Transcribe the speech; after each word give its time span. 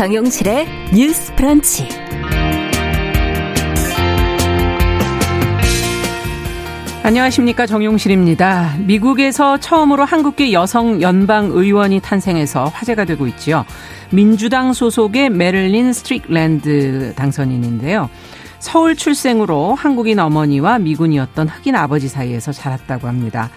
정용실의 0.00 0.66
뉴스 0.94 1.34
브런치. 1.34 1.86
안녕하십니까 7.02 7.66
정용실입니다. 7.66 8.76
미국에서 8.78 9.58
처음으로 9.58 10.06
한국계 10.06 10.54
여성 10.54 11.02
연방 11.02 11.50
의원이 11.50 12.00
탄생해서 12.00 12.64
화제가 12.64 13.04
되고 13.04 13.26
있지요. 13.26 13.66
민주당 14.10 14.72
소속의 14.72 15.28
메릴린 15.28 15.92
스트릭랜드 15.92 17.12
당선인인데요. 17.14 18.08
서울 18.58 18.96
출생으로 18.96 19.74
한국인 19.74 20.18
어머니와 20.18 20.78
미군이었던 20.78 21.46
흑인 21.46 21.76
아버지 21.76 22.08
사이에서 22.08 22.52
자랐다고 22.52 23.06
합니다. 23.06 23.50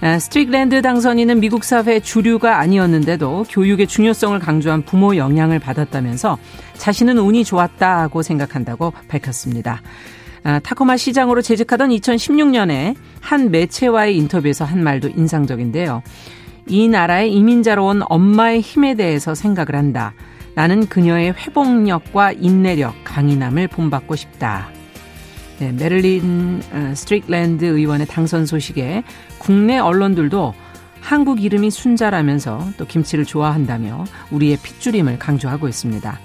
아, 0.00 0.18
스트릭랜드 0.20 0.80
당선인은 0.80 1.40
미국 1.40 1.64
사회 1.64 1.98
주류가 1.98 2.60
아니었는데도 2.60 3.46
교육의 3.50 3.88
중요성을 3.88 4.38
강조한 4.38 4.82
부모 4.82 5.16
영향을 5.16 5.58
받았다면서 5.58 6.38
자신은 6.74 7.18
운이 7.18 7.44
좋았다고 7.44 8.22
생각한다고 8.22 8.92
밝혔습니다. 9.08 9.82
아, 10.44 10.60
타코마 10.60 10.96
시장으로 10.96 11.42
재직하던 11.42 11.90
2016년에 11.90 12.94
한 13.20 13.50
매체와의 13.50 14.16
인터뷰에서 14.16 14.64
한 14.64 14.84
말도 14.84 15.08
인상적인데요. 15.08 16.02
이 16.68 16.86
나라의 16.86 17.32
이민자로 17.32 17.84
온 17.84 18.02
엄마의 18.08 18.60
힘에 18.60 18.94
대해서 18.94 19.34
생각을 19.34 19.74
한다. 19.74 20.14
나는 20.54 20.86
그녀의 20.86 21.32
회복력과 21.32 22.32
인내력, 22.32 22.94
강인함을 23.02 23.66
본받고 23.66 24.14
싶다. 24.14 24.77
네, 25.58 25.72
메릴린 25.72 26.62
어, 26.72 26.92
스트릭랜드 26.94 27.64
의원의 27.64 28.06
당선 28.06 28.46
소식에 28.46 29.02
국내 29.38 29.78
언론들도 29.78 30.54
한국 31.00 31.42
이름이 31.42 31.70
순자라면서 31.70 32.68
또 32.76 32.86
김치를 32.86 33.24
좋아한다며 33.24 34.04
우리의 34.30 34.58
핏줄임을 34.62 35.18
강조하고 35.18 35.68
있습니다. 35.68 36.18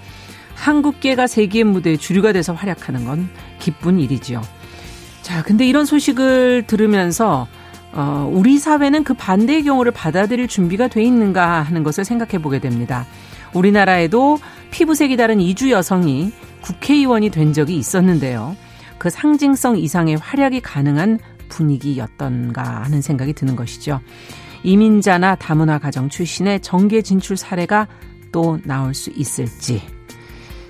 한국계가 0.55 1.25
세계 1.27 1.63
무대의 1.63 1.97
주류가 1.97 2.31
돼서 2.31 2.53
활약하는 2.53 3.05
건 3.05 3.29
기쁜 3.59 3.99
일이지요. 3.99 4.41
자, 5.23 5.41
근데 5.41 5.65
이런 5.65 5.85
소식을 5.85 6.65
들으면서 6.67 7.47
어, 7.91 8.29
우리 8.31 8.57
사회는 8.57 9.03
그 9.03 9.13
반대의 9.13 9.63
경우를 9.63 9.91
받아들일 9.91 10.47
준비가 10.47 10.87
돼 10.87 11.03
있는가 11.03 11.61
하는 11.61 11.83
것을 11.83 12.05
생각해 12.05 12.41
보게 12.41 12.59
됩니다. 12.59 13.05
우리나라에도 13.53 14.39
피부색이 14.71 15.15
다른 15.15 15.39
이주 15.39 15.71
여성이 15.71 16.31
국회의원이 16.61 17.29
된 17.29 17.53
적이 17.53 17.77
있었는데요. 17.77 18.55
그 19.03 19.09
상징성 19.09 19.77
이상의 19.79 20.15
활약이 20.15 20.61
가능한 20.61 21.19
분위기였던가 21.49 22.83
하는 22.85 23.01
생각이 23.01 23.33
드는 23.33 23.57
것이죠. 23.57 23.99
이민자나 24.63 25.35
다문화 25.35 25.77
가정 25.77 26.07
출신의 26.07 26.61
정계 26.61 27.01
진출 27.01 27.35
사례가 27.35 27.89
또 28.31 28.59
나올 28.63 28.93
수 28.93 29.09
있을지 29.09 29.81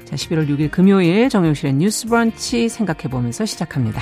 자, 0.05 0.15
11월 0.15 0.49
6일 0.49 0.71
금요일 0.71 1.29
정용실의 1.29 1.75
뉴스 1.75 2.07
브런치 2.07 2.69
생각해 2.69 3.03
보면서 3.03 3.45
시작합니다. 3.45 4.01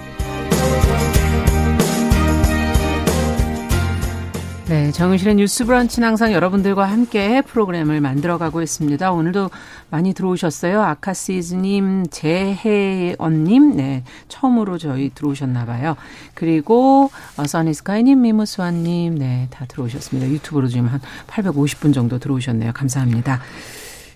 네, 4.71 4.89
정은실의 4.89 5.35
뉴스 5.35 5.65
브런치는 5.65 6.07
항상 6.07 6.31
여러분들과 6.31 6.85
함께 6.85 7.41
프로그램을 7.41 7.99
만들어가고 7.99 8.61
있습니다. 8.61 9.11
오늘도 9.11 9.49
많이 9.89 10.13
들어오셨어요. 10.13 10.81
아카시즈님, 10.81 12.05
재혜언님, 12.09 13.75
네, 13.75 14.05
처음으로 14.29 14.77
저희 14.77 15.09
들어오셨나봐요. 15.13 15.97
그리고 16.35 17.11
어, 17.35 17.45
써니스카이님, 17.45 18.21
미무스완님, 18.21 19.17
네, 19.17 19.47
다 19.49 19.65
들어오셨습니다. 19.65 20.29
유튜브로 20.29 20.69
지금 20.69 20.87
한 20.87 21.01
850분 21.27 21.93
정도 21.93 22.17
들어오셨네요. 22.17 22.71
감사합니다. 22.71 23.41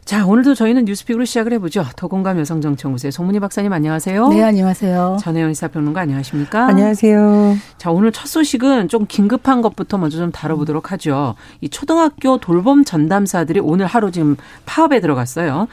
자, 0.06 0.24
오늘도 0.24 0.54
저희는 0.54 0.86
뉴스픽으로 0.86 1.26
시작을 1.26 1.52
해보죠. 1.54 1.84
더공감 1.96 2.38
여성정치연구소의 2.38 3.12
송문희 3.12 3.40
박사님 3.40 3.74
안녕하세요. 3.74 4.28
네, 4.28 4.44
안녕하세요. 4.44 5.18
전혜연 5.20 5.56
시사평론가 5.56 6.00
안녕하십니까? 6.02 6.68
안녕하세요. 6.68 7.58
자, 7.80 7.90
오늘 7.90 8.12
첫 8.12 8.28
소식은 8.28 8.88
좀 8.88 9.08
긴급한 9.08 9.64
것부터 9.64 9.98
먼저 9.98 10.20
좀 10.20 10.32
다뤄보도록 10.32 10.92
하죠. 10.92 11.34
이 11.60 11.70
초등학교 11.70 12.38
돌봄 12.38 12.84
전담사들이 12.86 13.60
오늘 13.62 13.88
하루 13.88 14.12
지금 14.12 14.36
파업에 14.68 15.02
들어갔어요. 15.02 15.68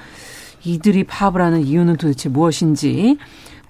이들이 0.64 1.04
파업을 1.04 1.42
하는 1.42 1.60
이유는 1.60 1.98
도대체 1.98 2.30
무엇인지 2.30 3.18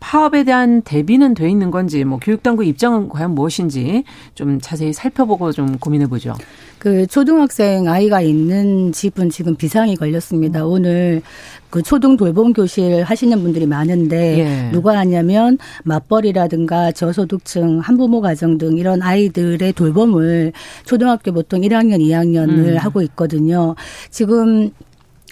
파업에 0.03 0.43
대한 0.43 0.83
대비는 0.83 1.35
돼 1.35 1.49
있는 1.49 1.71
건지 1.71 2.03
뭐 2.03 2.19
교육당국 2.21 2.67
입장은 2.67 3.09
과연 3.09 3.37
무엇인지 3.37 4.03
좀 4.35 4.61
자세히 4.61 4.93
살펴보고 4.93 5.53
좀 5.53 5.79
고민해 5.79 6.09
보죠. 6.09 6.35
그 6.81 7.07
초등학생 7.07 7.89
아이가 7.89 8.21
있는 8.21 8.91
집은 8.91 9.31
지금 9.31 9.55
비상이 9.55 9.95
걸렸습니다. 9.95 10.67
오늘 10.67 11.23
그 11.71 11.83
초등 11.83 12.17
돌봄 12.17 12.53
교실 12.53 13.05
하시는 13.05 13.41
분들이 13.41 13.65
많은데 13.65 14.39
예. 14.41 14.71
누가 14.73 14.99
하냐면 14.99 15.57
맞벌이라든가 15.85 16.91
저소득층 16.91 17.79
한부모 17.79 18.21
가정 18.21 18.59
등 18.59 18.79
이런 18.79 19.03
아이들의 19.03 19.73
돌봄을 19.73 20.53
초등학교 20.85 21.31
보통 21.31 21.61
1학년, 21.61 22.01
2학년을 22.01 22.73
음. 22.73 22.77
하고 22.77 23.03
있거든요. 23.03 23.77
지금 24.11 24.73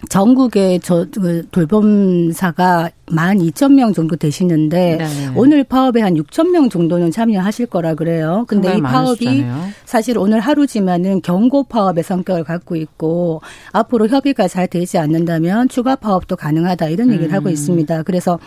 전국에 0.09 0.79
저그 0.79 1.49
돌봄사가 1.51 2.91
만 3.11 3.41
이천 3.41 3.75
명 3.75 3.93
정도 3.93 4.17
되시는데 4.17 4.97
네. 4.97 5.07
오늘 5.35 5.65
파업에 5.65 6.01
한 6.01 6.17
육천 6.17 6.53
명 6.53 6.69
정도는 6.69 7.11
참여하실 7.11 7.67
거라 7.67 7.95
그래요. 7.95 8.45
근데 8.49 8.77
이 8.77 8.81
파업이 8.81 9.25
많으시잖아요. 9.25 9.69
사실 9.85 10.19
오늘 10.19 10.41
하루지만은 10.41 11.23
경고 11.23 11.65
파업의 11.65 12.05
성격을 12.05 12.45
갖고 12.45 12.77
있고 12.77 13.43
앞으로 13.73 14.09
협의가 14.09 14.49
잘 14.49 14.67
되지 14.67 14.99
않는다면 14.99 15.69
추가 15.69 15.97
파업도 15.97 16.37
가능하다 16.37 16.89
이런 16.89 17.09
얘기를 17.11 17.31
음. 17.31 17.35
하고 17.35 17.49
있습니다. 17.49 18.03
그래서 18.05 18.39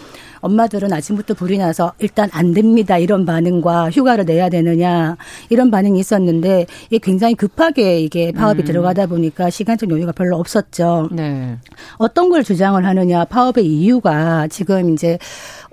엄마들은 0.41 0.91
아침부터 0.91 1.33
불이 1.33 1.57
나서 1.57 1.93
일단 1.99 2.29
안 2.33 2.53
됩니다 2.53 2.97
이런 2.97 3.25
반응과 3.25 3.91
휴가를 3.91 4.25
내야 4.25 4.49
되느냐 4.49 5.15
이런 5.49 5.71
반응이 5.71 5.99
있었는데 5.99 6.65
이게 6.87 6.99
굉장히 6.99 7.35
급하게 7.35 8.01
이게 8.01 8.31
파업이 8.31 8.63
음. 8.63 8.65
들어가다 8.65 9.07
보니까 9.07 9.49
시간적 9.49 9.89
여유가 9.89 10.11
별로 10.11 10.37
없었죠. 10.37 11.09
네. 11.11 11.57
어떤 11.97 12.29
걸 12.29 12.43
주장을 12.43 12.83
하느냐 12.85 13.25
파업의 13.25 13.65
이유가 13.65 14.47
지금 14.53 14.93
이제 14.93 15.17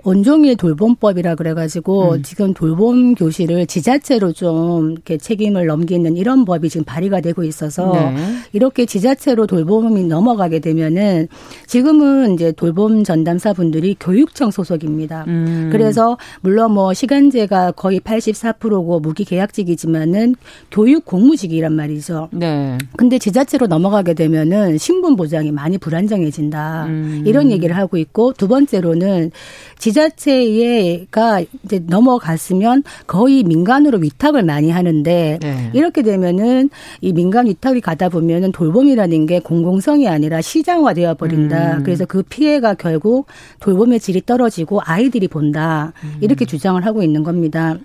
온종일 0.03 0.57
돌봄법이라 0.57 1.35
그래가지고 1.35 2.13
음. 2.13 2.23
지금 2.23 2.53
돌봄 2.53 3.13
교실을 3.13 3.67
지자체로 3.67 4.33
좀 4.33 4.91
이렇게 4.91 5.17
책임을 5.17 5.67
넘기는 5.67 6.17
이런 6.17 6.45
법이 6.45 6.69
지금 6.69 6.83
발의가 6.83 7.21
되고 7.21 7.43
있어서 7.43 7.93
네. 7.93 8.15
이렇게 8.53 8.85
지자체로 8.85 9.45
돌봄이 9.47 10.05
넘어가게 10.05 10.59
되면은 10.59 11.27
지금은 11.67 12.33
이제 12.33 12.51
돌봄 12.51 13.03
전담사 13.03 13.53
분들이 13.53 13.95
교육청 13.99 14.49
소속입니다. 14.49 15.25
음. 15.27 15.69
그래서 15.71 16.17
물론 16.41 16.73
뭐 16.73 16.93
시간제가 16.93 17.73
거의 17.73 17.99
84%고 17.99 18.99
무기 18.99 19.23
계약직이지만은 19.23 20.35
교육 20.71 21.05
공무직이란 21.05 21.73
말이죠. 21.73 22.29
네. 22.31 22.77
근데 22.97 23.19
지자체로 23.19 23.67
넘어가게 23.67 24.13
되면은 24.13 24.77
신분 24.77 25.15
보장이 25.15 25.51
많이 25.51 25.77
불안정해진다. 25.77 26.85
음. 26.85 27.23
이런 27.25 27.51
얘기를 27.51 27.77
하고 27.77 27.97
있고 27.97 28.33
두 28.33 28.47
번째로는 28.47 29.31
지 29.77 29.90
자체가 29.93 31.41
이제 31.63 31.79
넘어갔으면 31.85 32.83
거의 33.07 33.43
민간으로 33.43 33.97
위탁을 33.99 34.43
많이 34.43 34.71
하는데 34.71 35.39
네. 35.41 35.71
이렇게 35.73 36.01
되면은 36.01 36.69
이 37.01 37.13
민간 37.13 37.47
위탁이 37.47 37.81
가다 37.81 38.09
보면은 38.09 38.51
돌봄이라는 38.51 39.25
게 39.25 39.39
공공성이 39.39 40.07
아니라 40.07 40.41
시장화 40.41 40.93
되어 40.93 41.15
버린다. 41.15 41.77
음. 41.77 41.83
그래서 41.83 42.05
그 42.05 42.23
피해가 42.23 42.75
결국 42.75 43.27
돌봄의 43.59 43.99
질이 43.99 44.21
떨어지고 44.25 44.81
아이들이 44.83 45.27
본다. 45.27 45.93
이렇게 46.19 46.45
음. 46.45 46.47
주장을 46.47 46.85
하고 46.85 47.03
있는 47.03 47.23
겁니다. 47.23 47.77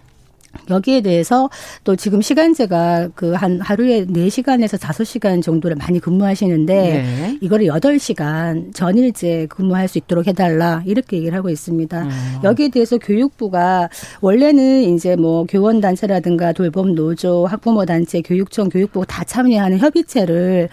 여기에 0.69 1.03
대해서 1.03 1.49
또 1.85 1.95
지금 1.95 2.21
시간제가 2.21 3.11
그 3.15 3.37
한 3.37 3.61
하루에 3.61 4.07
4시간에서 4.07 4.79
5시간 4.79 5.43
정도를 5.43 5.77
많이 5.77 6.01
근무하시는데 6.01 6.75
네. 6.75 7.39
이거를 7.41 7.67
8시간 7.67 8.75
전일제 8.75 9.47
근무할 9.49 9.89
수 9.89 9.99
있도록 9.99 10.27
해달라 10.27 10.83
이렇게 10.87 11.19
얘기를 11.19 11.37
하고 11.37 11.51
있습니다. 11.51 12.03
음. 12.03 12.11
여기에 12.43 12.71
대해서 12.71 12.99
교육부가 12.99 13.89
원래는 14.21 14.95
이제 14.95 15.17
뭐 15.17 15.45
교원 15.45 15.81
단체라든가 15.81 16.53
돌봄 16.53 16.95
노조, 16.95 17.47
학부모 17.47 17.85
단체, 17.85 18.21
교육청, 18.23 18.69
교육부 18.69 19.05
다 19.07 19.23
참여하는 19.25 19.79
협의체를 19.79 20.69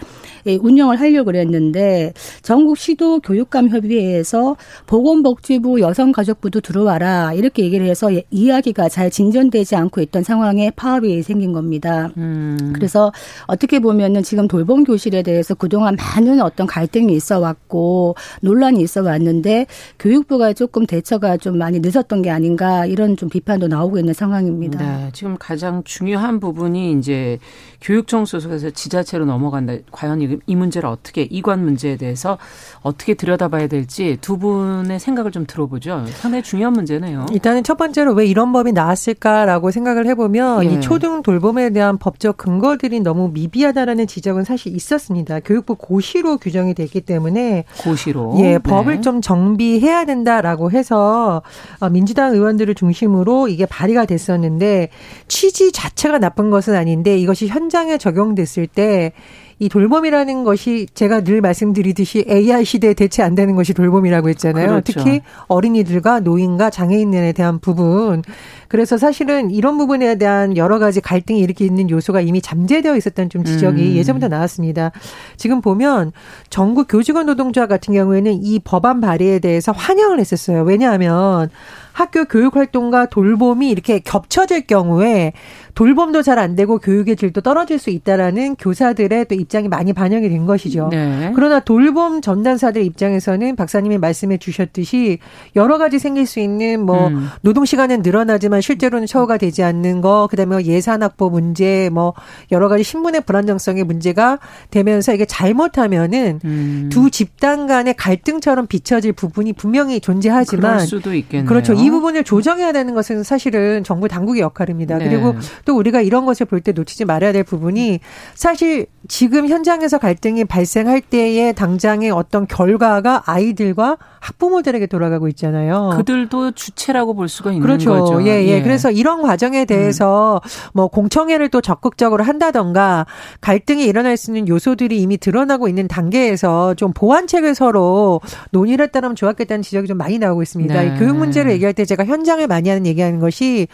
예, 0.46 0.56
운영을 0.56 1.00
하려고 1.00 1.26
그랬는데 1.26 2.12
전국 2.42 2.76
시도 2.76 3.20
교육감 3.20 3.68
협의회에서 3.70 4.56
보건복지부 4.86 5.80
여성가족부도 5.80 6.60
들어와라 6.60 7.32
이렇게 7.34 7.62
얘기를 7.62 7.86
해서 7.86 8.10
이야기가 8.30 8.88
잘 8.88 9.10
진전되지 9.10 9.73
않고 9.76 10.00
있던 10.02 10.22
상황에 10.22 10.70
파업이 10.70 11.22
생긴 11.22 11.52
겁니다. 11.52 12.10
음. 12.16 12.72
그래서 12.74 13.12
어떻게 13.46 13.78
보면은 13.78 14.22
지금 14.22 14.48
돌봄 14.48 14.84
교실에 14.84 15.22
대해서 15.22 15.54
그동안 15.54 15.96
많은 15.96 16.40
어떤 16.40 16.66
갈등이 16.66 17.12
있어 17.14 17.38
왔고 17.38 18.14
논란이 18.42 18.80
있어 18.82 19.02
왔는데 19.02 19.66
교육부가 19.98 20.52
조금 20.52 20.86
대처가 20.86 21.36
좀 21.36 21.58
많이 21.58 21.80
늦었던 21.80 22.22
게 22.22 22.30
아닌가 22.30 22.86
이런 22.86 23.16
좀 23.16 23.28
비판도 23.28 23.68
나오고 23.68 23.98
있는 23.98 24.14
상황입니다. 24.14 24.78
네, 24.78 25.10
지금 25.12 25.36
가장 25.38 25.82
중요한 25.84 26.40
부분이 26.40 26.92
이제 26.98 27.38
교육청 27.80 28.24
소속에서 28.24 28.70
지자체로 28.70 29.24
넘어간다. 29.24 29.74
과연 29.90 30.22
이, 30.22 30.38
이 30.46 30.56
문제를 30.56 30.88
어떻게 30.88 31.22
이관 31.22 31.64
문제에 31.64 31.96
대해서 31.96 32.38
어떻게 32.82 33.14
들여다봐야 33.14 33.66
될지 33.68 34.18
두 34.20 34.38
분의 34.38 34.98
생각을 34.98 35.30
좀 35.30 35.44
들어보죠. 35.46 36.04
상당히 36.20 36.42
중요한 36.42 36.72
문제네요. 36.72 37.26
일단은 37.32 37.62
첫 37.62 37.76
번째로 37.76 38.12
왜 38.14 38.26
이런 38.26 38.52
법이 38.52 38.72
나왔을까라고 38.72 39.63
생각을 39.70 40.06
해보면 40.06 40.64
예. 40.64 40.74
이 40.74 40.80
초등 40.80 41.22
돌봄에 41.22 41.70
대한 41.70 41.98
법적 41.98 42.36
근거들이 42.36 43.00
너무 43.00 43.30
미비하다라는 43.32 44.06
지적은 44.06 44.44
사실 44.44 44.74
있었습니다. 44.74 45.40
교육부 45.40 45.74
고시로 45.76 46.38
규정이 46.38 46.74
됐기 46.74 47.02
때문에 47.02 47.64
고시로 47.82 48.36
예 48.40 48.58
법을 48.58 48.96
네. 48.96 49.00
좀 49.00 49.20
정비해야 49.20 50.04
된다라고 50.04 50.70
해서 50.70 51.42
어, 51.80 51.88
민주당 51.90 52.32
의원들을 52.34 52.74
중심으로 52.74 53.48
이게 53.48 53.66
발의가 53.66 54.04
됐었는데 54.04 54.88
취지 55.28 55.72
자체가 55.72 56.18
나쁜 56.18 56.50
것은 56.50 56.74
아닌데 56.74 57.18
이것이 57.18 57.46
현장에 57.46 57.98
적용됐을 57.98 58.66
때 58.66 59.12
이 59.58 59.68
돌봄이라는 59.68 60.44
것이 60.44 60.86
제가 60.94 61.22
늘 61.22 61.40
말씀드리듯이 61.40 62.24
AI 62.28 62.64
시대에 62.64 62.94
대체 62.94 63.22
안 63.22 63.34
되는 63.34 63.54
것이 63.54 63.74
돌봄이라고 63.74 64.28
했잖아요. 64.30 64.66
그렇죠. 64.66 64.92
특히 64.92 65.20
어린이들과 65.48 66.20
노인과 66.20 66.70
장애인에 66.70 67.32
대한 67.32 67.58
부분. 67.58 68.22
그래서 68.68 68.98
사실은 68.98 69.50
이런 69.50 69.78
부분에 69.78 70.16
대한 70.16 70.56
여러 70.56 70.78
가지 70.78 71.00
갈등이 71.00 71.38
이렇게 71.38 71.64
있는 71.64 71.90
요소가 71.90 72.20
이미 72.20 72.40
잠재되어 72.40 72.96
있었던 72.96 73.30
좀 73.30 73.44
지적이 73.44 73.92
음. 73.92 73.96
예전부터 73.96 74.28
나왔습니다. 74.28 74.90
지금 75.36 75.60
보면 75.60 76.12
전국 76.50 76.86
교직원 76.88 77.26
노동조합 77.26 77.68
같은 77.68 77.94
경우에는 77.94 78.32
이 78.42 78.58
법안 78.58 79.00
발의에 79.00 79.38
대해서 79.38 79.72
환영을 79.72 80.18
했었어요. 80.18 80.62
왜냐하면 80.62 81.50
학교 81.94 82.26
교육 82.26 82.56
활동과 82.56 83.06
돌봄이 83.06 83.70
이렇게 83.70 84.00
겹쳐질 84.00 84.66
경우에 84.66 85.32
돌봄도 85.74 86.22
잘 86.22 86.34
안 86.38 86.56
되고 86.56 86.78
교육의 86.78 87.16
질도 87.16 87.40
떨어질 87.42 87.78
수 87.78 87.90
있다라는 87.90 88.56
교사들의 88.56 89.26
또 89.26 89.34
입장이 89.34 89.68
많이 89.68 89.92
반영이 89.92 90.28
된 90.28 90.46
것이죠. 90.46 90.88
네. 90.90 91.32
그러나 91.34 91.60
돌봄 91.60 92.20
전담사들 92.20 92.82
입장에서는 92.82 93.54
박사님이 93.54 93.98
말씀해 93.98 94.38
주셨듯이 94.38 95.18
여러 95.54 95.78
가지 95.78 95.98
생길 95.98 96.26
수 96.26 96.40
있는 96.40 96.84
뭐 96.84 97.08
음. 97.08 97.28
노동 97.42 97.64
시간은 97.64 98.02
늘어나지만 98.02 98.60
실제로는 98.60 99.06
처우가 99.06 99.38
되지 99.38 99.62
않는 99.62 100.00
거, 100.00 100.26
그다음에 100.28 100.56
뭐 100.56 100.62
예산 100.64 101.02
확보 101.02 101.30
문제, 101.30 101.88
뭐 101.92 102.14
여러 102.50 102.68
가지 102.68 102.82
신분의 102.82 103.20
불안정성의 103.22 103.84
문제가 103.84 104.38
되면서 104.70 105.14
이게 105.14 105.24
잘못하면은 105.24 106.40
음. 106.44 106.88
두 106.90 107.10
집단 107.10 107.66
간의 107.66 107.94
갈등처럼 107.94 108.66
비춰질 108.66 109.12
부분이 109.12 109.52
분명히 109.52 110.00
존재하지만 110.00 110.72
그럴 110.72 110.86
수도 110.86 111.14
있겠네요. 111.14 111.48
그렇죠. 111.48 111.74
이 111.84 111.90
부분을 111.90 112.24
조정해야 112.24 112.72
되는 112.72 112.94
것은 112.94 113.22
사실은 113.22 113.84
정부 113.84 114.08
당국의 114.08 114.42
역할입니다. 114.42 114.98
네. 114.98 115.08
그리고 115.08 115.34
또 115.64 115.76
우리가 115.76 116.00
이런 116.00 116.24
것을 116.26 116.46
볼 116.46 116.64
때 116.64 116.72
놓치지 116.72 117.04
말아야 117.04 117.32
될 117.32 117.44
부분이 117.44 118.00
사실 118.34 118.86
지금 119.06 119.48
현장에서 119.48 119.98
갈등이 119.98 120.46
발생할 120.46 121.02
때에 121.02 121.52
당장의 121.52 122.10
어떤 122.10 122.46
결과가 122.46 123.24
아이들과 123.26 123.98
학부모들에게 124.20 124.86
돌아가고 124.86 125.28
있잖아요. 125.28 125.92
그들도 125.96 126.52
주체라고 126.52 127.12
볼 127.12 127.28
수가 127.28 127.52
있는 127.52 127.60
그렇죠. 127.62 127.90
거죠. 127.90 128.22
예, 128.26 128.42
예, 128.44 128.48
예. 128.48 128.62
그래서 128.62 128.90
이런 128.90 129.20
과정에 129.20 129.66
대해서 129.66 130.40
음. 130.42 130.70
뭐 130.72 130.88
공청회를 130.88 131.50
또 131.50 131.60
적극적으로 131.60 132.24
한다던가 132.24 133.04
갈등이 133.42 133.84
일어날 133.84 134.16
수 134.16 134.30
있는 134.30 134.48
요소들이 134.48 134.98
이미 135.02 135.18
드러나고 135.18 135.68
있는 135.68 135.86
단계에서 135.86 136.72
좀 136.72 136.94
보완책을 136.94 137.54
서로 137.54 138.22
논의를 138.52 138.86
했다면 138.86 139.16
좋았겠다는 139.16 139.60
지적이 139.60 139.88
좀 139.88 139.98
많이 139.98 140.18
나오고 140.18 140.40
있습니다. 140.42 140.74
네. 140.74 140.98
교육 140.98 141.18
문제를 141.18 141.52
얘기할 141.52 141.73
때 141.74 141.84
제가 141.84 142.04
현장을 142.04 142.46
많이 142.46 142.68
하는 142.68 142.86
얘기하는 142.86 143.20
것이 143.20 143.68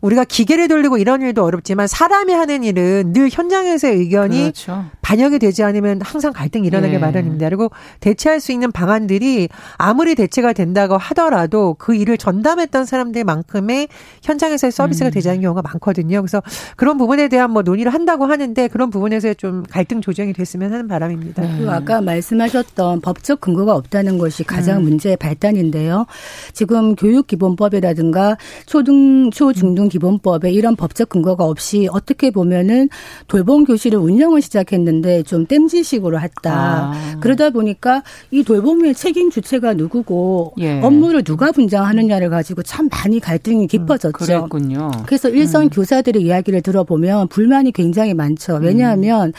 우리가 0.00 0.24
기계를 0.24 0.68
돌리고 0.68 0.98
이런 0.98 1.22
일도 1.22 1.44
어렵지만 1.44 1.86
사람이 1.86 2.32
하는 2.32 2.64
일은 2.64 3.12
늘 3.12 3.28
현장에서의 3.30 3.96
의견이 3.96 4.40
그렇죠. 4.42 4.84
반영이 5.02 5.38
되지 5.38 5.62
않으면 5.62 6.00
항상 6.02 6.32
갈등이 6.32 6.66
일어나게 6.66 6.94
네. 6.94 6.98
마련입니다. 6.98 7.48
그리고 7.48 7.70
대체할 8.00 8.40
수 8.40 8.52
있는 8.52 8.72
방안들이 8.72 9.48
아무리 9.76 10.14
대체가 10.14 10.52
된다고 10.52 10.96
하더라도 10.98 11.74
그 11.78 11.94
일을 11.94 12.18
전담했던 12.18 12.84
사람들만큼의 12.84 13.88
현장에서의 14.22 14.72
서비스가 14.72 15.10
음. 15.10 15.12
되지 15.12 15.28
않는 15.30 15.42
경우가 15.42 15.62
많거든요. 15.62 16.20
그래서 16.22 16.42
그런 16.76 16.98
부분에 16.98 17.28
대한 17.28 17.50
뭐 17.50 17.62
논의를 17.62 17.94
한다고 17.94 18.26
하는데 18.26 18.68
그런 18.68 18.90
부분에서 18.90 19.34
좀 19.34 19.64
갈등 19.70 20.00
조정이 20.00 20.32
됐으면 20.32 20.72
하는 20.72 20.88
바람입니다. 20.88 21.42
네. 21.42 21.54
그리고 21.56 21.70
아까 21.70 22.00
말씀하셨던 22.00 23.00
법적 23.00 23.40
근거가 23.40 23.74
없다는 23.74 24.18
것이 24.18 24.44
가장 24.44 24.78
음. 24.78 24.84
문제의 24.84 25.16
발단인데요. 25.16 26.06
지금 26.52 26.96
교육기본법이라든가 26.96 28.36
초등, 28.66 29.30
초, 29.30 29.52
중등 29.52 29.85
기본법에 29.88 30.50
이런 30.50 30.76
법적 30.76 31.08
근거가 31.08 31.44
없이 31.44 31.88
어떻게 31.92 32.30
보면은 32.30 32.88
돌봄 33.28 33.64
교실을 33.64 33.98
운영을 33.98 34.40
시작했는데 34.42 35.22
좀 35.24 35.46
땜질식으로 35.46 36.20
했다. 36.20 36.52
아. 36.52 37.16
그러다 37.20 37.50
보니까 37.50 38.02
이 38.30 38.42
돌봄의 38.42 38.94
책임 38.94 39.30
주체가 39.30 39.74
누구고 39.74 40.54
예. 40.58 40.80
업무를 40.80 41.22
누가 41.22 41.52
분장하느냐를 41.52 42.30
가지고 42.30 42.62
참 42.62 42.88
많이 42.88 43.20
갈등이 43.20 43.62
음, 43.62 43.66
깊어졌죠. 43.66 44.10
음. 44.10 45.04
그래서 45.06 45.28
일선 45.28 45.64
음. 45.64 45.68
교사들의 45.70 46.22
이야기를 46.22 46.62
들어보면 46.62 47.28
불만이 47.28 47.72
굉장히 47.72 48.14
많죠. 48.14 48.58
왜냐하면 48.62 49.28
음. 49.28 49.32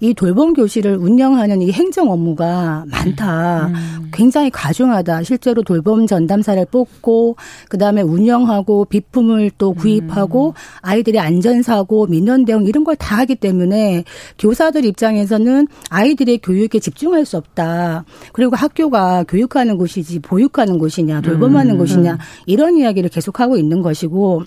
이 0.00 0.14
돌봄 0.14 0.54
교실을 0.54 0.96
운영하는 0.96 1.62
이 1.62 1.70
행정 1.72 2.10
업무가 2.10 2.84
많다. 2.88 3.66
음. 3.68 4.10
굉장히 4.12 4.50
과중하다. 4.50 5.22
실제로 5.22 5.62
돌봄 5.62 6.06
전담사를 6.06 6.64
뽑고 6.66 7.36
그다음에 7.68 8.02
운영하고 8.02 8.84
비품을 8.86 9.50
또 9.58 9.72
구입 9.72 9.93
구입하고 10.00 10.48
음. 10.48 10.52
아이들의 10.82 11.20
안전사고, 11.20 12.06
민원 12.06 12.44
대응 12.44 12.64
이런 12.66 12.82
걸 12.84 12.94
다 12.96 13.18
하기 13.18 13.34
때문에 13.34 14.04
교사들 14.38 14.84
입장에서는 14.84 15.66
아이들의 15.90 16.38
교육에 16.38 16.78
집중할 16.78 17.24
수 17.26 17.36
없다. 17.36 18.04
그리고 18.32 18.56
학교가 18.56 19.24
교육하는 19.28 19.76
곳이지 19.76 20.20
보육하는 20.20 20.78
곳이냐, 20.78 21.20
돌봄하는 21.20 21.72
음. 21.74 21.78
곳이냐 21.78 22.18
이런 22.46 22.76
이야기를 22.76 23.10
계속하고 23.10 23.56
있는 23.56 23.82
것이고 23.82 24.44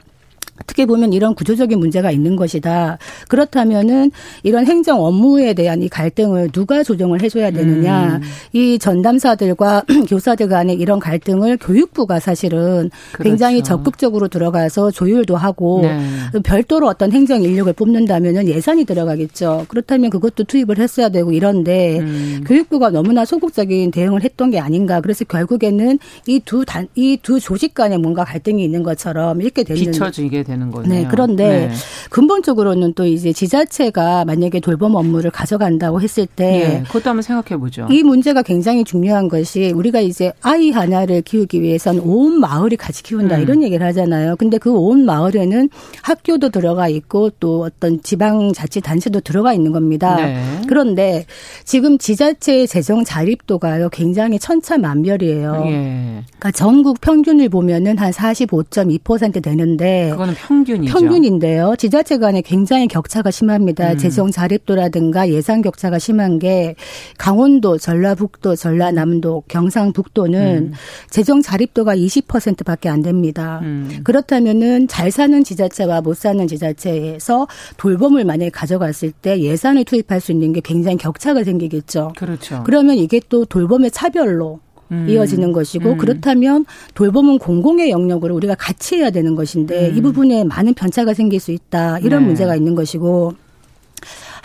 어떻게 0.61 0.85
보면 0.85 1.13
이런 1.13 1.35
구조적인 1.35 1.77
문제가 1.79 2.11
있는 2.11 2.35
것이다. 2.35 2.97
그렇다면은 3.27 4.11
이런 4.43 4.65
행정 4.65 5.03
업무에 5.03 5.53
대한 5.53 5.81
이 5.81 5.89
갈등을 5.89 6.49
누가 6.51 6.83
조정을 6.83 7.21
해줘야 7.21 7.51
되느냐. 7.51 8.17
음. 8.17 8.21
이 8.53 8.79
전담사들과 8.79 9.83
교사들 10.09 10.47
간의 10.49 10.75
이런 10.77 10.99
갈등을 10.99 11.57
교육부가 11.57 12.19
사실은 12.19 12.89
그렇죠. 13.11 13.23
굉장히 13.29 13.63
적극적으로 13.63 14.27
들어가서 14.27 14.91
조율도 14.91 15.35
하고 15.37 15.81
네. 15.83 15.99
별도로 16.43 16.87
어떤 16.87 17.11
행정 17.11 17.41
인력을 17.41 17.71
뽑는다면은 17.73 18.47
예산이 18.47 18.85
들어가겠죠. 18.85 19.65
그렇다면 19.67 20.09
그것도 20.09 20.45
투입을 20.45 20.79
했어야 20.79 21.09
되고 21.09 21.31
이런데 21.31 21.99
음. 21.99 22.43
교육부가 22.47 22.89
너무나 22.89 23.25
소극적인 23.25 23.91
대응을 23.91 24.23
했던 24.23 24.49
게 24.51 24.59
아닌가. 24.59 25.01
그래서 25.01 25.23
결국에는 25.25 25.99
이 26.27 26.39
두 26.47 26.63
단, 26.65 26.87
이 26.95 27.17
두 27.21 27.39
조직 27.39 27.73
간에 27.73 27.97
뭔가 27.97 28.23
갈등이 28.23 28.63
있는 28.63 28.83
것처럼 28.83 29.41
이렇게 29.41 29.63
되는. 29.63 29.81
비춰지게 29.81 30.43
되는 30.47 30.71
거네요. 30.71 30.89
네, 30.89 31.07
그런데 31.09 31.67
네. 31.67 31.71
근본적으로는 32.09 32.93
또 32.93 33.05
이제 33.05 33.33
지자체가 33.33 34.25
만약에 34.25 34.59
돌봄 34.59 34.95
업무를 34.95 35.29
가져간다고 35.29 36.01
했을 36.01 36.25
때 36.25 36.79
예, 36.79 36.83
그것도 36.87 37.09
한번 37.09 37.21
생각해 37.21 37.59
보죠. 37.59 37.87
이 37.91 38.03
문제가 38.03 38.41
굉장히 38.41 38.83
중요한 38.83 39.27
것이 39.27 39.71
우리가 39.75 39.99
이제 39.99 40.31
아이 40.41 40.71
하나를 40.71 41.21
키우기 41.21 41.61
위해선 41.61 41.99
온 41.99 42.39
마을이 42.39 42.77
같이 42.77 43.03
키운다 43.03 43.37
음. 43.37 43.41
이런 43.41 43.61
얘기를 43.63 43.85
하잖아요. 43.85 44.37
근데 44.37 44.57
그 44.57 44.77
온 44.87 45.05
마을에는 45.05 45.69
학교도 46.03 46.49
들어가 46.49 46.87
있고 46.87 47.29
또 47.39 47.63
어떤 47.63 48.01
지방 48.01 48.53
자치 48.53 48.79
단체도 48.79 49.19
들어가 49.21 49.53
있는 49.53 49.71
겁니다. 49.71 50.15
네. 50.15 50.61
그런데 50.67 51.25
지금 51.65 51.97
지자체의 51.97 52.67
재정 52.67 53.03
자립도가요 53.03 53.89
굉장히 53.89 54.39
천차만별이에요. 54.39 55.63
예. 55.67 56.23
그러니까 56.39 56.51
전국 56.51 57.01
평균을 57.01 57.49
보면은 57.49 57.97
한 57.97 58.11
45.2% 58.11 59.43
되는데 59.43 60.09
그거는 60.11 60.33
평균이죠. 60.37 60.93
평균인데요. 60.93 61.75
지자체 61.77 62.17
간에 62.19 62.41
굉장히 62.41 62.87
격차가 62.87 63.31
심합니다. 63.31 63.93
음. 63.93 63.97
재정 63.97 64.31
자립도라든가 64.31 65.29
예산 65.29 65.61
격차가 65.61 65.97
심한 65.97 66.37
게 66.37 66.75
강원도, 67.17 67.77
전라북도, 67.77 68.55
전라남도, 68.55 69.43
경상북도는 69.47 70.57
음. 70.57 70.73
재정 71.09 71.41
자립도가 71.41 71.95
20%밖에 71.95 72.87
안 72.89 73.01
됩니다. 73.01 73.59
음. 73.63 73.99
그렇다면은 74.03 74.87
잘 74.87 75.11
사는 75.11 75.43
지자체와 75.43 76.01
못 76.01 76.15
사는 76.15 76.47
지자체에서 76.47 77.47
돌봄을 77.77 78.23
만약에 78.23 78.51
가져갔을 78.51 79.11
때 79.11 79.39
예산을 79.41 79.85
투입할 79.85 80.21
수 80.21 80.31
있는 80.31 80.53
게 80.53 80.61
굉장히 80.61 80.97
격차가 80.97 81.43
생기겠죠. 81.43 82.13
그렇죠. 82.15 82.61
그러면 82.65 82.97
이게 82.97 83.19
또 83.29 83.45
돌봄의 83.45 83.91
차별로 83.91 84.59
음. 84.91 85.07
이어지는 85.09 85.51
것이고 85.51 85.91
음. 85.91 85.97
그렇다면 85.97 86.65
돌봄은 86.93 87.39
공공의 87.39 87.89
영역으로 87.89 88.35
우리가 88.35 88.55
같이 88.55 88.95
해야 88.95 89.09
되는 89.09 89.35
것인데 89.35 89.89
음. 89.89 89.97
이 89.97 90.01
부분에 90.01 90.43
많은 90.43 90.73
편차가 90.73 91.13
생길 91.13 91.39
수 91.39 91.51
있다 91.51 91.99
이런 91.99 92.21
네. 92.21 92.27
문제가 92.27 92.55
있는 92.55 92.75
것이고 92.75 93.33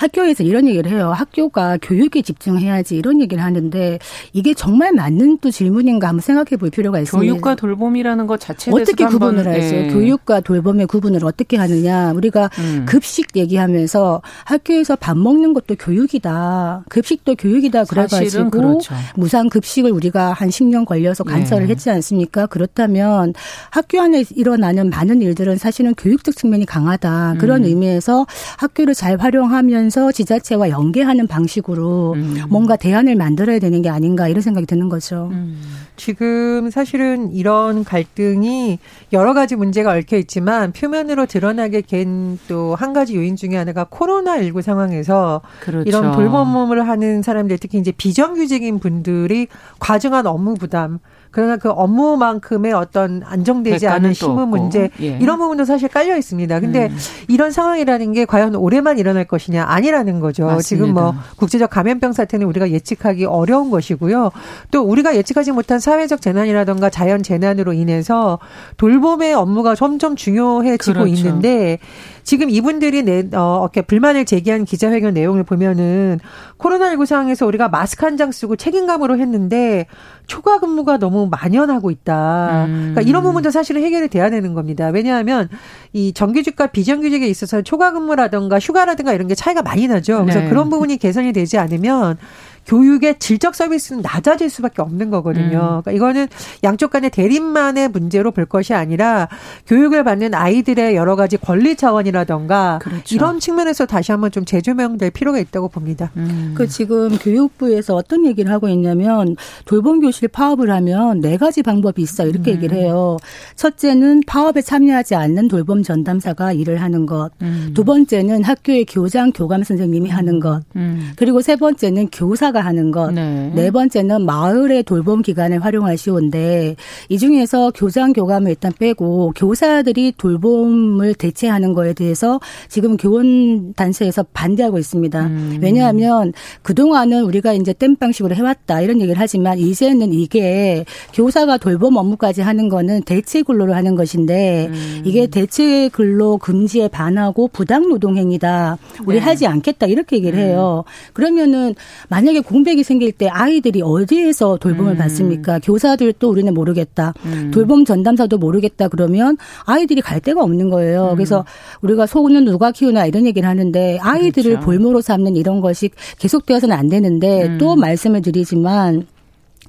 학교에서 0.03 0.43
이런 0.43 0.67
얘기를 0.67 0.91
해요. 0.91 1.13
학교가 1.13 1.79
교육에 1.81 2.23
집중해야지 2.23 2.97
이런 2.97 3.21
얘기를 3.21 3.43
하는데 3.43 3.99
이게 4.33 4.53
정말 4.53 4.93
맞는 4.93 5.39
또 5.39 5.51
질문인가 5.51 6.09
한번 6.09 6.21
생각해 6.21 6.57
볼 6.59 6.71
필요가 6.71 6.99
있습니다. 6.99 7.33
교육과 7.33 7.55
돌봄이라는 7.55 8.27
것 8.27 8.41
자체에 8.41 8.75
어떻게 8.75 9.05
구분을 9.05 9.47
하죠? 9.47 9.77
예. 9.77 9.89
교육과 9.89 10.41
돌봄의 10.41 10.87
구분을 10.87 11.25
어떻게 11.25 11.57
하느냐? 11.57 12.13
우리가 12.13 12.51
음. 12.59 12.85
급식 12.89 13.37
얘기하면서 13.37 14.23
학교에서 14.45 14.97
밥 14.97 15.17
먹는 15.17 15.55
것도 15.55 15.77
교육이다. 15.79 16.85
급식도 16.89 17.37
교육이다 17.37 17.85
그래가지고 17.85 18.51
그렇죠. 18.51 18.95
무상 19.15 19.49
급식을 19.49 19.93
우리가 19.93 20.33
한 20.33 20.49
10년 20.49 20.85
걸려서 20.85 21.23
관찰을 21.23 21.67
네. 21.67 21.73
했지 21.73 21.91
않습니까? 21.91 22.47
그렇다면 22.47 23.35
학교 23.71 24.01
안에 24.01 24.25
일어나는 24.35 24.91
많은 24.91 25.23
일들은 25.23 25.59
사실은 25.59 25.95
교육적 25.95 26.35
측면이 26.35 26.67
강하다. 26.67 27.37
그런 27.39 27.63
음. 27.63 27.69
의미에서 27.69 28.27
학교를 28.59 28.95
잘 28.95 29.17
활용하면 29.17 29.92
하면서 29.93 30.11
지자체와 30.11 30.71
연계하는 30.71 31.27
방식으로 31.27 32.15
음. 32.15 32.37
뭔가 32.49 32.77
대안을 32.77 33.15
만들어야 33.15 33.59
되는 33.59 33.83
게 33.83 33.91
아닌가 33.91 34.27
이런 34.29 34.41
생각이 34.41 34.67
드는 34.67 34.89
거죠. 34.89 35.29
음. 35.33 35.61
지금 35.97 36.71
사실은 36.71 37.33
이런 37.33 37.85
갈등이 37.85 38.79
여러 39.13 39.35
가지 39.35 39.55
문제가 39.55 39.93
얽혀 39.93 40.17
있지만 40.17 40.73
표면으로 40.73 41.27
드러나게 41.27 41.83
된 41.83 42.39
또 42.49 42.75
한 42.75 42.93
가지 42.93 43.15
요인 43.17 43.37
중에 43.37 43.57
하나가 43.57 43.85
코로나19 43.85 44.63
상황에서 44.63 45.43
그렇죠. 45.61 45.87
이런 45.87 46.13
돌봄을 46.13 46.89
하는 46.89 47.23
사람들 47.23 47.59
특히 47.59 47.79
이제 47.79 47.93
비정규직인 47.93 48.79
분들이 48.79 49.47
과중한 49.79 50.27
업무 50.27 50.55
부담 50.55 50.99
그러나 51.33 51.57
그 51.57 51.71
업무만큼의 51.71 52.73
어떤 52.73 53.23
안정되지 53.25 53.89
않은 53.89 54.13
신문 54.13 54.49
문제 54.49 54.91
예. 55.01 55.19
이런 55.21 55.39
부분도 55.39 55.65
사실 55.65 55.89
깔려 55.89 56.17
있습니다. 56.17 56.61
근데 56.61 56.89
음. 56.89 56.97
이런 57.29 57.51
상황이라는 57.51 58.13
게 58.13 58.25
과연 58.27 58.55
올해만 58.55 58.99
일어날 58.99 59.25
것이냐 59.25 59.65
아니라는 59.65 60.21
거죠. 60.21 60.45
맞습니다. 60.45 60.63
지금 60.63 60.95
뭐 60.95 61.15
국제적 61.37 61.71
감염병 61.71 62.13
사태는 62.13 62.47
우리가 62.47 62.71
예측하기 62.71 63.25
어려운 63.25 63.71
것이고요. 63.71 64.31
또 64.71 64.83
우리가 64.83 65.17
예측하지 65.17 65.53
못한 65.53 65.81
사회적 65.81 66.21
재난이라든가 66.21 66.91
자연 66.91 67.23
재난으로 67.23 67.73
인해서 67.73 68.39
돌봄의 68.77 69.35
업무가 69.35 69.75
점점 69.75 70.15
중요해지고 70.15 71.05
그렇죠. 71.05 71.07
있는데 71.15 71.79
지금 72.25 72.51
이분들이 72.51 73.03
내, 73.03 73.29
어, 73.35 73.61
이렇게 73.63 73.83
불만을 73.83 74.25
제기한 74.25 74.65
기자회견 74.65 75.15
내용을 75.15 75.43
보면은 75.43 76.21
코로나19 76.59 77.07
상황에서 77.07 77.47
우리가 77.47 77.69
마스크 77.69 78.07
한 78.07 78.13
장 78.17 78.31
쓰고 78.31 78.57
책임감으로 78.57 79.19
했는데 79.19 79.87
초과 80.27 80.61
근무가 80.61 80.99
너무 80.99 81.29
만연하고 81.31 81.91
있다. 81.91 82.67
음. 82.67 82.91
그러니까 82.93 83.01
이런 83.01 83.23
부분도 83.23 83.51
사실은 83.51 83.83
해결이 83.83 84.09
돼야 84.09 84.29
되는 84.31 84.53
겁니다. 84.55 84.89
왜냐하면 84.89 85.49
이 85.93 86.13
정규직과 86.13 86.69
비정규직에 86.69 87.27
있어서 87.27 87.63
초과 87.63 87.93
근무라든가 87.93 88.59
휴가라든가 88.59 89.13
이런 89.15 89.29
게 89.29 89.35
차이가 89.35 89.63
많이 89.63 89.89
나죠. 89.89 90.21
그래서 90.23 90.41
네. 90.41 90.49
그런 90.49 90.69
부분이 90.71 90.99
개선이 90.99 91.33
되지 91.33 91.59
않으면 91.59 92.19
교육의 92.67 93.19
질적 93.19 93.55
서비스는 93.55 94.03
낮아질 94.03 94.49
수밖에 94.51 94.83
없는 94.83 95.11
거거든요. 95.11 95.59
음. 95.79 95.83
그러니까 95.83 95.93
이거는 95.93 96.29
양쪽 96.63 96.91
간의 96.91 97.11
대립만의 97.11 97.89
문제로 97.89 98.31
볼 98.31 98.47
것이 98.47 98.75
아니라 98.75 99.29
교육을 99.67 100.05
받는 100.05 100.35
아이들의 100.35 100.95
여러 100.95 101.17
가지 101.17 101.37
권리 101.37 101.77
차원이라던가 101.77 102.79
그렇죠. 102.83 103.15
이런 103.15 103.41
측면에서 103.41 103.87
다시 103.87 104.13
한번 104.13 104.31
좀 104.31 104.45
재조명될 104.45 105.11
필요가 105.11 105.39
있다고 105.39 105.69
봅니다. 105.69 106.11
음. 106.17 106.55
그 106.57 106.69
지금 106.69 107.17
교육부에서 107.19 107.95
어떤 107.95 108.25
얘기를 108.27 108.53
하고 108.53 108.69
있냐면 108.69 109.37
돌봄 109.65 110.01
교실 110.01 110.29
파업을 110.29 110.71
하면 110.71 111.21
네 111.21 111.37
가지 111.37 111.63
방법이 111.63 112.01
있어 112.03 112.27
이렇게 112.27 112.53
음. 112.53 112.57
얘기를 112.57 112.79
해요. 112.79 113.17
첫째는 113.57 114.23
파업에 114.27 114.63
참여하지 114.63 115.15
않는 115.15 115.49
돌봄 115.49 115.83
전담사가 115.83 116.53
일을 116.53 116.81
하는 116.81 117.07
것. 117.07 117.31
음. 117.43 117.73
두 117.75 117.85
번째는 117.85 118.45
학교의 118.45 118.87
교장 118.87 119.33
교감 119.33 119.65
선생님이 119.65 120.11
하는 120.11 120.39
것. 120.39 120.63
음. 120.77 121.13
그리고 121.17 121.41
세 121.41 121.57
번째는 121.57 122.09
교사 122.13 122.52
교사가 122.53 122.61
하는 122.61 122.91
것. 122.91 123.13
네. 123.13 123.51
네 123.55 123.71
번째는 123.71 124.25
마을의 124.25 124.85
돌봄 124.85 125.23
기관을 125.23 125.65
활용하시온데 125.65 126.77
이 127.09 127.19
중에서 127.19 127.73
교장 127.75 128.13
교감을 128.13 128.51
일단 128.51 128.71
빼고 128.79 129.33
교사들이 129.35 130.13
돌봄을 130.17 131.15
대체하는 131.15 131.73
거에 131.73 131.95
대해서 131.95 132.39
지금 132.69 132.97
교원 132.97 133.73
단체에서 133.75 134.25
반대하고 134.35 134.79
있습니다. 134.79 135.27
음. 135.27 135.59
왜냐하면 135.61 136.33
그동안은 136.63 137.25
우리가 137.25 137.55
이제 137.55 137.73
땜방식으로 137.73 138.35
해왔다 138.35 138.83
이런 138.83 139.01
얘기를 139.01 139.19
하지만 139.19 139.59
이제는 139.59 140.13
이게 140.13 140.85
교사가 141.15 141.57
돌봄 141.57 141.97
업무까지 141.97 142.43
하는 142.43 142.69
거는 142.69 143.03
대체 143.03 143.43
근로를 143.43 143.75
하는 143.75 143.97
것인데 143.97 144.69
음. 144.71 145.03
이게 145.05 145.27
대체 145.27 145.89
근로 145.89 146.37
금지에 146.37 146.89
반하고 146.89 147.49
부당 147.49 147.89
노동 147.89 148.17
행위다. 148.17 148.79
우리 149.07 149.19
네. 149.19 149.25
하지 149.25 149.47
않겠다 149.47 149.87
이렇게 149.87 150.17
얘기를 150.17 150.39
음. 150.39 150.45
해요. 150.45 150.85
그러면은 151.15 151.75
만약에 152.09 152.42
공백이 152.43 152.83
생길 152.83 153.13
때 153.13 153.29
아이들이 153.29 153.83
어디에서 153.83 154.59
돌봄을 154.59 154.93
음. 154.93 154.99
받습니까? 154.99 155.59
교사들도 155.61 156.29
우리는 156.29 156.53
모르겠다. 156.53 157.15
음. 157.25 157.51
돌봄 157.53 157.85
전담사도 157.85 158.39
모르겠다 158.39 158.89
그러면 158.89 159.37
아이들이 159.65 160.01
갈 160.01 160.21
데가 160.21 160.43
없는 160.43 160.71
거예요. 160.71 161.11
음. 161.11 161.17
그래서 161.17 161.45
우리가 161.83 162.07
소는 162.07 162.45
누가 162.45 162.71
키우나 162.73 163.07
이런 163.07 163.27
얘기를 163.27 163.49
하는데 163.49 163.99
아이들을 164.01 164.53
그렇죠. 164.53 164.65
볼모로 164.65 165.01
삼는 165.01 165.37
이런 165.37 165.61
것이 165.61 165.91
계속되어서는 166.19 166.77
안 166.77 166.89
되는데 166.89 167.47
음. 167.47 167.59
또 167.59 167.77
말씀을 167.77 168.23
드리지만 168.23 169.07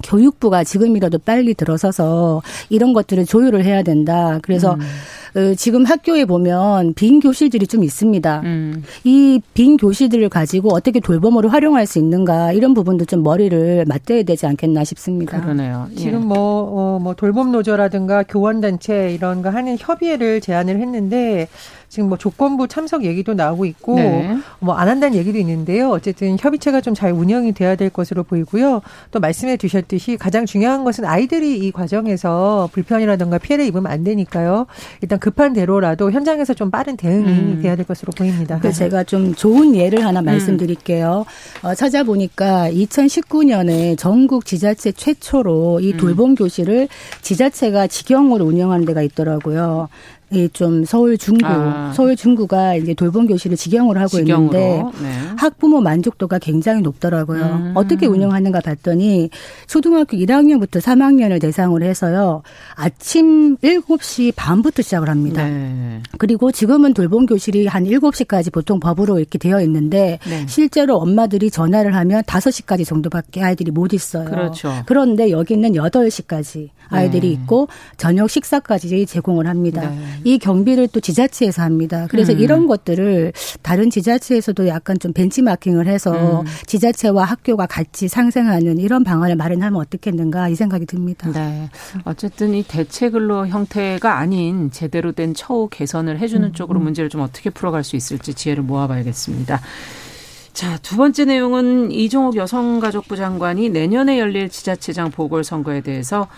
교육부가 0.02 0.64
지금이라도 0.64 1.18
빨리 1.18 1.54
들어서서 1.54 2.42
이런 2.68 2.92
것들을 2.92 3.26
조율을 3.26 3.64
해야 3.64 3.82
된다. 3.82 4.40
그래서 4.42 4.74
음. 4.74 4.80
어, 4.80 4.84
지금 5.56 5.84
학교에 5.84 6.24
보면 6.24 6.94
빈 6.94 7.20
교실들이 7.20 7.66
좀 7.66 7.82
있습니다. 7.82 8.40
음. 8.44 8.84
이빈 9.02 9.76
교실들을 9.76 10.28
가지고 10.28 10.72
어떻게 10.74 11.00
돌봄으로 11.00 11.48
활용할 11.48 11.86
수 11.86 11.98
있는가 11.98 12.52
이런 12.52 12.74
부분도 12.74 13.04
좀 13.04 13.22
머리를 13.22 13.84
맞대야 13.86 14.22
되지 14.22 14.46
않겠나 14.46 14.84
싶습니다. 14.84 15.40
그러네요. 15.40 15.88
예. 15.92 15.96
지금 15.96 16.26
뭐, 16.26 16.38
어, 16.38 16.98
뭐 17.02 17.14
돌봄 17.14 17.52
노조라든가 17.52 18.22
교원 18.22 18.60
단체 18.60 19.12
이런 19.12 19.42
거 19.42 19.50
하는 19.50 19.76
협의회를 19.78 20.40
제안을 20.40 20.80
했는데 20.80 21.48
지금 21.94 22.08
뭐 22.08 22.18
조건부 22.18 22.66
참석 22.66 23.04
얘기도 23.04 23.34
나오고 23.34 23.66
있고 23.66 23.96
네. 23.96 24.36
뭐안 24.60 24.88
한다는 24.88 25.16
얘기도 25.18 25.38
있는데요. 25.38 25.90
어쨌든 25.90 26.36
협의체가 26.40 26.80
좀 26.80 26.94
잘 26.94 27.12
운영이 27.12 27.52
돼야 27.52 27.74
될 27.74 27.90
것으로 27.90 28.22
보이고요. 28.22 28.80
또 29.10 29.20
말씀해 29.20 29.56
주셨듯이 29.56 30.16
가장 30.16 30.46
중요한 30.46 30.84
것은 30.84 31.04
아이들이 31.04 31.58
이 31.58 31.72
과정에서 31.72 32.68
불편이라든가 32.72 33.38
피해를 33.38 33.66
입으면 33.66 33.90
안 33.90 34.04
되니까요. 34.04 34.66
일단 35.02 35.18
급한 35.18 35.52
대로라도 35.52 36.10
현장에서 36.10 36.54
좀 36.54 36.70
빠른 36.70 36.96
대응이 36.96 37.26
음. 37.26 37.60
돼야 37.62 37.76
될 37.76 37.84
것으로 37.86 38.12
보입니다. 38.16 38.58
그 38.60 38.72
제가 38.72 39.04
좀 39.04 39.34
좋은 39.34 39.74
예를 39.74 40.06
하나 40.06 40.20
음. 40.20 40.24
말씀드릴게요. 40.26 41.26
어, 41.62 41.74
찾아보니까 41.74 42.70
2019년에 42.70 43.98
전국 43.98 44.46
지자체 44.46 44.92
최초로 44.92 45.80
이 45.80 45.92
음. 45.92 45.96
돌봄 45.96 46.34
교실을 46.34 46.88
지자체가 47.22 47.86
직영으로 47.88 48.44
운영하는 48.44 48.86
데가 48.86 49.02
있더라고요. 49.02 49.88
좀 50.52 50.84
서울 50.84 51.16
중구, 51.16 51.46
아. 51.46 51.92
서울 51.94 52.16
중구가 52.16 52.76
이제 52.76 52.94
돌봄 52.94 53.26
교실을 53.26 53.56
직영으로 53.56 53.98
하고 53.98 54.18
직영으로. 54.18 54.58
있는데 54.58 54.82
네. 55.02 55.12
학부모 55.36 55.80
만족도가 55.80 56.38
굉장히 56.38 56.82
높더라고요. 56.82 57.44
음. 57.44 57.72
어떻게 57.74 58.06
운영하는가 58.06 58.60
봤더니 58.60 59.30
초등학교 59.66 60.16
1학년부터 60.16 60.80
3학년을 60.80 61.40
대상으로 61.40 61.84
해서요. 61.84 62.42
아침 62.74 63.56
7시 63.58 64.32
반부터 64.36 64.82
시작을 64.82 65.08
합니다. 65.08 65.46
네. 65.48 66.02
그리고 66.18 66.52
지금은 66.52 66.94
돌봄 66.94 67.26
교실이 67.26 67.66
한 67.66 67.84
7시까지 67.84 68.52
보통 68.52 68.80
법으로 68.80 69.18
이렇게 69.18 69.38
되어 69.38 69.60
있는데 69.62 70.18
네. 70.28 70.44
실제로 70.48 70.96
엄마들이 70.96 71.50
전화를 71.50 71.94
하면 71.94 72.22
5시까지 72.22 72.84
정도밖에 72.86 73.42
아이들이 73.42 73.70
못 73.70 73.92
있어요. 73.92 74.24
그렇죠. 74.24 74.72
그런데 74.86 75.30
여기는 75.30 75.72
8시까지 75.72 76.68
아이들이 76.88 77.28
네. 77.28 77.32
있고 77.32 77.68
저녁 77.96 78.30
식사까지 78.30 79.06
제공을 79.06 79.46
합니다. 79.46 79.92
네. 80.24 80.30
이 80.30 80.38
경비를 80.38 80.88
또 80.88 81.00
지자체에서 81.00 81.62
합니다. 81.62 82.06
그래서 82.10 82.32
음. 82.32 82.38
이런 82.38 82.66
것들을 82.66 83.32
다른 83.62 83.90
지자체에서도 83.90 84.66
약간 84.68 84.98
좀 84.98 85.12
벤치마킹을 85.12 85.86
해서 85.86 86.40
음. 86.40 86.46
지자체와 86.66 87.24
학교가 87.24 87.66
같이 87.66 88.08
상생하는 88.08 88.78
이런 88.78 89.04
방안을 89.04 89.36
마련하면 89.36 89.80
어떻겠는가 89.80 90.48
이 90.48 90.54
생각이 90.54 90.86
듭니다. 90.86 91.30
네. 91.32 91.68
어쨌든 92.04 92.54
이 92.54 92.62
대체 92.62 93.10
근로 93.10 93.46
형태가 93.46 94.18
아닌 94.18 94.70
제대로 94.70 95.12
된 95.12 95.34
처우 95.34 95.68
개선을 95.68 96.18
해주는 96.18 96.48
음. 96.48 96.52
쪽으로 96.52 96.80
음. 96.80 96.84
문제를 96.84 97.10
좀 97.10 97.20
어떻게 97.20 97.50
풀어갈 97.50 97.84
수 97.84 97.96
있을지 97.96 98.34
지혜를 98.34 98.62
모아봐야겠습니다. 98.62 99.60
자, 100.54 100.78
두 100.78 100.96
번째 100.96 101.24
내용은 101.24 101.90
이종욱 101.90 102.36
여성가족부 102.36 103.16
장관이 103.16 103.70
내년에 103.70 104.20
열릴 104.20 104.48
지자체장 104.48 105.10
보궐선거에 105.10 105.80
대해서 105.80 106.28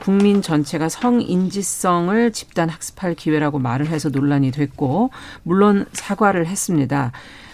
국민 0.00 0.42
전체가 0.42 0.88
성인지성을 0.88 2.32
집단 2.32 2.68
학습할 2.68 3.14
기회라고 3.14 3.58
말을 3.58 3.86
해서 3.88 4.08
논란이 4.08 4.50
됐고, 4.50 5.10
물론 5.42 5.86
사과를 5.92 6.46
했습니다. 6.46 7.12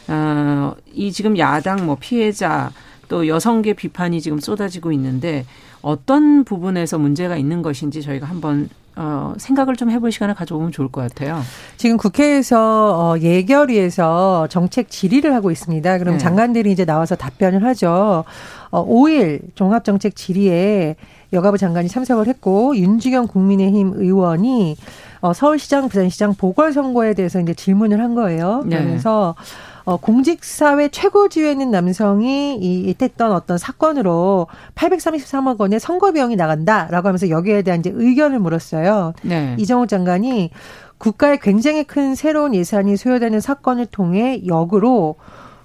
어, 0.08 0.74
이 0.92 1.12
지금 1.12 1.38
야당 1.38 1.86
뭐 1.86 1.96
피해자 1.98 2.70
또 3.08 3.26
여성계 3.28 3.74
비판이 3.74 4.20
지금 4.20 4.38
쏟아지고 4.40 4.92
있는데 4.92 5.44
어떤 5.82 6.44
부분에서 6.44 6.98
문제가 6.98 7.36
있는 7.36 7.62
것인지 7.62 8.02
저희가 8.02 8.26
한번 8.26 8.68
어, 8.96 9.34
생각을 9.38 9.76
좀 9.76 9.90
해볼 9.90 10.12
시간을 10.12 10.34
가져보면 10.34 10.72
좋을 10.72 10.88
것 10.88 11.00
같아요. 11.00 11.40
지금 11.76 11.96
국회에서 11.96 13.12
어, 13.12 13.18
예결위에서 13.18 14.48
정책 14.48 14.90
질의를 14.90 15.32
하고 15.32 15.50
있습니다. 15.50 15.98
그럼 15.98 16.14
네. 16.14 16.18
장관들이 16.18 16.70
이제 16.70 16.84
나와서 16.84 17.16
답변을 17.16 17.64
하죠. 17.64 18.24
어, 18.70 18.86
5일 18.86 19.54
종합정책 19.54 20.16
질의에 20.16 20.96
여가부 21.32 21.58
장관이 21.58 21.88
참석을 21.88 22.26
했고 22.26 22.76
윤지경 22.76 23.28
국민의힘 23.28 23.92
의원이 23.96 24.76
어, 25.20 25.32
서울시장, 25.32 25.88
부산시장 25.88 26.34
보궐선거에 26.34 27.14
대해서 27.14 27.40
이제 27.40 27.54
질문을 27.54 28.00
한 28.00 28.14
거예요. 28.14 28.62
네. 28.64 28.76
그러면서 28.76 29.34
네. 29.38 29.70
어, 29.84 29.96
공직사회 29.96 30.88
최고지위에 30.88 31.52
있는 31.52 31.70
남성이 31.70 32.56
이 32.56 32.94
했던 33.00 33.32
어떤 33.32 33.58
사건으로 33.58 34.46
833억 34.74 35.60
원의 35.60 35.80
선거 35.80 36.12
비용이 36.12 36.36
나간다라고 36.36 37.08
하면서 37.08 37.28
여기에 37.28 37.62
대한 37.62 37.80
이제 37.80 37.90
의견을 37.92 38.38
물었어요. 38.38 39.14
네. 39.22 39.56
이정우 39.58 39.86
장관이 39.86 40.50
국가에 40.98 41.38
굉장히 41.38 41.84
큰 41.84 42.14
새로운 42.14 42.54
예산이 42.54 42.96
소요되는 42.96 43.40
사건을 43.40 43.86
통해 43.86 44.42
역으로 44.46 45.16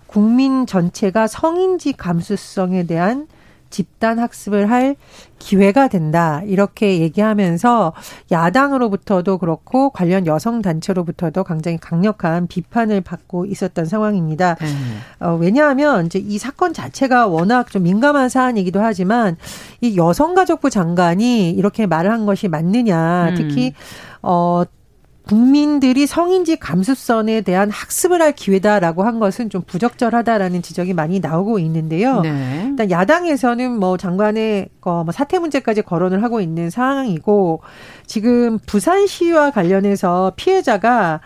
국민 0.08 0.66
전체가 0.66 1.28
성인지 1.28 1.94
감수성에 1.94 2.86
대한 2.86 3.28
집단 3.75 4.20
학습을 4.20 4.70
할 4.72 4.96
기회가 5.38 5.89
된다. 5.89 6.41
이렇게 6.46 7.01
얘기하면서 7.01 7.91
야당으로부터도 8.32 9.38
그렇고 9.38 9.89
관련 9.89 10.25
여성 10.27 10.62
단체로부터도 10.62 11.44
굉장히 11.44 11.77
강력한 11.77 12.48
비판을 12.48 13.01
받고 13.01 13.46
있었던 13.48 13.84
상황입니다. 13.84 14.55
네. 14.55 14.67
어, 15.20 15.36
왜냐하면 15.36 16.05
이제 16.05 16.20
이 16.20 16.38
사건 16.38 16.72
자체가 16.72 17.27
워낙 17.27 17.70
좀 17.70 17.84
민감한 17.84 18.29
사안이기도 18.29 18.79
하지만 18.79 19.36
이 19.82 19.98
여성가족부 19.98 20.70
장관이 20.70 21.50
이렇게 21.50 21.86
말을 21.86 22.12
한 22.12 22.25
것이 22.25 22.48
맞느냐. 22.48 23.32
음. 23.32 23.36
특히 23.36 23.74
어 24.22 24.63
국민들이 25.27 26.05
성인지 26.05 26.58
감수성에 26.58 27.41
대한 27.41 27.70
학습을 27.72 28.22
할 28.22 28.32
기회다라고 28.32 29.03
한 29.03 29.20
것은 29.20 29.50
좀 29.50 29.63
부적절하다라는 29.65 30.62
지적이 30.62 30.94
많이 30.94 31.20
나오고 31.20 31.60
있는데요. 31.60 32.22
네. 32.22 32.67
일단 32.70 32.91
야당에서는 32.91 33.72
뭐 33.72 33.98
장관의 33.98 34.70
뭐 34.84 35.05
사퇴 35.12 35.39
문제까지 35.39 35.82
거론을 35.82 36.22
하고 36.22 36.41
있는 36.41 36.70
상황이고 36.70 37.62
지금 38.05 38.60
부산 38.65 39.08
시위와 39.08 39.51
관련해서 39.51 40.34
피해자가 40.36 41.22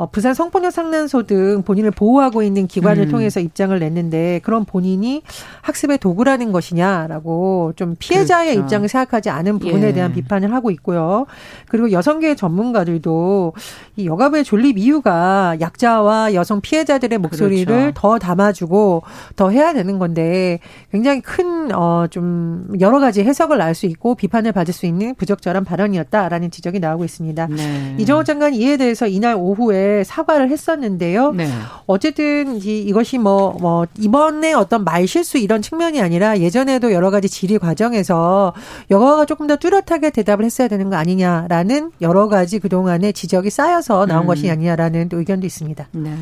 어, 0.00 0.06
부산 0.06 0.32
성폭력 0.32 0.72
상난소 0.72 1.24
등 1.24 1.62
본인을 1.62 1.90
보호하고 1.90 2.42
있는 2.42 2.66
기관을 2.66 3.08
음. 3.08 3.10
통해서 3.10 3.38
입장을 3.38 3.78
냈는데 3.78 4.40
그런 4.42 4.64
본인이 4.64 5.22
학습의 5.60 5.98
도구라는 5.98 6.52
것이냐라고 6.52 7.74
좀 7.76 7.96
피해자의 7.98 8.54
그렇죠. 8.54 8.64
입장을 8.64 8.88
생각하지 8.88 9.28
않은 9.28 9.58
부분에 9.58 9.88
예. 9.88 9.92
대한 9.92 10.14
비판을 10.14 10.54
하고 10.54 10.70
있고요. 10.70 11.26
그리고 11.68 11.92
여성계 11.92 12.34
전문가들도 12.34 13.52
이 13.96 14.06
여가부의 14.06 14.44
존립 14.44 14.78
이유가 14.78 15.58
약자와 15.60 16.32
여성 16.32 16.62
피해자들의 16.62 17.18
목소리를 17.18 17.66
그렇죠. 17.66 17.92
더 17.94 18.18
담아주고 18.18 19.02
더 19.36 19.50
해야 19.50 19.74
되는 19.74 19.98
건데 19.98 20.60
굉장히 20.90 21.20
큰, 21.20 21.74
어, 21.74 22.06
좀 22.08 22.68
여러 22.80 23.00
가지 23.00 23.22
해석을 23.22 23.60
알수 23.60 23.84
있고 23.84 24.14
비판을 24.14 24.52
받을 24.52 24.72
수 24.72 24.86
있는 24.86 25.14
부적절한 25.16 25.64
발언이었다라는 25.64 26.50
지적이 26.50 26.80
나오고 26.80 27.04
있습니다. 27.04 27.48
네. 27.48 27.96
이정호 27.98 28.24
장관 28.24 28.54
이에 28.54 28.78
대해서 28.78 29.06
이날 29.06 29.34
오후에 29.36 29.89
사과를 30.04 30.50
했었는데요. 30.50 31.32
네. 31.32 31.48
어쨌든 31.86 32.56
이, 32.62 32.80
이것이 32.80 33.18
뭐, 33.18 33.56
뭐, 33.60 33.86
이번에 33.98 34.52
어떤 34.52 34.84
말실수 34.84 35.38
이런 35.38 35.62
측면이 35.62 36.00
아니라 36.00 36.38
예전에도 36.38 36.92
여러 36.92 37.10
가지 37.10 37.28
질의 37.28 37.58
과정에서 37.58 38.52
여가가 38.90 39.26
조금 39.26 39.46
더 39.46 39.56
뚜렷하게 39.56 40.10
대답을 40.10 40.44
했어야 40.44 40.68
되는 40.68 40.90
거 40.90 40.96
아니냐라는 40.96 41.92
여러 42.00 42.28
가지 42.28 42.58
그동안의 42.58 43.12
지적이 43.12 43.50
쌓여서 43.50 44.06
나온 44.06 44.22
음. 44.22 44.26
것이 44.26 44.50
아니냐라는 44.50 45.08
의견도 45.12 45.46
있습니다. 45.46 45.88
네. 45.92 46.16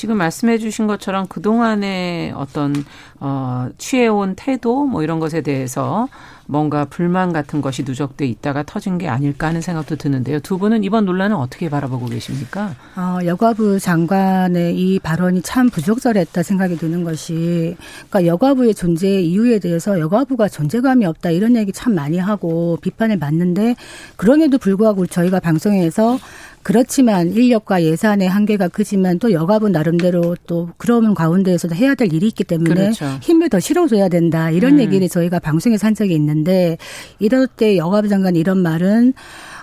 지금 0.00 0.16
말씀해 0.16 0.56
주신 0.56 0.86
것처럼 0.86 1.26
그동안의 1.26 2.32
어떤 2.32 2.74
어 3.20 3.68
취해온 3.76 4.34
태도 4.34 4.86
뭐 4.86 5.02
이런 5.02 5.20
것에 5.20 5.42
대해서 5.42 6.08
뭔가 6.46 6.84
불만 6.84 7.32
같은 7.32 7.60
것이 7.60 7.84
누적돼 7.84 8.26
있다가 8.26 8.64
터진 8.64 8.96
게 8.96 9.08
아닐까 9.08 9.46
하는 9.46 9.60
생각도 9.60 9.96
드는데요. 9.96 10.40
두 10.40 10.58
분은 10.58 10.82
이번 10.84 11.04
논란을 11.04 11.36
어떻게 11.36 11.68
바라보고 11.68 12.06
계십니까? 12.06 12.74
어, 12.96 13.18
여가부 13.24 13.78
장관의 13.78 14.74
이 14.76 14.98
발언이 14.98 15.42
참 15.42 15.68
부적절했다 15.68 16.42
생각이 16.42 16.76
드는 16.76 17.04
것이 17.04 17.76
그러니까 18.08 18.26
여가부의 18.26 18.74
존재 18.74 19.20
이유에 19.20 19.58
대해서 19.60 20.00
여가부가 20.00 20.48
존재감이 20.48 21.04
없다 21.04 21.30
이런 21.30 21.56
얘기 21.56 21.72
참 21.72 21.94
많이 21.94 22.18
하고 22.18 22.78
비판을 22.80 23.18
받는데 23.20 23.76
그럼에도 24.16 24.56
불구하고 24.56 25.06
저희가 25.06 25.40
방송에서 25.40 26.18
그렇지만 26.62 27.28
인력과 27.28 27.82
예산의 27.82 28.28
한계가 28.28 28.68
크지만 28.68 29.18
또 29.18 29.32
여가부 29.32 29.70
나름대로 29.70 30.36
또 30.46 30.70
그런 30.76 31.14
가운데에서도 31.14 31.74
해야 31.74 31.94
될 31.94 32.12
일이 32.12 32.26
있기 32.28 32.44
때문에 32.44 32.74
그렇죠. 32.74 33.06
힘을 33.22 33.48
더 33.48 33.58
실어줘야 33.60 34.08
된다 34.08 34.50
이런 34.50 34.74
음. 34.74 34.80
얘기를 34.80 35.08
저희가 35.08 35.38
방송에서 35.38 35.86
한 35.86 35.94
적이 35.94 36.14
있는데 36.14 36.76
이럴 37.18 37.46
때 37.46 37.76
여가부 37.76 38.08
장관 38.08 38.36
이런 38.36 38.58
말은 38.58 39.14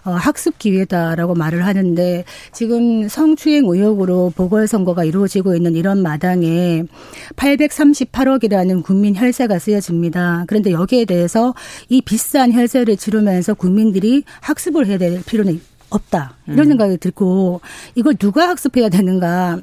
어, 0.06 0.12
학습 0.12 0.58
기회다라고 0.58 1.36
말을 1.36 1.66
하는데 1.66 2.24
지금 2.54 3.10
성추행 3.10 3.66
의혹으로 3.66 4.32
보궐선거가 4.36 5.04
이루어지고 5.04 5.54
있는 5.54 5.76
이런 5.76 6.02
마당에 6.02 6.84
838억이라는 7.36 8.84
국민 8.84 9.18
혈세가 9.18 9.60
쓰여집니다. 9.60 10.46
그런데 10.48 10.72
여기에 10.72 11.06
대해서 11.06 11.54
이 11.90 12.02
비싼 12.02 12.54
혈세를 12.54 12.96
치르면서 12.96 13.54
국민들이 13.54 14.24
학습을 14.40 14.88
해야 14.88 14.98
될 14.98 15.22
필요는 15.26 15.60
없다. 15.90 16.36
이런 16.48 16.60
음. 16.60 16.70
생각이 16.70 16.98
들고 16.98 17.62
이걸 17.96 18.16
누가 18.16 18.48
학습해야 18.50 18.90
되는가. 18.90 19.60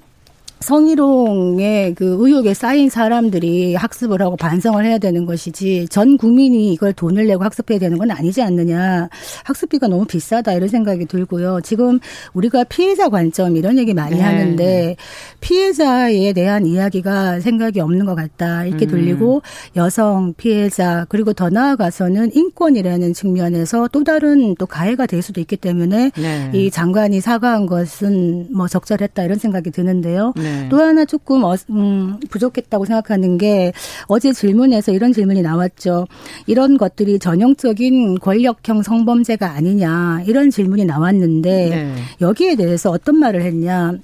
성희롱의 0.65 1.95
그 1.95 2.17
의혹에 2.19 2.55
쌓인 2.55 2.89
사람들이 2.89 3.75
학습을 3.75 4.23
하고 4.23 4.35
반성을 4.37 4.83
해야 4.83 4.97
되는 4.97 5.27
것이지 5.27 5.89
전 5.91 6.17
국민이 6.17 6.73
이걸 6.73 6.95
돈을 6.95 7.27
내고 7.27 7.45
학습해야 7.45 7.79
되는 7.79 7.99
건 7.99 8.11
아니지 8.11 8.41
않느냐. 8.41 9.11
학습비가 9.45 9.89
너무 9.89 10.07
비싸다 10.07 10.55
이런 10.55 10.69
생각이 10.69 11.05
들고요. 11.05 11.61
지금 11.63 12.01
우리가 12.33 12.65
피해자 12.65 13.11
관점 13.11 13.59
이런 13.59 13.79
얘기 13.79 13.93
많이 13.93 14.17
네. 14.17 14.23
하는데 14.23 14.97
피해자에 15.41 16.33
대한 16.33 16.65
이야기가 16.65 17.41
생각이 17.41 17.81
없는 17.81 18.07
것 18.07 18.15
같다. 18.15 18.65
이렇게 18.65 18.87
음. 18.87 18.89
들리고 18.89 19.43
여성 19.77 20.33
피해자 20.35 21.05
그리고 21.11 21.35
더 21.35 21.51
나아가서는 21.51 22.35
인권이라는 22.35 23.13
측면에서 23.13 23.89
또 23.93 24.03
다른 24.03 24.55
또 24.55 24.65
가해가 24.65 25.05
될 25.05 25.21
수도 25.21 25.43
있기 25.43 25.59
때문에 25.59 26.11
네. 26.17 26.51
이 26.55 26.71
장관이 26.71 27.21
사과한 27.21 27.67
것은 27.67 28.49
뭐 28.51 28.67
적절했다 28.67 29.25
이런 29.25 29.39
생각이 29.39 29.71
드는데요. 29.71 30.33
네. 30.37 30.54
네. 30.63 30.69
또 30.69 30.79
하나 30.81 31.05
조금 31.05 31.45
어, 31.45 31.55
음, 31.71 32.19
부족했다고 32.31 32.85
생각하는 32.85 33.39
게 33.39 33.73
어제 34.07 34.33
질문에서 34.33 34.93
이런 34.93 35.13
질문이 35.13 35.43
나왔죠. 35.43 36.07
이런 36.47 36.77
것들이 36.79 37.19
전형적인 37.19 38.19
권력형 38.19 38.83
성범죄가 38.83 39.51
아니냐 39.51 40.23
이런 40.27 40.51
질문이 40.51 40.85
나왔는데 40.85 41.69
네. 41.69 41.95
여기에 42.21 42.57
대해서 42.57 42.91
어떤 42.91 43.19
말을 43.19 43.43
했냐. 43.43 43.95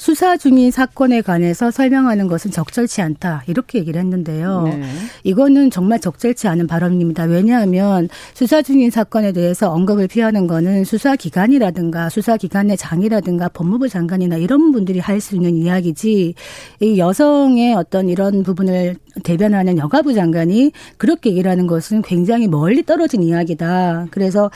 수사 0.00 0.38
중인 0.38 0.70
사건에 0.70 1.20
관해서 1.20 1.70
설명하는 1.70 2.26
것은 2.26 2.50
적절치 2.50 3.02
않다. 3.02 3.42
이렇게 3.46 3.80
얘기를 3.80 4.00
했는데요. 4.00 4.62
네. 4.62 4.82
이거는 5.24 5.70
정말 5.70 6.00
적절치 6.00 6.48
않은 6.48 6.66
발언입니다. 6.66 7.24
왜냐하면 7.24 8.08
수사 8.32 8.62
중인 8.62 8.90
사건에 8.90 9.32
대해서 9.32 9.70
언급을 9.70 10.08
피하는 10.08 10.46
거는 10.46 10.84
수사 10.84 11.16
기관이라든가 11.16 12.08
수사 12.08 12.38
기관의 12.38 12.78
장이라든가 12.78 13.50
법무부 13.50 13.90
장관이나 13.90 14.36
이런 14.38 14.72
분들이 14.72 14.98
할 14.98 15.20
수 15.20 15.36
있는 15.36 15.54
이야기지 15.54 16.34
이 16.80 16.98
여성의 16.98 17.74
어떤 17.74 18.08
이런 18.08 18.42
부분을 18.42 18.96
대변하는 19.22 19.76
여가부 19.76 20.14
장관이 20.14 20.72
그렇게 20.96 21.28
얘기를 21.30 21.50
하는 21.50 21.66
것은 21.66 22.00
굉장히 22.00 22.48
멀리 22.48 22.82
떨어진 22.82 23.22
이야기다. 23.22 24.06
그래서 24.10 24.50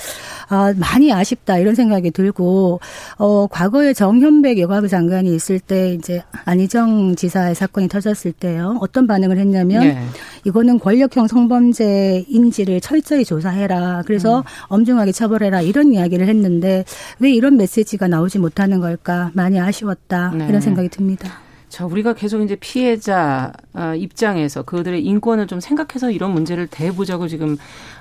아, 0.48 0.72
많이 0.78 1.12
아쉽다 1.12 1.58
이런 1.58 1.74
생각이 1.74 2.12
들고 2.12 2.80
어 3.18 3.46
과거에 3.48 3.92
정현백 3.92 4.58
여가부 4.58 4.88
장관이 4.88 5.33
있을 5.34 5.60
때 5.60 5.94
이제 5.94 6.22
안희정 6.44 7.16
지사의 7.16 7.54
사건이 7.54 7.88
터졌을 7.88 8.32
때요. 8.32 8.78
어떤 8.80 9.06
반응을 9.06 9.38
했냐면 9.38 9.80
네. 9.82 9.98
이거는 10.44 10.78
권력형 10.78 11.26
성범죄인지를 11.26 12.80
철저히 12.80 13.24
조사해라. 13.24 14.02
그래서 14.06 14.38
음. 14.38 14.42
엄중하게 14.68 15.12
처벌해라. 15.12 15.60
이런 15.62 15.92
이야기를 15.92 16.28
했는데 16.28 16.84
왜 17.18 17.30
이런 17.32 17.56
메시지가 17.56 18.08
나오지 18.08 18.38
못하는 18.38 18.80
걸까? 18.80 19.30
많이 19.34 19.60
아쉬웠다. 19.60 20.32
네. 20.36 20.46
이런 20.48 20.60
생각이 20.60 20.88
듭니다. 20.88 21.44
자, 21.68 21.86
우리가 21.86 22.14
계속 22.14 22.40
이제 22.42 22.54
피해자 22.54 23.52
어, 23.72 23.94
입장에서 23.96 24.62
그들의 24.62 25.04
인권을 25.04 25.48
좀 25.48 25.58
생각해서 25.58 26.10
이런 26.12 26.30
문제를 26.30 26.68
대보자고 26.68 27.26
지금 27.26 27.56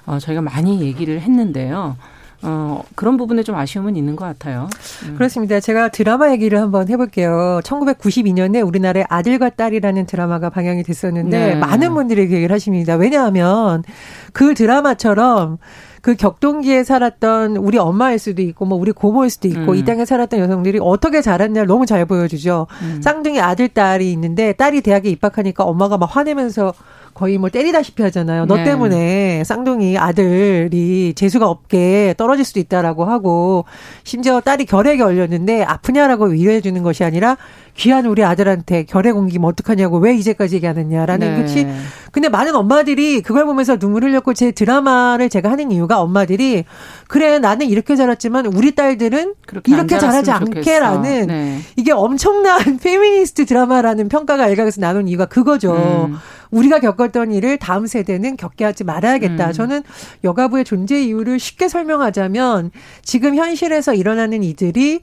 어, 0.05 0.19
저희가 0.19 0.41
많이 0.41 0.81
얘기를 0.81 1.19
했는데요. 1.19 1.97
어, 2.43 2.83
그런 2.95 3.17
부분에 3.17 3.43
좀 3.43 3.55
아쉬움은 3.55 3.95
있는 3.95 4.15
것 4.15 4.25
같아요. 4.25 4.69
음. 5.05 5.15
그렇습니다. 5.15 5.59
제가 5.59 5.89
드라마 5.89 6.31
얘기를 6.31 6.59
한번 6.59 6.89
해볼게요. 6.89 7.61
1992년에 7.63 8.65
우리나라의 8.65 9.05
아들과 9.09 9.49
딸이라는 9.49 10.05
드라마가 10.05 10.49
방영이 10.49 10.83
됐었는데 10.83 11.37
네. 11.37 11.55
많은 11.55 11.93
분들이 11.93 12.27
그 12.27 12.35
얘기를 12.35 12.53
하십니다. 12.53 12.95
왜냐하면 12.95 13.83
그 14.33 14.53
드라마처럼 14.53 15.57
그 16.03 16.15
격동기에 16.15 16.83
살았던 16.83 17.55
우리 17.55 17.77
엄마일 17.77 18.19
수도 18.19 18.41
있고 18.41 18.65
뭐 18.65 18.77
우리 18.77 18.91
고모일 18.91 19.29
수도 19.29 19.47
있고 19.47 19.71
음. 19.71 19.75
이 19.75 19.85
땅에 19.85 20.03
살았던 20.03 20.37
여성들이 20.37 20.79
어떻게 20.81 21.21
자랐냐를 21.21 21.65
너무 21.65 21.85
잘 21.85 22.05
보여주죠. 22.05 22.67
음. 22.81 23.01
쌍둥이 23.01 23.39
아들 23.39 23.69
딸이 23.69 24.11
있는데 24.11 24.51
딸이 24.51 24.81
대학에 24.81 25.09
입학하니까 25.09 25.63
엄마가 25.63 25.97
막 25.97 26.13
화내면서 26.13 26.73
거의 27.13 27.37
뭐 27.37 27.49
때리다시피 27.49 28.01
하잖아요. 28.03 28.45
너 28.45 28.55
네. 28.55 28.63
때문에 28.63 29.43
쌍둥이 29.43 29.97
아들이 29.97 31.13
재수가 31.15 31.47
없게 31.47 32.15
떨어질 32.17 32.43
수도 32.43 32.59
있다라고 32.59 33.05
하고 33.05 33.65
심지어 34.03 34.41
딸이 34.41 34.65
결핵에 34.65 34.97
걸렸는데 35.03 35.63
아프냐라고 35.63 36.25
위로해 36.25 36.61
주는 36.61 36.81
것이 36.81 37.03
아니라 37.03 37.37
귀한 37.75 38.05
우리 38.05 38.23
아들한테 38.23 38.83
결핵 38.83 39.17
옮기면 39.17 39.49
어떡하냐고 39.49 39.97
왜 39.97 40.15
이제까지 40.15 40.55
얘기 40.55 40.67
안 40.67 40.77
했냐라는 40.77 41.35
네. 41.35 41.41
것이 41.41 41.67
근데 42.11 42.29
많은 42.29 42.55
엄마들이 42.55 43.21
그걸 43.21 43.45
보면서 43.45 43.77
눈물 43.77 44.03
흘렸고 44.03 44.35
제 44.35 44.51
드라마를 44.51 45.29
제가 45.29 45.49
하는 45.49 45.71
이유가 45.71 45.99
엄마들이 45.99 46.65
그래 47.07 47.39
나는 47.39 47.67
이렇게 47.67 47.95
자랐지만 47.95 48.45
우리 48.45 48.75
딸들은 48.75 49.33
이렇게 49.65 49.97
자라지 49.97 50.29
않게라는 50.29 51.27
네. 51.27 51.59
이게 51.75 51.91
엄청난 51.91 52.77
페미니스트 52.77 53.45
드라마라는 53.45 54.09
평가가 54.09 54.47
일각에서 54.47 54.79
나눈 54.79 55.07
이유가 55.07 55.25
그거죠. 55.25 55.73
음. 56.09 56.17
우리가 56.51 56.79
겪었던 56.79 57.31
일을 57.31 57.57
다음 57.57 57.87
세대는 57.87 58.37
겪게 58.37 58.63
하지 58.63 58.83
말아야겠다. 58.83 59.47
음. 59.47 59.53
저는 59.53 59.83
여가부의 60.23 60.65
존재 60.65 61.01
이유를 61.01 61.39
쉽게 61.39 61.67
설명하자면 61.67 62.69
지금 63.01 63.35
현실에서 63.35 63.95
일어나는 63.95 64.43
이들이 64.43 65.01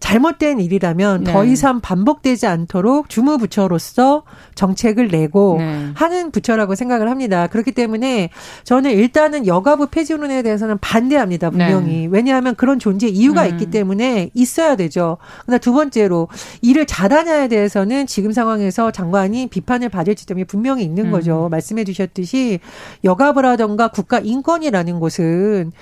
잘못된 0.00 0.60
일이라면 0.60 1.24
네. 1.24 1.32
더 1.32 1.44
이상 1.44 1.80
반복되지 1.80 2.46
않도록 2.46 3.08
주무부처로서 3.08 4.22
정책을 4.54 5.08
내고 5.08 5.56
네. 5.58 5.90
하는 5.94 6.30
부처라고 6.30 6.74
생각을 6.74 7.10
합니다. 7.10 7.46
그렇기 7.46 7.72
때문에 7.72 8.30
저는 8.64 8.92
일단은 8.92 9.46
여가부 9.46 9.88
폐지론에 9.88 10.42
대해서는 10.42 10.78
반대합니다. 10.78 11.50
분명히. 11.50 12.02
네. 12.02 12.08
왜냐하면 12.10 12.54
그런 12.54 12.78
존재 12.78 13.08
이유가 13.08 13.44
음. 13.44 13.48
있기 13.50 13.66
때문에 13.66 14.30
있어야 14.34 14.76
되죠. 14.76 15.18
그러나 15.42 15.58
두 15.58 15.72
번째로 15.72 16.28
일을 16.62 16.86
잘하냐에 16.86 17.48
대해서는 17.48 18.06
지금 18.06 18.32
상황에서 18.32 18.90
장관이 18.90 19.48
비판을 19.48 19.88
받을 19.88 20.14
지점이 20.14 20.44
분명히 20.44 20.84
있는 20.84 21.06
음. 21.06 21.10
거죠. 21.10 21.48
말씀해 21.50 21.84
주셨듯이 21.84 22.60
여가부라던가 23.04 23.88
국가인권이라는 23.88 25.00
곳은 25.00 25.72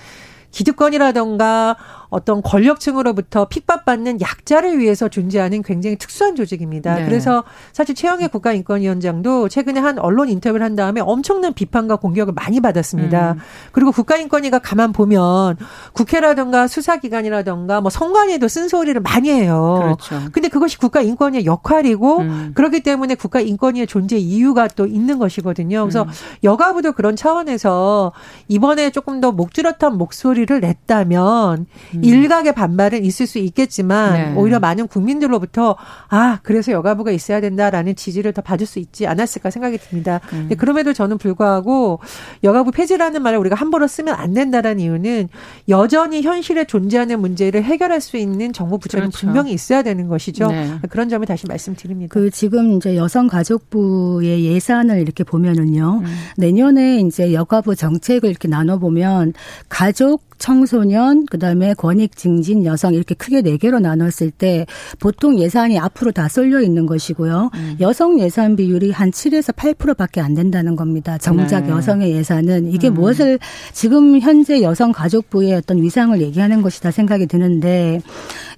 기득권이라던가 0.56 1.76
어떤 2.08 2.40
권력층으로부터 2.42 3.46
핍박받는 3.46 4.20
약자를 4.20 4.78
위해서 4.78 5.08
존재하는 5.08 5.62
굉장히 5.62 5.96
특수한 5.96 6.34
조직입니다. 6.34 6.94
네. 6.94 7.04
그래서 7.04 7.44
사실 7.72 7.94
최영애 7.94 8.28
국가인권위원장도 8.28 9.48
최근에 9.48 9.80
한 9.80 9.98
언론 9.98 10.28
인터뷰를 10.30 10.64
한 10.64 10.76
다음에 10.76 11.00
엄청난 11.02 11.52
비판과 11.52 11.96
공격을 11.96 12.32
많이 12.32 12.60
받았습니다. 12.60 13.32
음. 13.32 13.38
그리고 13.72 13.92
국가인권위가 13.92 14.60
가만 14.60 14.92
보면 14.92 15.56
국회라든가 15.92 16.68
수사기관이라든가 16.68 17.82
뭐 17.82 17.90
성관에도 17.90 18.48
쓴소리를 18.48 18.98
많이 19.02 19.30
해요. 19.30 19.80
그렇죠. 19.82 20.30
근데 20.32 20.48
그것이 20.48 20.78
국가인권위의 20.78 21.44
역할이고 21.44 22.18
음. 22.18 22.52
그렇기 22.54 22.82
때문에 22.82 23.16
국가인권위의 23.16 23.86
존재 23.86 24.16
이유가 24.16 24.68
또 24.68 24.86
있는 24.86 25.18
것이거든요. 25.18 25.82
그래서 25.82 26.04
음. 26.04 26.08
여가부도 26.44 26.92
그런 26.92 27.16
차원에서 27.16 28.12
이번에 28.48 28.90
조금 28.90 29.20
더 29.20 29.32
목줄었던 29.32 29.98
목소리를 29.98 30.45
냈다면 30.54 31.66
음. 31.94 32.04
일각의 32.04 32.54
반발은 32.54 33.04
있을 33.04 33.26
수 33.26 33.38
있겠지만 33.38 34.12
네. 34.12 34.34
오히려 34.34 34.58
많은 34.58 34.86
국민들로부터 34.88 35.76
아 36.08 36.38
그래서 36.42 36.72
여가부가 36.72 37.10
있어야 37.10 37.40
된다라는 37.40 37.96
지지를 37.96 38.32
더 38.32 38.42
받을 38.42 38.66
수 38.66 38.78
있지 38.78 39.06
않았을까 39.06 39.50
생각이 39.50 39.78
듭니다. 39.78 40.20
음. 40.32 40.48
그럼에도 40.58 40.92
저는 40.92 41.18
불구하고 41.18 42.00
여가부 42.44 42.70
폐지라는 42.70 43.22
말을 43.22 43.38
우리가 43.38 43.56
함부로 43.56 43.86
쓰면 43.86 44.14
안 44.14 44.32
된다라는 44.34 44.80
이유는 44.80 45.28
여전히 45.68 46.22
현실에 46.22 46.64
존재하는 46.64 47.20
문제를 47.20 47.62
해결할 47.62 48.00
수 48.00 48.16
있는 48.16 48.52
정부 48.52 48.78
부처는 48.78 49.10
그렇죠. 49.10 49.26
분명히 49.26 49.52
있어야 49.52 49.82
되는 49.82 50.08
것이죠. 50.08 50.48
네. 50.48 50.78
그런 50.90 51.08
점을 51.08 51.26
다시 51.26 51.46
말씀드립니다. 51.46 52.12
그 52.12 52.30
지금 52.30 52.72
이제 52.72 52.96
여성가족부의 52.96 54.44
예산을 54.44 55.00
이렇게 55.00 55.24
보면은요 55.24 56.02
음. 56.04 56.16
내년에 56.36 57.00
이제 57.00 57.32
여가부 57.32 57.76
정책을 57.76 58.30
이렇게 58.30 58.48
나눠 58.48 58.78
보면 58.78 59.32
가족 59.68 60.26
청소년, 60.38 61.26
그다음에 61.26 61.74
권익 61.74 62.16
증진 62.16 62.64
여성 62.64 62.94
이렇게 62.94 63.14
크게 63.14 63.42
네 63.42 63.56
개로 63.56 63.78
나눴을 63.80 64.30
때 64.36 64.66
보통 64.98 65.38
예산이 65.38 65.78
앞으로 65.78 66.12
다 66.12 66.28
쏠려 66.28 66.60
있는 66.60 66.86
것이고요. 66.86 67.50
음. 67.54 67.76
여성 67.80 68.20
예산 68.20 68.56
비율이 68.56 68.90
한 68.90 69.10
7에서 69.10 69.54
8%밖에 69.54 70.20
안 70.20 70.34
된다는 70.34 70.76
겁니다. 70.76 71.18
정작 71.18 71.64
네. 71.64 71.70
여성의 71.70 72.12
예산은 72.12 72.72
이게 72.72 72.88
음. 72.88 72.94
무엇을 72.94 73.38
지금 73.72 74.20
현재 74.20 74.62
여성 74.62 74.92
가족부의 74.92 75.54
어떤 75.54 75.82
위상을 75.82 76.20
얘기하는 76.20 76.62
것이다 76.62 76.90
생각이 76.90 77.26
드는데 77.26 78.00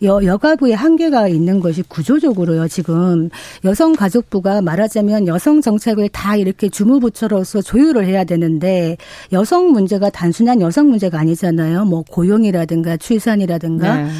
여, 0.03 0.23
여가부의 0.23 0.75
한계가 0.75 1.29
있는 1.29 1.61
것이 1.61 1.83
구조적으로요. 1.83 2.69
지금 2.69 3.31
여성 3.65 3.95
가족부가 3.95 4.63
말하자면 4.63 5.27
여성 5.27 5.61
정책을 5.61 6.09
다 6.11 6.37
이렇게 6.37 6.69
주무부처로서 6.69 7.63
조율을 7.63 8.07
해야 8.07 8.25
되는데 8.25 8.97
여성 9.33 9.73
문제가 9.73 10.11
단순한 10.11 10.61
여성 10.61 10.89
문제가 10.89 11.19
아니잖아요. 11.19 11.68
뭐 11.85 12.03
고용이라든가 12.03 12.97
출산이라든가 12.97 13.97
네. 13.97 14.11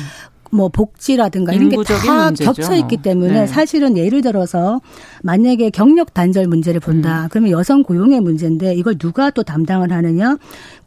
뭐 0.51 0.69
복지라든가 0.71 1.53
이런 1.53 1.69
게 1.69 1.77
다 1.77 2.31
겹쳐 2.31 2.75
있기 2.77 2.97
때문에 2.99 3.41
네. 3.41 3.47
사실은 3.47 3.99
예를 3.99 4.23
들어서 4.23 4.81
만약에 5.23 5.69
경력 5.71 6.15
단절 6.15 6.47
문제를 6.47 6.81
본다. 6.81 7.25
음. 7.25 7.29
그러면 7.31 7.51
여성 7.51 7.83
고용의 7.83 8.21
문제인데 8.21 8.75
이걸 8.75 8.97
누가 8.97 9.31
또 9.31 9.43
담당을 9.43 9.93
하느냐? 9.93 10.39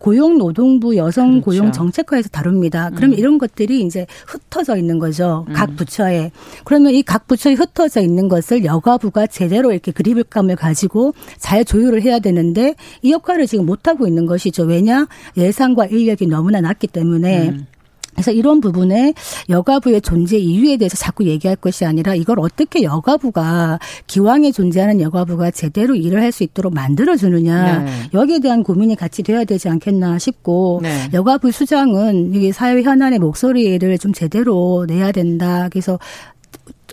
고용노동부 0.01 0.95
여성 0.97 1.41
그렇죠. 1.41 1.45
고용 1.45 1.71
정책과에서 1.71 2.29
다룹니다. 2.29 2.89
그러면 2.95 3.15
음. 3.15 3.19
이런 3.19 3.37
것들이 3.37 3.81
이제 3.83 4.07
흩어져 4.25 4.75
있는 4.75 4.97
거죠. 4.99 5.45
음. 5.47 5.53
각 5.53 5.75
부처에. 5.75 6.31
그러면 6.63 6.93
이 6.93 7.03
각 7.03 7.27
부처에 7.27 7.53
흩어져 7.53 8.01
있는 8.01 8.27
것을 8.29 8.63
여가부가 8.65 9.27
제대로 9.27 9.71
이렇게 9.71 9.91
그립감을 9.91 10.55
가지고 10.55 11.13
잘 11.37 11.63
조율을 11.65 12.01
해야 12.01 12.19
되는데 12.19 12.75
이 13.01 13.11
역할을 13.11 13.47
지금 13.47 13.65
못 13.65 13.87
하고 13.87 14.07
있는 14.07 14.25
것이죠. 14.25 14.63
왜냐? 14.63 15.07
예산과 15.37 15.87
인력이 15.87 16.27
너무나 16.27 16.61
낮기 16.61 16.87
때문에 16.87 17.49
음. 17.49 17.67
그래서 18.13 18.31
이런 18.31 18.61
부분에 18.61 19.13
여가부의 19.49 20.01
존재 20.01 20.37
이유에 20.37 20.77
대해서 20.77 20.97
자꾸 20.97 21.25
얘기할 21.25 21.55
것이 21.55 21.85
아니라 21.85 22.15
이걸 22.15 22.39
어떻게 22.39 22.83
여가부가 22.83 23.79
기왕에 24.07 24.51
존재하는 24.51 25.01
여가부가 25.01 25.51
제대로 25.51 25.95
일을 25.95 26.19
할 26.21 26.31
수 26.31 26.43
있도록 26.43 26.73
만들어 26.73 27.15
주느냐 27.17 27.83
네. 27.83 27.91
여기에 28.13 28.39
대한 28.39 28.63
고민이 28.63 28.95
같이 28.95 29.21
돼야 29.21 29.43
되지 29.43 29.67
않겠나 29.69 30.17
싶고 30.17 30.79
네. 30.81 31.09
여가부 31.13 31.51
수장은 31.51 32.33
이게 32.33 32.51
사회 32.51 32.81
현안의 32.81 33.19
목소리를 33.19 33.97
좀 33.97 34.13
제대로 34.13 34.85
내야 34.87 35.11
된다. 35.11 35.67
그래서 35.69 35.99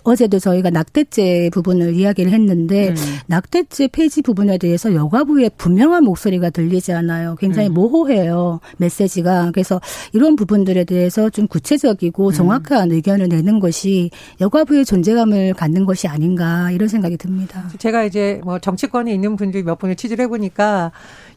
어제도 0.09 0.39
저희가 0.39 0.71
낙태죄 0.71 1.51
부분을 1.53 1.95
이야기를 1.95 2.33
했는데 2.33 2.91
음. 2.91 2.95
낙태죄 3.27 3.89
폐지 3.89 4.23
부분에 4.23 4.57
대해서 4.57 4.95
여가부의 4.95 5.51
분명한 5.59 6.05
목소리가 6.05 6.51
들리지 6.51 6.93
않아요. 6.93 7.37
굉장히 7.39 7.69
음. 7.69 7.75
모호해요. 7.75 8.61
메시지가. 8.79 9.51
그래서 9.53 9.81
이런 10.13 10.35
부분들에 10.35 10.85
대해서 10.85 11.29
좀 11.29 11.47
구체적이고 11.47 12.29
음. 12.29 12.33
정확한 12.33 12.91
음. 12.91 12.95
의견을 12.95 13.29
내는 13.29 13.61
것이 13.61 14.11
여가부의 14.41 14.85
존재감을 14.85 15.55
갖는 15.55 15.85
것이 15.85 16.09
아닌가 16.09 16.71
이런 16.71 16.89
생각이 16.89 17.19
듭니다. 17.19 17.69
제가 17.79 18.05
이제 18.05 18.41
뭐 18.45 18.59
정치권에 18.59 19.13
있는 19.13 19.37
분들 19.37 19.63
몇 19.63 19.79
분을 19.79 19.95
취재를 19.97 20.25
해보니까 20.25 20.93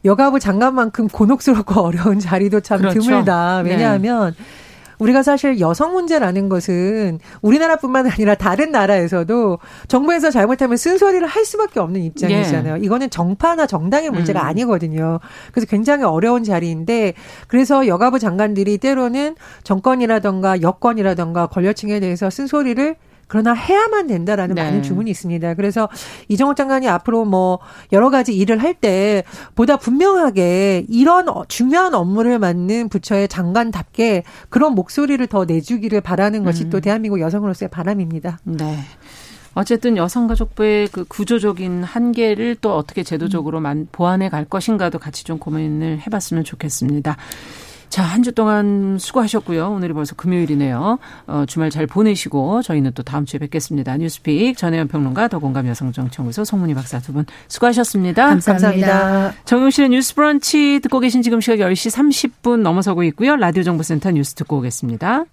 여가부 0.06 0.40
장관만큼 0.40 1.10
곤혹스럽고 1.10 1.82
어려운 1.82 2.20
자리도 2.20 2.62
참 2.62 2.80
그렇죠. 2.80 3.02
드물다. 3.02 3.64
네. 3.64 3.72
왜냐하면 3.72 4.34
네. 4.38 4.44
우리가 5.02 5.24
사실 5.24 5.60
여성 5.60 5.94
문제라는 5.94 6.48
것은 6.48 7.20
우리나라뿐만 7.42 8.08
아니라 8.08 8.36
다른 8.36 8.72
나라에서도 8.72 9.58
정부에서 9.88 10.30
잘못하면 10.30 10.78
쓴소리를 10.78 11.26
할 11.26 11.44
수밖에 11.44 11.80
없는 11.80 12.02
입장이잖아요. 12.02 12.76
예. 12.76 12.80
이거는 12.86 13.10
정파나 13.10 13.66
정당의 13.66 14.12
문제가 14.12 14.42
음. 14.44 14.46
아니거든요. 14.46 15.20
그래서 15.52 15.68
굉장히 15.68 16.04
어려운 16.04 16.44
자리인데 16.44 17.14
그래서 17.48 17.88
여가부 17.88 18.20
장관들이 18.20 18.78
때로는 18.78 19.36
정권이라던가 19.64 20.62
여권이라던가 20.62 21.48
권력층에 21.48 22.00
대해서 22.00 22.30
쓴소리를 22.30 22.96
그러나 23.32 23.54
해야만 23.54 24.08
된다라는 24.08 24.56
네. 24.56 24.64
많은 24.64 24.84
주문이 24.84 25.10
있습니다. 25.10 25.54
그래서 25.54 25.88
이정호 26.28 26.54
장관이 26.54 26.90
앞으로 26.90 27.24
뭐 27.24 27.60
여러 27.94 28.10
가지 28.10 28.36
일을 28.36 28.62
할 28.62 28.72
때 28.82 29.24
보다 29.54 29.78
분명하게 29.78 30.86
이런 30.90 31.28
중요한 31.48 31.94
업무를 31.94 32.40
맡는 32.40 32.90
부처의 32.90 33.28
장관답게 33.28 34.24
그런 34.50 34.74
목소리를 34.74 35.26
더 35.28 35.46
내주기를 35.46 36.02
바라는 36.02 36.44
것이 36.44 36.66
음. 36.66 36.70
또 36.72 36.80
대한민국 36.80 37.20
여성으로서의 37.20 37.70
바람입니다. 37.70 38.40
네. 38.44 38.80
어쨌든 39.54 39.98
여성가족부의 39.98 40.88
그 40.88 41.06
구조적인 41.06 41.84
한계를 41.84 42.56
또 42.56 42.76
어떻게 42.76 43.04
제도적으로 43.04 43.62
보완해 43.92 44.30
갈 44.30 44.46
것인가도 44.46 44.98
같이 45.00 45.24
좀 45.26 45.38
고민을 45.38 46.02
해봤으면 46.08 46.44
좋겠습니다. 46.44 47.18
자, 47.92 48.04
한 48.04 48.24
주 48.24 48.32
동안 48.32 48.98
수고하셨고요. 49.00 49.70
오늘이 49.70 49.92
벌써 49.94 50.16
금요일이네요. 50.16 50.98
어, 51.28 51.44
주말 51.48 51.70
잘 51.70 51.88
보내시고 51.88 52.62
저희는 52.62 52.92
또 52.96 53.04
다음 53.04 53.26
주에 53.26 53.38
뵙겠습니다. 53.40 53.98
뉴스픽 53.98 54.56
전혜연 54.58 54.88
평론가 54.88 55.28
더공감 55.28 55.68
여성정치연구소 55.68 56.46
송문희 56.46 56.74
박사 56.74 57.00
두 57.00 57.12
분 57.12 57.26
수고하셨습니다. 57.50 58.28
감사합니다. 58.28 58.88
감사합니다. 58.88 59.34
정용실의 59.44 59.90
뉴스 59.90 60.16
브런치 60.16 60.80
듣고 60.84 61.00
계신 61.00 61.22
지금 61.22 61.42
시각 61.42 61.58
10시 61.58 61.92
30분 62.42 62.62
넘어서고 62.62 63.04
있고요. 63.04 63.36
라디오 63.36 63.64
정보센터 63.64 64.12
뉴스 64.12 64.36
듣고 64.36 64.58
오겠습니다. 64.60 65.26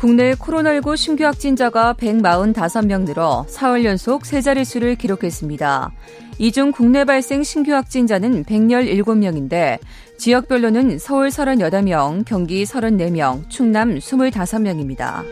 국내 0.00 0.32
코로나19 0.32 0.96
신규 0.96 1.24
확진자가 1.26 1.92
145명 1.92 3.04
늘어 3.04 3.44
4월 3.50 3.84
연속 3.84 4.24
세 4.24 4.40
자릿수를 4.40 4.94
기록했습니다. 4.96 5.92
이 6.38 6.52
중 6.52 6.72
국내 6.72 7.04
발생 7.04 7.42
신규 7.42 7.74
확진자는 7.74 8.44
117명인데 8.44 9.78
지역별로는 10.16 10.98
서울 10.98 11.28
38명, 11.28 12.24
경기 12.24 12.64
34명, 12.64 13.50
충남 13.50 13.94
25명입니다. 13.96 15.22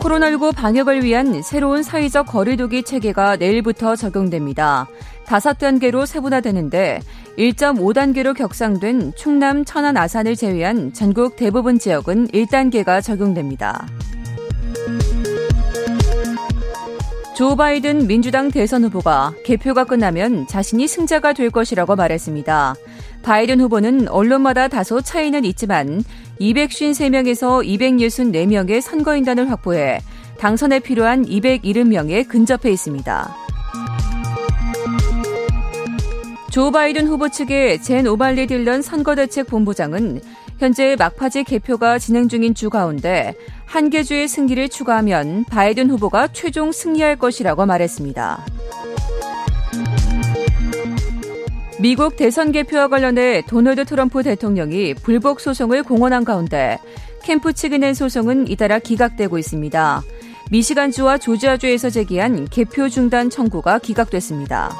코로나19 0.00 0.52
방역을 0.56 1.04
위한 1.04 1.40
새로운 1.42 1.84
사회적 1.84 2.26
거리두기 2.26 2.82
체계가 2.82 3.36
내일부터 3.36 3.94
적용됩니다. 3.94 4.88
다섯 5.24 5.58
단계로 5.58 6.06
세분화되는데 6.06 7.00
1.5단계로 7.38 8.36
격상된 8.36 9.14
충남, 9.14 9.64
천안, 9.64 9.96
아산을 9.96 10.36
제외한 10.36 10.92
전국 10.92 11.36
대부분 11.36 11.78
지역은 11.78 12.28
1단계가 12.28 13.02
적용됩니다. 13.02 13.86
조 17.34 17.56
바이든 17.56 18.06
민주당 18.06 18.50
대선 18.50 18.84
후보가 18.84 19.32
개표가 19.44 19.84
끝나면 19.84 20.46
자신이 20.46 20.86
승자가 20.86 21.32
될 21.32 21.50
것이라고 21.50 21.96
말했습니다. 21.96 22.74
바이든 23.22 23.60
후보는 23.60 24.08
언론마다 24.08 24.68
다소 24.68 25.00
차이는 25.00 25.46
있지만 25.46 26.04
253명에서 26.40 27.64
264명의 27.64 28.82
선거인단을 28.82 29.50
확보해 29.50 30.00
당선에 30.38 30.80
필요한 30.80 31.24
270명에 31.24 32.28
근접해 32.28 32.70
있습니다. 32.70 33.49
조 36.50 36.72
바이든 36.72 37.06
후보 37.06 37.28
측의 37.28 37.80
젠 37.80 38.06
오발리 38.06 38.48
딜런 38.48 38.82
선거대책 38.82 39.46
본부장은 39.46 40.20
현재 40.58 40.96
막파지 40.98 41.44
개표가 41.44 41.98
진행 41.98 42.28
중인 42.28 42.54
주 42.54 42.70
가운데 42.70 43.34
한 43.66 43.88
개 43.88 44.02
주의 44.02 44.26
승리를 44.26 44.68
추가하면 44.68 45.44
바이든 45.44 45.88
후보가 45.90 46.28
최종 46.32 46.72
승리할 46.72 47.16
것이라고 47.16 47.66
말했습니다. 47.66 48.44
미국 51.78 52.16
대선 52.16 52.52
개표와 52.52 52.88
관련해 52.88 53.42
도널드 53.46 53.84
트럼프 53.84 54.22
대통령이 54.22 54.94
불복 54.94 55.40
소송을 55.40 55.84
공언한 55.84 56.24
가운데 56.24 56.78
캠프 57.22 57.52
측이 57.52 57.78
낸 57.78 57.94
소송은 57.94 58.48
잇따라 58.48 58.80
기각되고 58.80 59.38
있습니다. 59.38 60.02
미시간주와 60.50 61.18
조지아주에서 61.18 61.90
제기한 61.90 62.46
개표 62.50 62.88
중단 62.88 63.30
청구가 63.30 63.78
기각됐습니다. 63.78 64.70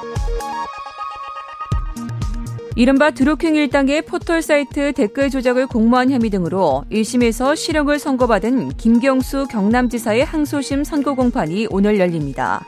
이른바 2.76 3.10
드루킹 3.10 3.56
일당의 3.56 4.02
포털 4.02 4.42
사이트 4.42 4.92
댓글 4.92 5.28
조작을 5.28 5.66
공모한 5.66 6.10
혐의 6.10 6.30
등으로 6.30 6.84
1심에서 6.90 7.56
실형을 7.56 7.98
선고받은 7.98 8.76
김경수 8.76 9.48
경남지사의 9.50 10.24
항소심 10.24 10.84
선고 10.84 11.16
공판이 11.16 11.66
오늘 11.70 11.98
열립니다. 11.98 12.64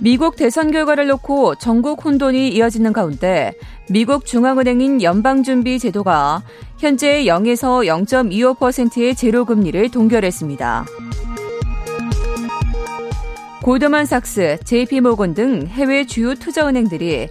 미국 0.00 0.34
대선 0.34 0.72
결과를 0.72 1.06
놓고 1.06 1.56
전국 1.56 2.04
혼돈이 2.04 2.48
이어지는 2.48 2.92
가운데 2.92 3.52
미국 3.88 4.24
중앙은행인 4.24 5.02
연방준비제도가 5.02 6.42
현재 6.78 7.24
0에서 7.24 7.86
0.25%의 7.86 9.14
제로금리를 9.14 9.90
동결했습니다. 9.90 10.86
골드만삭스, 13.62 14.58
JP모건 14.64 15.34
등 15.34 15.66
해외 15.68 16.04
주요 16.04 16.34
투자은행들이 16.34 17.28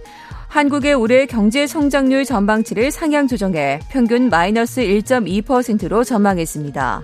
한국의 0.48 0.94
올해 0.94 1.26
경제 1.26 1.66
성장률 1.66 2.24
전망치를 2.24 2.90
상향 2.90 3.26
조정해 3.26 3.80
평균 3.90 4.30
마이너스 4.30 4.80
1.2%로 4.80 6.04
전망했습니다. 6.04 7.02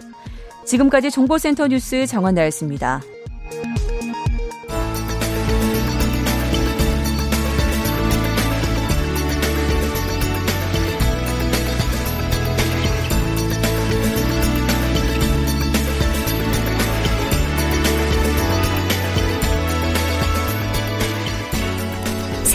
지금까지 0.65 1.11
정보센터 1.11 1.69
뉴스 1.69 2.07
정원 2.07 2.35
나였습니다. 2.35 3.03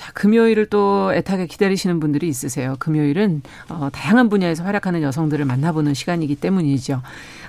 자, 0.00 0.10
금요일을 0.12 0.64
또 0.70 1.12
애타게 1.12 1.46
기다리시는 1.46 2.00
분들이 2.00 2.26
있으세요. 2.26 2.74
금요일은 2.78 3.42
어, 3.68 3.90
다양한 3.92 4.30
분야에서 4.30 4.64
활약하는 4.64 5.02
여성들을 5.02 5.44
만나보는 5.44 5.92
시간이기 5.92 6.36
때문이죠. 6.36 7.02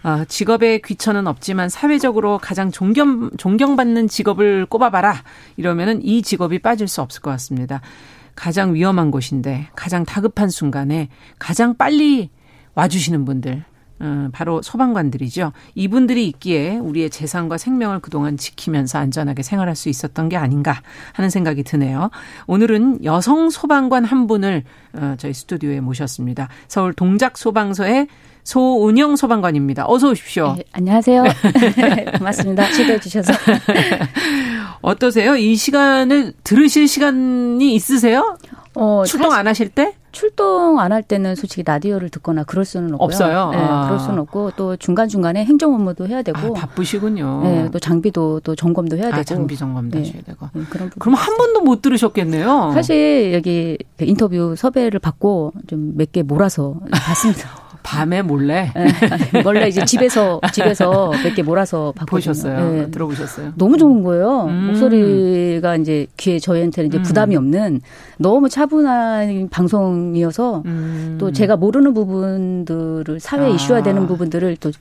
어, 0.04 0.26
직업의 0.28 0.82
귀천은 0.82 1.28
없지만 1.28 1.70
사회적으로 1.70 2.40
가장 2.40 2.70
존경, 2.70 3.30
존경받는 3.38 4.10
직업을 4.10 4.66
꼽아봐라. 4.66 5.24
이러면은 5.56 6.04
이 6.04 6.22
직업이 6.22 6.60
빠질 6.60 6.90
수 6.90 7.02
없을 7.02 7.22
것 7.22 7.32
같습니다. 7.32 7.80
가장 8.36 8.74
위험한 8.74 9.12
곳인데 9.12 9.70
가장 9.74 10.04
다급한 10.04 10.50
순간에 10.50 11.08
가장 11.40 11.78
빨리 11.78 12.32
와주시는 12.76 13.24
분들 13.24 13.64
어, 13.64 13.71
바로 14.32 14.62
소방관들이죠. 14.62 15.52
이분들이 15.76 16.28
있기에 16.28 16.78
우리의 16.78 17.10
재산과 17.10 17.58
생명을 17.58 18.00
그동안 18.00 18.38
지키면서 18.38 19.00
안전하게 19.00 19.44
생활할 19.44 19.76
수 19.76 19.90
있었던 19.90 20.30
게 20.30 20.38
아닌가 20.38 20.82
하는 21.14 21.30
생각이 21.30 21.64
드네요. 21.64 22.10
오늘은 22.48 23.04
여성 23.04 23.50
소방관 23.50 24.06
한 24.06 24.28
분을 24.28 24.64
어, 24.94 25.16
저희 25.18 25.34
스튜디오에 25.34 25.80
모셨습니다. 25.82 26.50
서울 26.68 26.94
동작 26.94 27.38
소방서의 27.38 28.08
소은영 28.44 29.16
소방관입니다. 29.16 29.86
어서 29.88 30.10
오십시오. 30.10 30.56
네, 30.58 30.64
안녕하세요. 30.72 31.24
고맙습니다. 32.18 32.72
초대해 32.72 33.00
주셔서. 33.00 33.34
어떠세요? 34.82 35.36
이 35.36 35.56
시간을 35.56 36.34
들으실 36.44 36.88
시간이 36.88 37.76
있으세요? 37.76 38.38
어, 38.76 39.04
출동 39.06 39.34
안 39.34 39.48
하실 39.48 39.70
때? 39.70 39.96
출동 40.14 40.80
안 40.80 40.92
할 40.92 41.04
때는 41.04 41.36
솔직히 41.36 41.64
라디오를 41.64 42.10
듣거나 42.10 42.44
그럴 42.44 42.66
수는 42.66 42.94
없고요. 42.96 43.06
없어요. 43.06 43.50
네, 43.52 43.58
아. 43.58 43.86
그럴 43.86 44.00
수는 44.00 44.20
없고 44.20 44.52
또 44.58 44.76
중간 44.76 45.08
중간에 45.08 45.46
행정 45.46 45.74
업무도 45.74 46.08
해야 46.08 46.22
되고 46.22 46.38
아, 46.38 46.52
바쁘시군요. 46.54 47.42
네, 47.44 47.70
또 47.72 47.80
장비도 47.80 48.42
또 48.42 48.56
점검도 48.56 48.98
해야 48.98 49.08
아, 49.08 49.12
되고 49.12 49.24
장비 49.24 49.56
점검도 49.56 50.00
네. 50.00 50.06
하셔야 50.06 50.22
되고. 50.24 50.48
네, 50.54 50.64
그런 50.70 50.90
그럼 51.00 51.16
한 51.16 51.38
번도 51.38 51.62
못 51.62 51.82
들으셨겠네요. 51.82 52.72
사실 52.74 53.32
여기 53.34 53.78
인터뷰 54.00 54.56
섭외를 54.58 55.00
받고 55.00 55.54
좀 55.68 55.94
몇 55.96 56.12
개 56.12 56.24
몰아서 56.24 56.76
봤습니다. 56.92 57.50
밤에 57.84 58.22
몰래? 58.22 58.72
네, 59.34 59.42
원래 59.46 59.68
이제 59.68 59.84
집에서 59.86 60.40
집에서 60.54 61.12
몇 61.24 61.34
개 61.36 61.42
몰아서 61.44 61.94
보셨어요. 62.08 62.72
네. 62.72 62.92
들어보셨어요. 62.92 63.54
너무 63.56 63.78
좋은 63.78 64.04
거예요. 64.04 64.46
음. 64.46 64.68
목소리가 64.68 65.76
이제 65.78 66.08
귀에 66.18 66.40
저희한테는 66.40 66.90
이제 66.90 66.98
음. 66.98 67.04
부담이 67.04 67.36
없는 67.36 67.82
너무 68.18 68.50
차분한 68.50 69.50
방송이어서 69.50 70.64
음. 70.66 71.18
또 71.20 71.32
제가 71.32 71.56
모르는 71.58 71.94
부분들을 71.94 73.20
사회 73.20 73.46
아. 73.46 73.48
이슈화 73.48 73.84
되는 73.84 74.08
부분들을 74.08 74.58
또 74.58 74.72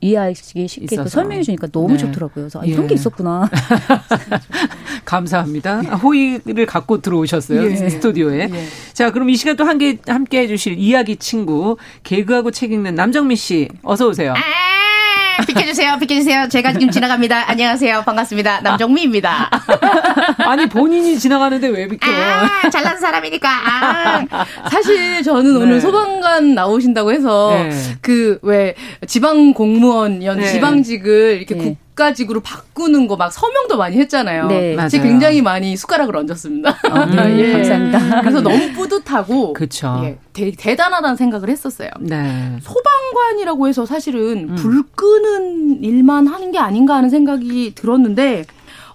이해하기 0.00 0.68
쉽게 0.68 0.96
또 0.96 1.06
설명해 1.06 1.42
주니까 1.42 1.66
너무 1.68 1.94
네. 1.94 1.98
좋더라고요. 1.98 2.44
그래서 2.44 2.60
아, 2.60 2.64
이런 2.64 2.84
예. 2.84 2.88
게 2.88 2.94
있었구나. 2.94 3.48
감사합니다. 5.04 5.80
호의를 5.80 6.66
갖고 6.66 7.00
들어오셨어요. 7.00 7.64
예. 7.64 7.88
스튜디오에. 7.88 8.48
예. 8.52 8.66
자, 8.92 9.10
그럼 9.10 9.30
이 9.30 9.36
시간 9.36 9.56
또 9.56 9.64
함께, 9.64 9.98
함께 10.06 10.40
해주실 10.40 10.78
이야기 10.78 11.16
친구, 11.16 11.76
개그하고 12.02 12.50
책 12.50 12.72
읽는 12.72 12.94
남정미 12.94 13.36
씨, 13.36 13.68
어서 13.82 14.08
오세요. 14.08 14.32
아~ 14.32 14.93
비켜주세요, 15.46 15.98
비켜주세요. 15.98 16.48
제가 16.48 16.72
지금 16.72 16.90
지나갑니다. 16.90 17.50
안녕하세요. 17.50 18.02
반갑습니다. 18.04 18.60
남정미입니다. 18.62 19.50
아니, 20.38 20.68
본인이 20.68 21.18
지나가는데 21.18 21.68
왜 21.68 21.86
비켜? 21.88 22.10
아, 22.10 22.70
잘난 22.70 22.98
사람이니까. 22.98 23.48
아. 23.48 24.46
사실 24.70 25.22
저는 25.22 25.56
오늘 25.56 25.74
네. 25.74 25.80
소방관 25.80 26.54
나오신다고 26.54 27.12
해서 27.12 27.50
네. 27.50 27.70
그왜 28.00 28.74
지방 29.06 29.52
공무원연 29.52 30.38
네. 30.38 30.52
지방직을 30.52 31.38
이렇게 31.38 31.54
네. 31.54 31.76
국가직으로 31.98 32.40
바꾸는 32.40 33.06
거 33.08 33.14
막 33.14 33.32
서명도 33.32 33.76
많이 33.76 33.96
했잖아요. 33.98 34.48
네. 34.48 34.76
제가 34.88 35.04
굉장히 35.04 35.40
많이 35.40 35.76
숟가락을 35.76 36.16
얹었습니다. 36.16 36.70
어, 36.90 37.04
네, 37.06 37.38
예. 37.38 37.52
감사합니다. 37.52 38.20
그래서 38.22 38.40
너무 38.40 38.72
뿌듯하고 38.72 39.52
그쵸. 39.52 40.00
예, 40.02 40.18
대, 40.32 40.50
대단하다는 40.50 41.14
생각을 41.16 41.48
했었어요. 41.48 41.90
네. 42.00 42.56
소방관이라고 42.60 43.68
해서 43.68 43.86
사실은 43.86 44.48
음. 44.50 44.56
불 44.56 44.82
끄는 44.96 45.84
일만 45.84 46.26
하는 46.26 46.50
게 46.50 46.58
아닌가 46.58 46.96
하는 46.96 47.08
생각이 47.08 47.74
들었는데 47.76 48.44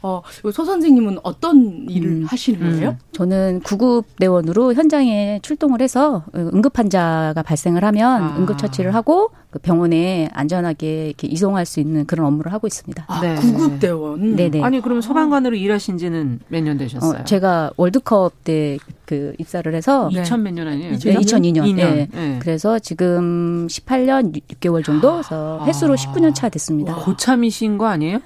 어, 0.02 0.22
소 0.54 0.64
선생님은 0.64 1.20
어떤 1.24 1.86
일을 1.90 2.10
음, 2.10 2.26
하시는 2.28 2.60
거예요? 2.60 2.90
음. 2.90 2.98
저는 3.12 3.62
구급 3.64 4.06
대원으로 4.18 4.74
현장에 4.74 5.40
출동을 5.42 5.82
해서 5.82 6.24
응급 6.36 6.78
환자가 6.78 7.42
발생을 7.44 7.84
하면 7.84 8.24
아. 8.24 8.36
응급 8.38 8.58
처치를 8.58 8.96
하고 8.96 9.30
그 9.50 9.60
병원에 9.60 10.30
안전하게 10.34 11.08
이렇게 11.08 11.28
이송할 11.28 11.66
수 11.66 11.80
있는 11.80 12.06
그런 12.06 12.28
업무를 12.28 12.54
하고 12.54 12.68
있습니다. 12.68 13.06
아, 13.08 13.22
네. 13.22 13.36
구급 13.36 13.80
대원. 13.80 14.36
네네. 14.36 14.62
아니 14.62 14.80
그럼 14.82 15.02
소방관으로 15.02 15.56
일하신 15.56 15.98
지는 15.98 16.40
몇 16.48 16.62
년 16.64 16.78
되셨어요? 16.78 17.22
어, 17.22 17.24
제가 17.24 17.72
월드컵 17.78 18.44
때 18.44 18.78
그 19.10 19.34
입사를 19.40 19.74
해서 19.74 20.08
2000몇 20.14 20.52
년 20.52 20.68
아니에요? 20.68 21.00
네, 21.00 21.16
2002년. 21.16 21.64
2년. 21.64 21.76
네. 21.78 22.08
네. 22.14 22.38
그래서 22.40 22.78
지금 22.78 23.66
18년 23.66 24.40
6개월 24.52 24.86
정도 24.86 25.18
해서 25.18 25.64
횟수로 25.66 25.96
19년 25.96 26.36
차 26.36 26.48
됐습니다. 26.48 26.94
고참이신 26.94 27.80
거 27.80 27.88
아니에요? 27.88 28.20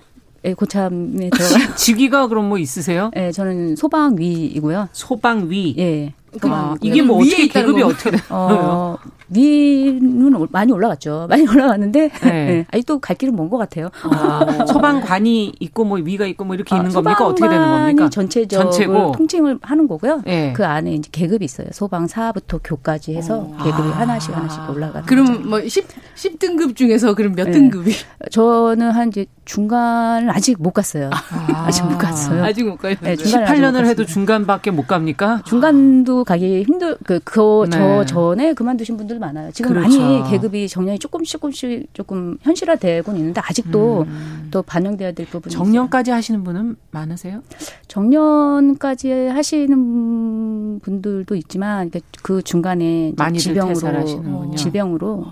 예, 0.46 0.54
고참에 0.54 1.30
들어가. 1.30 1.76
직위가 1.76 2.28
그럼 2.28 2.50
뭐 2.50 2.58
있으세요? 2.58 3.12
예, 3.16 3.32
저는 3.32 3.76
소방위이고요. 3.76 4.90
소방위. 4.92 5.76
예. 5.78 6.14
아, 6.42 6.76
이게 6.82 7.04
뭐 7.04 7.18
어떻게 7.22 7.48
계급이 7.48 7.84
어떻게 7.84 8.10
돼요? 8.10 8.22
어, 8.30 8.98
위는 9.30 10.48
많이 10.52 10.72
올라갔죠. 10.72 11.28
많이 11.30 11.44
올라갔는데 11.48 12.10
네. 12.10 12.30
네. 12.32 12.66
아직도 12.72 12.98
갈 13.00 13.16
길은 13.16 13.36
먼 13.36 13.50
것 13.52 13.58
같아요. 13.60 13.90
아, 14.04 14.66
소방관이 14.66 15.54
있고 15.60 15.86
뭐 15.86 16.00
위가 16.00 16.26
있고 16.26 16.46
뭐 16.46 16.56
이렇게 16.56 16.74
아, 16.74 16.80
있는 16.80 16.92
겁니까? 16.92 17.28
어떻게 17.28 17.48
되는 17.48 17.64
겁니까? 17.64 18.10
전체적으로 18.10 18.72
전체고. 18.72 19.12
통칭을 19.12 19.60
하는 19.62 19.88
거고요. 19.88 20.22
네. 20.26 20.54
그 20.54 20.66
안에 20.66 20.94
이제 20.94 21.08
계급이 21.12 21.46
있어요. 21.46 21.68
소방 21.72 22.08
4부터 22.08 22.60
교까지 22.64 23.14
해서 23.16 23.38
오. 23.38 23.54
어. 23.54 23.58
계급이 23.64 23.90
아. 23.90 24.00
하나씩 24.00 24.36
하나씩 24.36 24.60
올라가는 24.72 25.06
그럼 25.06 25.26
거죠. 25.28 25.40
뭐 25.50 25.68
10, 25.68 25.86
10등급 26.16 26.76
중에서 26.76 27.14
그럼 27.14 27.34
몇 27.36 27.46
네. 27.46 27.52
등급이? 27.52 27.94
저는 28.32 28.90
한 28.90 29.10
이제 29.10 29.28
중간을 29.46 30.30
아직 30.30 30.62
못 30.62 30.72
갔어요. 30.72 31.10
아. 31.12 31.70
직못 31.72 31.98
갔어요. 31.98 32.44
아직 32.44 32.64
못 32.64 32.78
가요. 32.78 32.96
네, 33.02 33.16
18년을 33.16 33.86
해도 33.86 34.06
중간밖에 34.06 34.72
못 34.72 34.88
갑니까? 34.88 35.42
중간도 35.46 36.24
가기 36.24 36.64
힘들 36.64 36.98
그저 37.04 37.66
네. 37.70 38.06
전에 38.06 38.54
그만두신 38.54 38.98
분들 38.98 39.20
많아요. 39.20 39.52
지금 39.52 39.74
그렇죠. 39.74 40.00
많이 40.00 40.30
계급이 40.30 40.68
정년이 40.68 41.00
조금씩 41.00 41.34
조금씩 41.34 41.88
조금 41.94 42.38
현실화되고 42.42 43.12
있는데 43.14 43.42
아직도 43.44 44.06
음. 44.08 44.48
또 44.52 44.62
반영돼야 44.62 45.12
될 45.12 45.26
부분이 45.26 45.54
정년까지 45.54 46.10
있어요. 46.10 46.18
하시는 46.18 46.44
분은 46.44 46.76
많으세요? 46.92 47.42
정년까지 47.88 49.12
하시는 49.28 50.80
분들도 50.80 51.36
있지만 51.36 51.92
그 52.22 52.42
중간에 52.42 53.14
지병으로 53.38 54.56
질병으로 54.56 55.26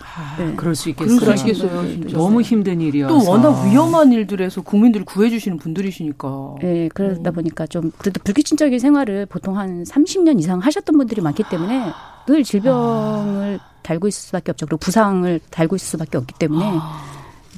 아, 0.00 0.36
네. 0.38 0.54
그럴 0.56 0.74
수 0.74 0.90
있겠어요. 0.90 1.18
그럴 1.18 1.36
수 1.36 1.48
있겠어요. 1.48 2.10
너무 2.12 2.42
힘든 2.42 2.80
일이어서 2.80 3.14
또 3.14 3.24
워낙 3.46 3.70
위험한 3.70 4.12
일들에서 4.12 4.62
국민들을 4.62 5.04
구해주시는 5.06 5.58
분들이시니까. 5.58 6.56
네, 6.60 6.88
그러다 6.92 7.30
보니까 7.30 7.66
좀 7.66 7.92
그래도 7.98 8.20
불규칙적인 8.22 8.78
생활을 8.78 9.26
보통 9.26 9.58
한 9.58 9.84
30년 9.84 10.38
이상 10.40 10.58
하셨던 10.58 10.96
분들이 10.96 11.20
많기 11.20 11.42
때문에 11.48 11.92
늘 12.26 12.42
질병을 12.44 13.60
아. 13.62 13.76
달고 13.82 14.08
있을 14.08 14.20
수밖에 14.20 14.50
없죠. 14.50 14.66
그리고 14.66 14.78
부상을 14.78 15.40
달고 15.50 15.76
있을 15.76 15.86
수밖에 15.86 16.18
없기 16.18 16.34
때문에 16.38 16.64
아. 16.64 17.02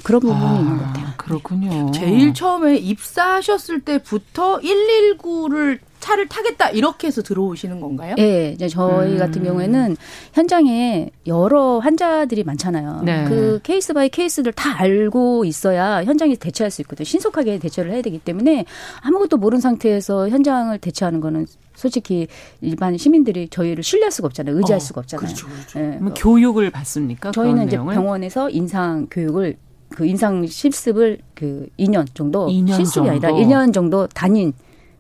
그런 0.03 0.21
부분이 0.21 0.45
아. 0.45 0.59
있는 0.59 0.79
것 0.79 0.85
같아요. 0.85 1.07
그렇군요. 1.17 1.91
제일 1.93 2.35
처음에 2.35 2.77
입사하셨을 2.77 3.81
때부터 3.81 4.61
119를 4.61 5.79
차를 6.09 6.27
타겠다 6.29 6.71
이렇게 6.71 7.07
해서 7.09 7.23
들어오시는 7.23 7.81
건가요? 7.81 8.15
네, 8.17 8.53
이제 8.53 8.67
저희 8.69 9.13
음. 9.13 9.19
같은 9.19 9.45
경우에는 9.45 9.97
현장에 10.33 11.11
여러 11.27 11.79
환자들이 11.79 12.45
많잖아요. 12.45 13.03
네. 13.05 13.25
그 13.29 13.61
case 13.63 13.93
by 13.93 14.09
case들 14.09 14.53
다 14.53 14.81
알고 14.81 15.45
있어야 15.45 16.03
현장에 16.05 16.35
대처할 16.37 16.71
수 16.71 16.81
있거든요. 16.83 17.05
신속하게 17.05 17.59
대처를 17.59 17.93
해야 17.93 18.01
되기 18.01 18.19
때문에 18.19 18.65
아무것도 19.03 19.37
모르는 19.37 19.61
상태에서 19.61 20.31
현장을 20.31 20.77
대처하는 20.79 21.21
거는 21.21 21.47
솔직히 21.75 22.27
일반 22.63 22.97
시민들이 22.97 23.49
저희를 23.49 23.83
신뢰할 23.85 24.11
수가 24.11 24.27
없잖아요. 24.27 24.57
의지할 24.57 24.79
어, 24.79 24.81
수가 24.81 25.01
없잖아요. 25.01 25.27
그렇죠, 25.27 25.47
그렇죠. 25.47 25.79
네. 25.79 25.99
뭐 26.01 26.15
교육을 26.15 26.71
받습니까? 26.71 27.33
저희는 27.33 27.67
이제 27.67 27.77
내용을? 27.77 27.95
병원에서 27.95 28.49
인상 28.51 29.07
교육을 29.11 29.57
그 29.91 30.07
인상 30.07 30.47
실습을 30.47 31.19
그 31.35 31.69
2년 31.79 32.07
정도 32.15 32.47
2년 32.49 32.75
실습이 32.77 33.07
정도. 33.07 33.11
아니라 33.11 33.31
1년 33.33 33.73
정도 33.73 34.07
다닌 34.09 34.53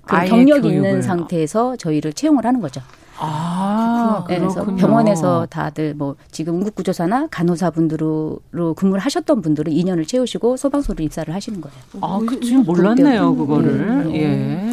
그 0.09 0.27
경력이 0.27 0.69
있는 0.69 1.03
상태에서 1.03 1.77
저희를 1.77 2.13
채용을 2.13 2.45
하는 2.45 2.61
거죠. 2.61 2.81
아, 3.21 4.25
네, 4.29 4.39
그래서 4.39 4.65
병원에서 4.77 5.47
다들 5.47 5.95
뭐 5.95 6.15
지금 6.31 6.55
응급구조사나 6.57 7.27
간호사분들로 7.29 8.41
근무를 8.77 9.01
하셨던 9.01 9.43
분들은 9.43 9.73
2년을 9.73 10.07
채우시고 10.07 10.57
소방서로 10.57 11.03
입사를 11.03 11.33
하시는 11.35 11.61
거예요. 11.61 11.77
아, 12.01 12.21
그 12.27 12.41
지금 12.41 12.63
몰랐네요, 12.63 13.35
그거를. 13.35 14.09
네. 14.09 14.15
예. 14.15 14.69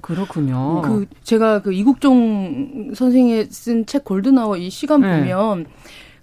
그렇군요. 0.00 0.80
그 0.82 1.06
제가 1.22 1.60
그 1.60 1.72
이국종 1.72 2.92
선생이 2.94 3.46
쓴 3.50 3.84
책 3.84 4.04
골든아워 4.04 4.56
이 4.56 4.70
시간 4.70 5.00
네. 5.00 5.18
보면 5.20 5.66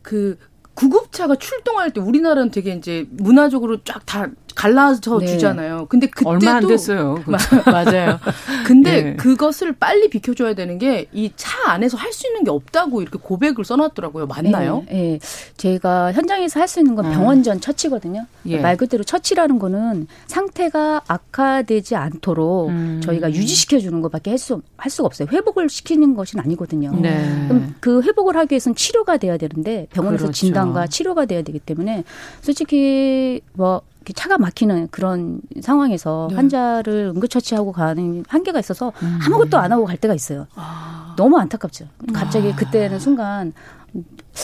그 0.02 0.38
구급차가 0.74 1.36
출동할 1.36 1.92
때 1.92 2.02
우리나라는 2.02 2.52
되게 2.52 2.74
이제 2.74 3.06
문화적으로 3.12 3.84
쫙 3.84 4.06
다 4.06 4.28
갈라져 4.56 5.20
네. 5.20 5.28
주잖아요. 5.28 5.86
근데 5.90 6.08
그때도 6.08 6.30
얼마 6.30 6.54
안 6.56 6.68
됐어요. 6.68 7.22
맞아요. 7.66 8.20
근데 8.66 9.02
네. 9.04 9.16
그것을 9.16 9.74
빨리 9.74 10.10
비켜줘야 10.10 10.54
되는 10.56 10.78
게 10.80 11.08
이 11.14 11.32
차 11.36 11.72
안에서 11.72 11.98
할 11.98 12.14
수 12.14 12.28
있는 12.28 12.44
게 12.46 12.50
없다고 12.52 13.02
이렇게 13.02 13.20
고백을 13.22 13.66
써놨더라고요. 13.66 14.28
맞나요? 14.28 14.84
네. 14.88 14.94
네. 14.96 15.20
제가 15.58 16.14
현장에서 16.14 16.60
할 16.62 16.68
수 16.68 16.80
있는 16.80 16.96
건 16.96 17.08
아. 17.08 17.10
병원 17.12 17.44
전 17.44 17.60
처치거든요. 17.60 18.26
예. 18.48 18.60
말 18.60 18.78
그대로 18.78 19.04
처치라는 19.04 19.60
거는 19.60 20.08
상태가 20.28 21.02
악화되지 21.08 21.96
않도록 21.96 22.70
음. 22.70 23.02
저희가 23.04 23.32
유지시켜 23.32 23.80
주는 23.80 24.02
것밖에 24.02 24.32
할 24.32 24.38
수 24.40 24.62
할 24.78 24.90
수가 24.92 25.08
없어요. 25.08 25.28
회복을 25.32 25.68
시키는 25.70 26.16
것은 26.16 26.40
아니거든요. 26.40 26.92
네. 27.02 27.46
그럼 27.48 27.76
그 27.82 28.02
회복을 28.04 28.38
하기 28.38 28.54
위해서는 28.54 28.76
치료가 28.76 29.18
돼야 29.18 29.38
되는데 29.38 29.88
병원에서 29.92 30.24
그렇죠. 30.26 30.34
진단과 30.40 30.88
치료가 30.88 31.26
돼야 31.26 31.42
되기 31.42 31.60
때문에 31.60 32.04
솔직히 32.42 33.42
뭐 33.54 33.82
차가 34.14 34.38
막히는 34.38 34.88
그런 34.92 35.40
상황에서 35.62 36.28
네. 36.30 36.36
환자를 36.36 37.12
응급처치하고 37.16 37.72
가는 37.72 38.24
한계가 38.28 38.60
있어서 38.60 38.92
음. 39.02 39.20
아무것도 39.26 39.58
안 39.58 39.72
하고 39.72 39.86
갈 39.86 39.98
때가 39.98 40.14
있어요. 40.14 40.48
아. 40.56 41.14
너무 41.18 41.38
안타깝죠. 41.40 41.88
갑자기 42.14 42.52
아. 42.52 42.56
그때는 42.56 43.00
순간 43.00 43.54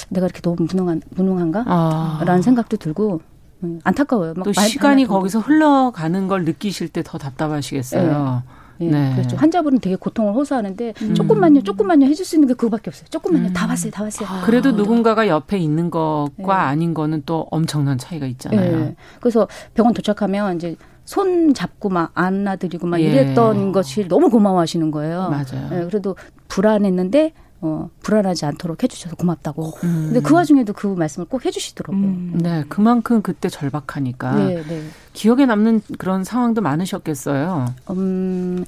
내가 0.10 0.26
이렇게 0.26 0.42
너무 0.42 0.56
무능한 0.60 1.02
무능한가? 1.10 1.64
아. 1.68 2.22
라는 2.26 2.42
생각도 2.42 2.78
들고 2.78 3.22
음, 3.64 3.80
안타까워요. 3.84 4.34
또 4.44 4.52
시간이 4.54 5.06
거기서 5.06 5.40
흘러가는 5.40 6.28
걸 6.28 6.46
느끼실 6.46 6.90
때 6.90 7.04
더 7.04 7.18
답답하시겠어요. 7.18 8.42
네. 8.46 8.52
예, 8.82 8.90
네. 8.90 9.14
그렇죠. 9.16 9.38
환자분은 9.38 9.80
되게 9.80 9.96
고통을 9.96 10.34
호소하는데 10.34 10.94
음. 11.02 11.14
조금만요, 11.16 11.64
조금만요 11.64 12.06
해줄 12.06 12.26
수 12.26 12.36
있는 12.36 12.48
게 12.48 12.54
그거밖에 12.54 12.90
없어요. 12.90 13.08
조금만요, 13.10 13.50
음. 13.50 13.54
다 13.54 13.68
왔어요, 13.68 13.92
다 13.92 14.04
왔어요. 14.04 14.28
아, 14.30 14.42
그래도 14.46 14.70
아, 14.70 14.72
누군가가 14.74 15.28
옆에 15.28 15.58
있는 15.58 15.90
것과 15.90 16.32
네. 16.38 16.54
아닌 16.54 16.94
거는 16.94 17.24
또 17.26 17.48
엄청난 17.52 17.98
차이가 17.98 18.26
있잖아요. 18.26 18.80
네. 18.80 18.96
그래서 19.20 19.48
병원 19.74 19.94
도착하면 19.94 20.56
이제 20.58 20.76
손 21.06 21.54
잡고 21.54 21.90
막 21.90 22.12
안아드리고 22.14 22.88
막 22.88 23.02
예. 23.02 23.06
이랬던 23.06 23.72
것이 23.72 24.08
너무 24.08 24.30
고마워하시는 24.30 24.92
거예요. 24.92 25.30
맞아요. 25.30 25.70
예, 25.72 25.86
그래도 25.86 26.16
불안했는데 26.48 27.34
어, 27.62 27.90
불안하지 28.02 28.46
않도록 28.46 28.84
해주셔서 28.84 29.16
고맙다고. 29.16 29.74
음. 29.84 30.10
근데 30.12 30.20
그 30.20 30.34
와중에도 30.34 30.74
그 30.74 30.88
말씀을 30.88 31.28
꼭 31.28 31.46
해주시더라고요. 31.46 32.04
음. 32.04 32.40
네, 32.42 32.64
그만큼 32.68 33.22
그때 33.22 33.50
절박하니까. 33.50 34.36
네, 34.36 34.64
네. 34.64 34.84
기억에 35.14 35.46
남는 35.46 35.82
그런 36.00 36.24
상황도 36.24 36.62
많으셨겠어요. 36.62 37.74
음, 37.92 38.66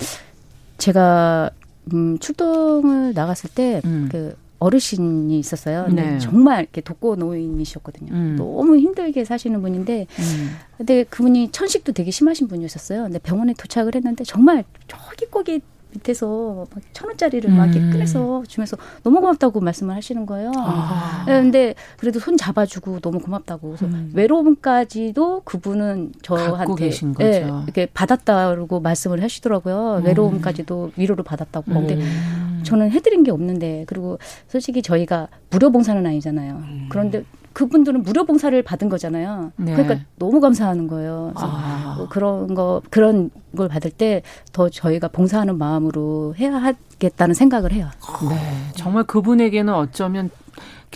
제가 0.77 1.49
음, 1.91 2.19
출동을 2.19 3.13
나갔을 3.13 3.49
때, 3.53 3.81
음. 3.83 4.09
그, 4.11 4.35
어르신이 4.59 5.37
있었어요. 5.39 5.87
네. 5.89 6.19
정말 6.19 6.61
이렇게 6.61 6.79
독거 6.79 7.17
노인이셨거든요. 7.17 8.13
음. 8.13 8.35
너무 8.37 8.77
힘들게 8.77 9.25
사시는 9.25 9.61
분인데, 9.61 10.07
음. 10.17 10.55
근데 10.77 11.03
그분이 11.03 11.51
천식도 11.51 11.91
되게 11.91 12.11
심하신 12.11 12.47
분이셨어요. 12.47 13.03
근데 13.03 13.19
병원에 13.19 13.53
도착을 13.57 13.93
했는데 13.95 14.23
정말 14.23 14.63
저기 14.87 15.29
거기 15.29 15.59
밑에서 15.93 16.65
천 16.91 17.07
원짜리를 17.07 17.49
음. 17.49 17.57
막 17.57 17.65
이렇게 17.65 17.79
음. 17.79 17.91
꺼내서 17.91 18.43
주면서 18.47 18.77
너무 19.03 19.21
고맙다고 19.21 19.59
말씀을 19.59 19.95
하시는 19.95 20.25
거예요. 20.25 20.51
아. 20.55 21.23
네, 21.27 21.41
근데 21.41 21.75
그래도 21.97 22.19
손 22.19 22.37
잡아주고 22.37 22.99
너무 22.99 23.19
고맙다고. 23.19 23.69
그래서 23.69 23.85
음. 23.85 24.11
외로움까지도 24.13 25.41
그분은 25.45 26.13
저한테 26.21 26.89
네, 27.17 27.47
이렇게 27.65 27.85
받았다고 27.93 28.79
말씀을 28.79 29.21
하시더라고요. 29.23 29.97
음. 29.97 30.05
외로움까지도 30.05 30.91
위로를 30.97 31.23
받았다고. 31.23 31.71
근데 31.71 31.95
음. 31.95 32.61
저는 32.63 32.91
해드린 32.91 33.23
게 33.23 33.31
없는데 33.31 33.85
그리고 33.87 34.17
솔직히 34.47 34.81
저희가 34.81 35.27
무료 35.49 35.71
봉사는 35.71 36.05
아니잖아요. 36.05 36.53
음. 36.53 36.87
그런데 36.89 37.23
그분들은 37.53 38.03
무료 38.03 38.25
봉사를 38.25 38.61
받은 38.63 38.89
거잖아요. 38.89 39.51
네. 39.55 39.73
그러니까 39.73 40.05
너무 40.17 40.39
감사하는 40.41 40.87
거예요. 40.87 41.31
그래서 41.35 41.47
아. 41.51 41.95
뭐 41.97 42.07
그런 42.09 42.53
거 42.55 42.81
그런 42.89 43.29
걸 43.55 43.67
받을 43.67 43.91
때 43.91 44.21
더 44.51 44.69
저희가 44.69 45.07
봉사하는 45.07 45.57
마음으로 45.57 46.35
해야 46.37 46.55
하겠다는 46.55 47.33
생각을 47.33 47.71
해요. 47.71 47.89
네, 48.29 48.35
정말 48.75 49.03
그분에게는 49.03 49.73
어쩌면 49.73 50.29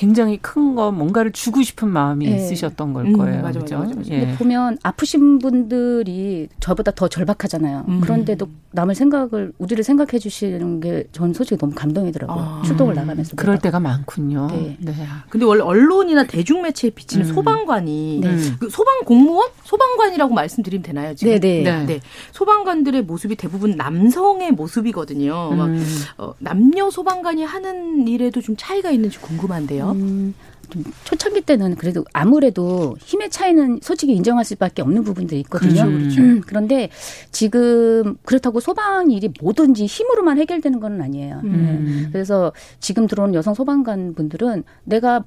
굉장히 0.01 0.37
큰 0.37 0.67
거 0.75 0.91
뭔가를 0.91 1.31
주고 1.31 1.63
싶은 1.63 1.87
마음이 1.87 2.29
네. 2.29 2.35
있으셨던 2.35 2.93
걸 2.93 3.07
음, 3.07 3.13
거예요. 3.13 3.39
음, 3.39 3.41
맞아, 3.41 3.59
그죠? 3.59 3.79
맞아, 3.79 3.95
맞아. 3.95 4.13
예. 4.13 4.35
보면 4.37 4.77
아프신 4.83 5.39
분들이 5.39 6.49
저보다 6.59 6.91
더 6.91 7.07
절박하잖아요. 7.07 7.85
음. 7.87 8.01
그런데도 8.01 8.47
남을 8.73 8.93
생각을 8.93 9.53
우리를 9.57 9.83
생각해 9.83 10.19
주시는 10.19 10.81
게 10.81 11.05
전 11.13 11.33
솔직히 11.33 11.57
너무 11.57 11.73
감동이더라고요. 11.73 12.37
아, 12.37 12.61
출동을 12.63 12.93
나가면서. 12.93 13.35
그럴 13.37 13.57
때가 13.57 13.79
많군요. 13.79 14.47
네. 14.51 14.77
네. 14.79 14.93
근데 15.29 15.45
원래 15.45 15.63
언론이나 15.63 16.25
대중매체에 16.25 16.91
비치는 16.91 17.25
음. 17.27 17.33
소방관이 17.33 18.19
네. 18.21 18.37
그 18.59 18.69
소방 18.69 18.99
공무원? 19.05 19.49
소방관이라고 19.63 20.33
말씀드리면 20.33 20.83
되나요? 20.83 21.15
지금? 21.15 21.39
네네. 21.39 21.63
네. 21.63 21.85
네. 21.85 21.99
소방관들의 22.33 23.03
모습이 23.03 23.35
대부분 23.35 23.71
남성의 23.77 24.51
모습이거든요. 24.51 25.51
막 25.55 25.65
음. 25.67 25.83
어, 26.19 26.33
남녀 26.39 26.91
소방관이 26.91 27.43
하는 27.43 28.07
일에도 28.07 28.41
좀 28.41 28.55
차이가 28.57 28.91
있는지 28.91 29.17
궁금한데요. 29.19 29.86
음, 29.91 30.33
좀 30.69 30.83
초창기 31.05 31.41
때는 31.41 31.75
그래도 31.75 32.03
아무래도 32.13 32.95
힘의 32.99 33.29
차이는 33.29 33.79
솔직히 33.81 34.13
인정할 34.13 34.43
수밖에 34.43 34.81
없는 34.81 35.03
부분들이 35.03 35.39
있거든요. 35.41 35.85
그렇죠, 35.85 35.97
그렇죠. 35.97 36.21
음, 36.21 36.41
그런데 36.45 36.89
지금 37.31 38.17
그렇다고 38.23 38.59
소방 38.59 39.11
일이 39.11 39.29
뭐든지 39.41 39.85
힘으로만 39.85 40.37
해결되는 40.39 40.79
건 40.79 41.01
아니에요. 41.01 41.41
음. 41.43 42.01
네. 42.03 42.09
그래서 42.11 42.51
지금 42.79 43.07
들어오는 43.07 43.33
여성 43.33 43.53
소방관 43.53 44.13
분들은 44.15 44.63
내가 44.83 45.23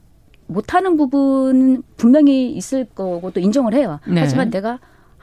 못하는 0.47 0.97
부분은 0.97 1.83
분명히 1.97 2.53
있을 2.53 2.85
거고 2.85 3.31
또 3.31 3.41
인정을 3.41 3.73
해요. 3.75 4.01
네. 4.07 4.21
하지만 4.21 4.51
내가 4.51 4.79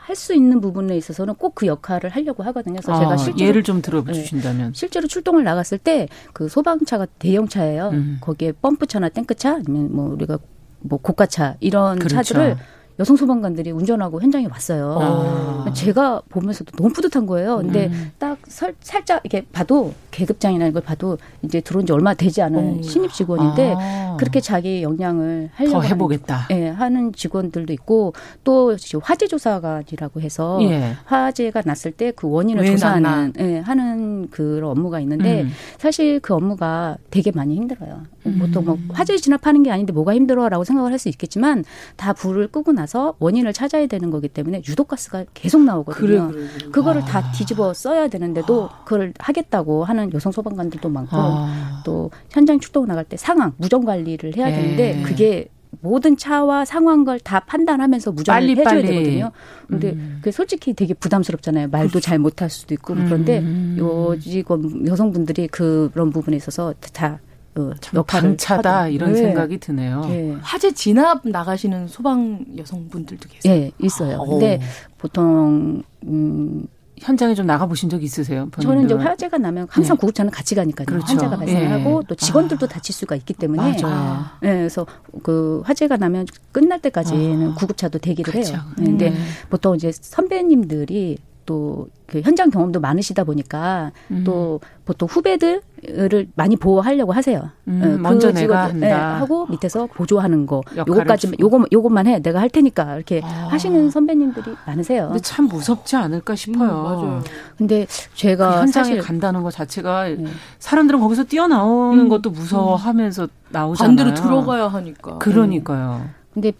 할 0.08 0.16
수 0.16 0.34
있는 0.34 0.62
부분에 0.62 0.95
있어서는 0.97 1.36
꼭 1.36 1.53
그 1.55 1.66
역할을 1.68 2.10
하려고 2.12 2.43
하거든요. 2.43 2.80
그래서 2.82 2.93
아, 2.93 2.99
제가 2.99 3.18
실제로 3.18 3.47
예를 3.49 3.64
좀 3.64 3.82
들어 3.82 4.03
주신다면 4.03 4.68
네, 4.68 4.72
실제로 4.74 5.08
출동을 5.08 5.43
나갔을 5.43 5.78
때 5.78 6.08
그 6.34 6.47
소방차가 6.49 7.05
대형차예요. 7.20 7.89
음. 7.89 8.18
거기에 8.22 8.51
펌프차나 8.53 9.10
탱크차 9.10 9.55
아니면 9.55 9.89
뭐 9.95 10.10
우리가 10.14 10.38
뭐 10.80 10.99
고가차 11.01 11.55
이런 11.60 11.99
그렇죠. 11.99 12.16
차들을 12.24 12.58
여성 13.00 13.16
소방관들이 13.16 13.72
운전하고 13.72 14.22
현장에 14.22 14.48
왔어요. 14.48 14.98
아. 15.00 15.74
제가 15.74 16.22
보면서도 16.30 16.72
너무 16.78 16.91
뿌듯한 16.93 17.26
거예요. 17.28 17.58
근데 17.58 17.88
음. 17.88 18.12
딱 18.18 18.38
설, 18.48 18.74
살짝 18.82 19.22
이렇게 19.24 19.45
봐도 19.52 19.93
계급장이나 20.12 20.66
이걸 20.68 20.82
봐도 20.82 21.18
이제 21.43 21.62
들어온 21.62 21.86
지 21.86 21.93
얼마 21.93 22.14
되지 22.16 22.41
않은 22.41 22.80
오. 22.80 22.82
신입 22.82 23.14
직원인데 23.14 23.76
아. 23.78 24.18
그렇게 24.20 24.39
자기 24.39 24.82
역량을 24.82 25.52
하려고 25.54 25.84
해보겠다. 25.84 26.48
하는, 26.50 26.62
예, 26.64 26.70
하는 26.70 27.14
직원들도 27.14 27.72
있고 27.74 28.14
또 28.43 28.76
화재 29.04 29.28
조사관이라고 29.28 30.22
해서 30.22 30.58
예. 30.64 30.93
화재가 31.06 31.62
났을 31.66 31.91
때 31.91 32.12
그 32.16 32.28
원인을 32.30 32.66
조사하는 32.66 33.34
예, 33.39 33.60
하는 33.60 34.28
그런 34.32 34.72
업무가 34.72 35.00
있는데 35.02 35.41
음. 35.43 35.52
사실 35.78 36.20
그 36.20 36.34
업무가 36.34 36.98
되게 37.12 37.32
많이 37.32 37.56
힘들어요. 37.56 38.04
음. 38.26 38.39
보통 38.39 38.66
뭐 38.66 38.78
화재 38.91 39.18
진압하는 39.18 39.62
게 39.62 39.72
아닌데 39.72 39.93
뭐가 39.93 40.16
힘들어라고 40.16 40.64
생각을 40.64 40.91
할 40.91 40.98
수 40.98 41.10
있겠지만 41.10 41.64
다 41.95 42.12
불을 42.12 42.48
끄고 42.48 42.72
나서 42.72 42.87
나서 42.88 43.16
원인을 43.20 43.52
찾아야 43.52 43.86
되는 43.86 44.10
거기 44.10 44.30
때문에 44.30 44.62
유독가스가 44.66 45.26
계속 45.34 45.62
나오거든요. 45.62 46.30
그래, 46.32 46.48
그래. 46.58 46.72
그거를 46.72 47.02
아. 47.02 47.06
다 47.06 47.32
뒤집어 47.34 47.74
써야 47.74 48.08
되는데도 48.08 48.70
그걸 48.86 49.14
하겠다고 49.20 49.84
하는 49.84 50.12
여성 50.14 50.32
소방관들도 50.32 50.88
많고 50.88 51.18
아. 51.18 51.82
또 51.86 52.10
현장 52.32 52.60
출동 52.62 52.88
나갈 52.88 53.04
때 53.04 53.18
상황 53.18 53.54
무정 53.58 53.84
관리를 53.84 54.38
해야 54.38 54.50
예. 54.50 54.56
되는데 54.56 55.02
그게 55.04 55.50
모든 55.82 56.16
차와 56.16 56.64
상황을 56.64 57.20
다 57.20 57.42
판단하면서 57.42 58.16
빨리, 58.26 58.52
해줘야 58.52 58.64
빨리. 58.64 58.88
되거든요. 58.88 59.32
근데 59.68 59.92
음. 59.92 60.18
그게 60.22 60.32
솔직히 60.32 60.74
되게 60.74 60.94
부담스럽잖아요. 60.94 61.68
말도 61.68 62.00
잘 62.00 62.18
못할 62.20 62.50
수도 62.50 62.74
있고 62.74 62.96
그런데 62.96 63.40
음. 63.40 63.76
요 63.78 64.18
직원 64.18 64.88
여성분들이 64.88 65.50
그런 65.50 66.10
부분에 66.10 66.38
있어서 66.38 66.74
다 66.94 67.20
어, 67.58 67.74
역할을 67.93 68.38
차다 68.38 68.84
하죠. 68.84 68.91
이런 68.91 69.14
네. 69.14 69.18
생각이 69.20 69.58
드네요. 69.60 70.01
네. 70.05 70.38
화재 70.41 70.72
진압 70.72 71.22
나가시는 71.28 71.88
소방 71.88 72.45
여성분들도 72.58 73.30
계세요. 73.30 73.53
네, 73.53 73.72
있어요. 73.80 74.22
아, 74.22 74.26
근데 74.26 74.62
보통 74.97 75.84
음 76.05 76.68
현장에 76.99 77.36
좀 77.36 77.45
나가 77.45 77.68
보신 77.68 77.89
적 77.89 78.03
있으세요? 78.03 78.49
저는 78.60 78.86
이제 78.86 78.93
화재가 78.95 79.38
나면 79.38 79.68
항상 79.70 79.95
네. 79.95 79.99
구급차는 79.99 80.32
같이 80.32 80.55
가니까요. 80.55 80.86
그렇죠. 80.86 81.05
환자가 81.05 81.38
발생하고 81.38 82.01
네. 82.01 82.08
또 82.08 82.16
직원들도 82.16 82.66
아. 82.66 82.70
다칠 82.70 82.93
수가 82.93 83.16
있기 83.16 83.34
때문에 83.34 83.80
맞아요. 83.80 84.26
네, 84.41 84.58
그래서 84.58 84.86
그 85.22 85.62
화재가 85.66 85.97
나면 85.97 86.26
끝날 86.51 86.82
때까지는 86.82 87.51
아. 87.51 87.55
구급차도 87.55 87.99
대기를 87.99 88.32
그렇죠. 88.32 88.53
해요. 88.53 88.62
네, 88.78 88.86
근데 88.86 89.10
음. 89.10 89.26
보통 89.49 89.76
이제 89.76 89.91
선배님들이 89.91 91.20
또 91.48 91.88
그 92.08 92.22
현장 92.22 92.50
경험도 92.50 92.80
많으시다 92.80 93.26
보니까 93.26 93.91
음. 94.12 94.24
또 94.26 94.62
보통 94.86 95.10
후배들을 95.12 96.30
많이 96.36 96.56
보호하려고 96.56 97.12
하세요. 97.12 97.50
음, 97.68 97.82
그 97.84 97.88
먼저 98.02 98.32
내가 98.32 98.70
한다. 98.70 98.88
네, 98.88 98.91
하고 98.91 99.45
밑에서 99.48 99.88
보조하는 99.88 100.45
거. 100.45 100.62
요거까지 100.78 101.34
요거 101.38 101.66
요것만 101.70 102.08
해. 102.08 102.20
내가 102.22 102.39
할 102.39 102.50
테니까 102.50 102.95
이렇게 102.95 103.22
아. 103.24 103.50
하시는 103.52 103.89
선배님들이 103.91 104.56
많으세요. 104.66 105.08
근데 105.08 105.20
참 105.20 105.48
무섭지 105.50 105.98
않을까 105.98 106.36
싶어요. 106.36 106.70
음, 106.70 106.84
맞아요. 106.84 107.24
근데 107.58 107.86
제가 108.16 108.52
그 108.52 108.58
현장에 108.62 108.86
사실 108.86 109.02
간다는 109.02 109.43
것 109.43 109.52
자체가 109.52 110.08
네. 110.08 110.26
사람들은 110.60 111.02
거기서 111.02 111.26
뛰어나오는 111.26 112.06
음. 112.06 112.10
것도 112.10 112.30
무서워하면서 112.30 113.28
나오잖아요. 113.50 113.95
반대로 113.98 114.14
들어가야 114.14 114.70
하니까. 114.70 115.18
그러니까요. 115.18 116.06
근데 116.34 116.54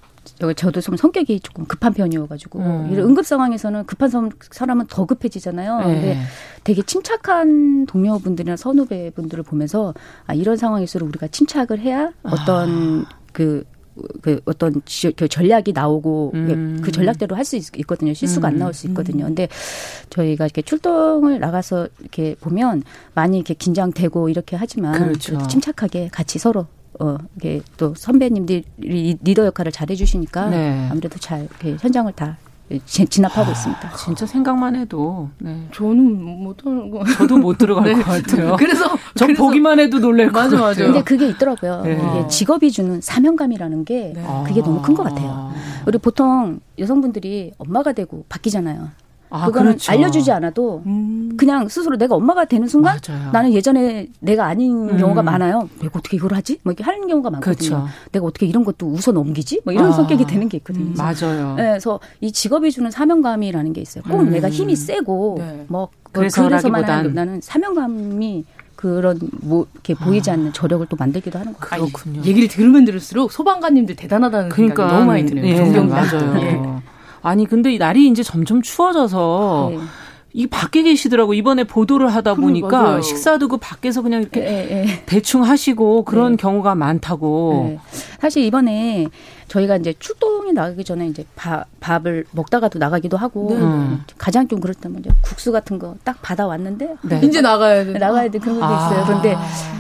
저도 0.56 0.82
좀 0.82 0.96
성격이 0.98 1.40
조금 1.42 1.66
급한 1.66 1.94
편이어가지고 1.94 2.60
음. 2.60 2.90
이런 2.92 3.08
응급 3.08 3.26
상황에서는 3.26 3.86
급한 3.86 4.32
사람은 4.52 4.88
더 4.88 5.06
급해지잖아요. 5.06 5.78
네. 5.80 5.84
근데 5.86 6.20
되게 6.64 6.82
침착한 6.82 7.86
동료분들이나 7.86 8.56
선후배분들을 8.58 9.44
보면서 9.44 9.94
아 10.26 10.34
이런 10.34 10.58
상황일수록 10.58 11.08
우리가 11.10 11.28
침착을 11.28 11.80
해야 11.80 12.12
어떤 12.24 13.06
아. 13.10 13.18
그, 13.32 13.64
그 14.22 14.40
어떤 14.46 14.82
지, 14.86 15.12
그 15.12 15.28
전략이 15.28 15.74
나오고 15.74 16.32
음. 16.36 16.82
그 16.84 16.92
전략대로 16.92 17.36
할 17.36 17.46
수 17.46 17.56
있거든요. 17.56 18.14
실수가 18.14 18.48
음. 18.48 18.54
안 18.54 18.58
나올 18.60 18.74
수 18.74 18.88
있거든요. 18.88 19.26
음. 19.26 19.30
근데 19.30 19.48
저희가 20.10 20.46
이렇게 20.46 20.62
출동을 20.62 21.40
나가서 21.40 21.88
이렇게 22.00 22.36
보면 22.40 22.84
많이 23.14 23.38
이렇게 23.38 23.54
긴장되고 23.54 24.30
이렇게 24.30 24.56
하지만 24.56 24.94
그렇죠. 24.94 25.46
침착하게 25.48 26.10
같이 26.12 26.40
서로 26.40 26.68
어, 27.00 27.18
이게 27.38 27.62
또 27.78 27.94
선배님들이 27.96 28.64
리더 29.22 29.46
역할을 29.46 29.72
잘 29.72 29.90
해주시니까 29.90 30.50
네. 30.50 30.88
아무래도 30.92 31.20
잘 31.20 31.42
이렇게 31.44 31.78
현장을 31.80 32.12
다 32.14 32.38
진압하고 32.86 33.48
아, 33.48 33.52
있습니다. 33.52 33.94
진짜 33.96 34.26
생각만 34.26 34.76
해도 34.76 35.30
네. 35.38 35.68
저는 35.74 36.22
못하는 36.22 36.92
거. 36.92 37.06
저도 37.06 37.38
못 37.38 37.58
들어갈 37.58 37.86
네. 37.86 37.94
것 37.96 38.04
같아요. 38.04 38.56
그래서 38.60 38.84
전 39.16 39.34
보기만 39.36 39.80
해도 39.80 40.00
놀랄 40.00 40.30
맞아 40.32 40.58
맞아. 40.58 40.84
근데 40.84 41.02
그게 41.02 41.30
있더라고요. 41.30 41.82
네. 41.84 41.94
이게 41.94 42.28
직업이 42.28 42.70
주는 42.72 43.00
사명감이라는 43.00 43.86
게 43.86 44.12
네. 44.16 44.26
그게 44.46 44.62
너무 44.62 44.82
큰 44.82 44.96
것 44.96 45.04
같아요. 45.04 45.52
우리 45.86 45.98
보통 45.98 46.60
여성분들이 46.78 47.54
엄마가 47.58 47.94
되고 47.94 48.26
바뀌잖아요. 48.28 48.90
아, 49.30 49.46
그거는 49.48 49.72
그렇죠. 49.72 49.92
알려주지 49.92 50.32
않아도 50.32 50.84
음. 50.86 51.34
그냥 51.38 51.68
스스로 51.68 51.98
내가 51.98 52.16
엄마가 52.16 52.46
되는 52.46 52.68
순간 52.68 53.00
맞아요. 53.08 53.32
나는 53.32 53.54
예전에 53.54 54.08
내가 54.20 54.46
아닌 54.46 54.90
음. 54.90 54.98
경우가 54.98 55.22
많아요. 55.24 55.70
내가 55.80 56.00
어떻게 56.00 56.18
이걸 56.18 56.34
하지? 56.34 56.60
뭐 56.64 56.72
이렇게 56.72 56.84
하는 56.84 57.08
경우가 57.08 57.30
많거든요. 57.30 57.70
그렇죠. 57.70 57.88
내가 58.12 58.26
어떻게 58.26 58.46
이런 58.46 58.64
것도 58.64 58.88
웃어 58.88 59.14
넘기지? 59.14 59.62
뭐 59.66 59.74
이런 59.74 59.88
아. 59.88 59.92
성격이 59.92 60.26
되는 60.26 60.48
게 60.50 60.58
있거든요. 60.58 60.86
음. 60.86 60.96
맞아요. 60.98 61.56
네, 61.56 61.64
그래서 61.70 62.00
이 62.22 62.32
직업이 62.32 62.72
주는 62.72 62.90
사명감이라는 62.90 63.74
게 63.74 63.82
있어요. 63.82 64.04
꼭 64.04 64.22
음. 64.22 64.30
내가 64.30 64.50
힘이 64.50 64.76
세고 64.76 65.36
네. 65.40 65.66
뭐 65.68 65.90
그래서만 66.12 66.84
하는 66.86 67.14
나는 67.14 67.42
사명감이 67.42 68.46
그런 68.78 69.20
뭐 69.42 69.66
이렇게 69.74 69.96
보이지 69.96 70.30
않는 70.32 70.54
저력을 70.54 70.86
또 70.88 70.96
만들기도 70.96 71.38
하는 71.38 71.54
거예요. 71.54 71.86
그렇군요. 71.86 72.22
얘기를 72.24 72.48
들으면 72.48 72.86
들을수록 72.86 73.32
소방관님들 73.32 73.96
대단하다는 73.96 74.50
그러니까, 74.50 74.84
생각이 74.84 74.94
너무 74.94 75.06
많이 75.08 75.26
드네요. 75.26 75.46
예, 75.46 75.56
존경 75.58 75.90
맞아요. 75.90 76.38
예. 76.40 76.62
아니 77.22 77.46
근데 77.46 77.74
이 77.74 77.78
날이 77.78 78.08
이제 78.08 78.24
점점 78.24 78.62
추워져서 78.62 79.70
네. 79.72 79.80
이 80.34 80.46
밖에 80.46 80.84
계시더라고 80.84 81.34
이번에 81.34 81.64
보도를 81.64 82.14
하다 82.14 82.36
보니까 82.36 82.82
맞아요. 82.82 83.02
식사도 83.02 83.48
그 83.48 83.58
밖에서 83.58 84.02
그냥 84.04 84.22
이렇게 84.22 84.42
네, 84.42 84.66
네. 84.86 85.04
대충 85.08 85.44
하시고 85.44 86.04
그런 86.04 86.34
네. 86.34 86.38
경우가 86.38 86.76
많다고. 86.76 87.70
네. 87.70 87.80
사실 88.20 88.44
이번에 88.44 89.08
저희가 89.48 89.78
이제 89.78 89.94
출동이 89.98 90.52
나가기 90.54 90.84
전에 90.84 91.08
이제 91.08 91.24
밥, 91.36 91.66
밥을 91.80 92.26
먹다가도 92.32 92.78
나가기도 92.78 93.18
하고 93.18 93.52
음. 93.54 94.04
가장 94.18 94.48
좀 94.48 94.60
그렇다면 94.60 95.00
이제 95.00 95.10
국수 95.22 95.52
같은 95.52 95.80
거 95.80 95.96
딱 96.04 96.22
받아 96.22 96.46
왔는데 96.46 96.96
네. 97.04 97.22
이제 97.24 97.42
나가야 97.42 97.86
돼. 97.86 97.94
나가야 97.94 98.30
돼 98.30 98.38
그런 98.38 98.60
것도 98.60 98.66
아. 98.72 98.88
있어요. 98.92 99.06
그런데 99.06 99.38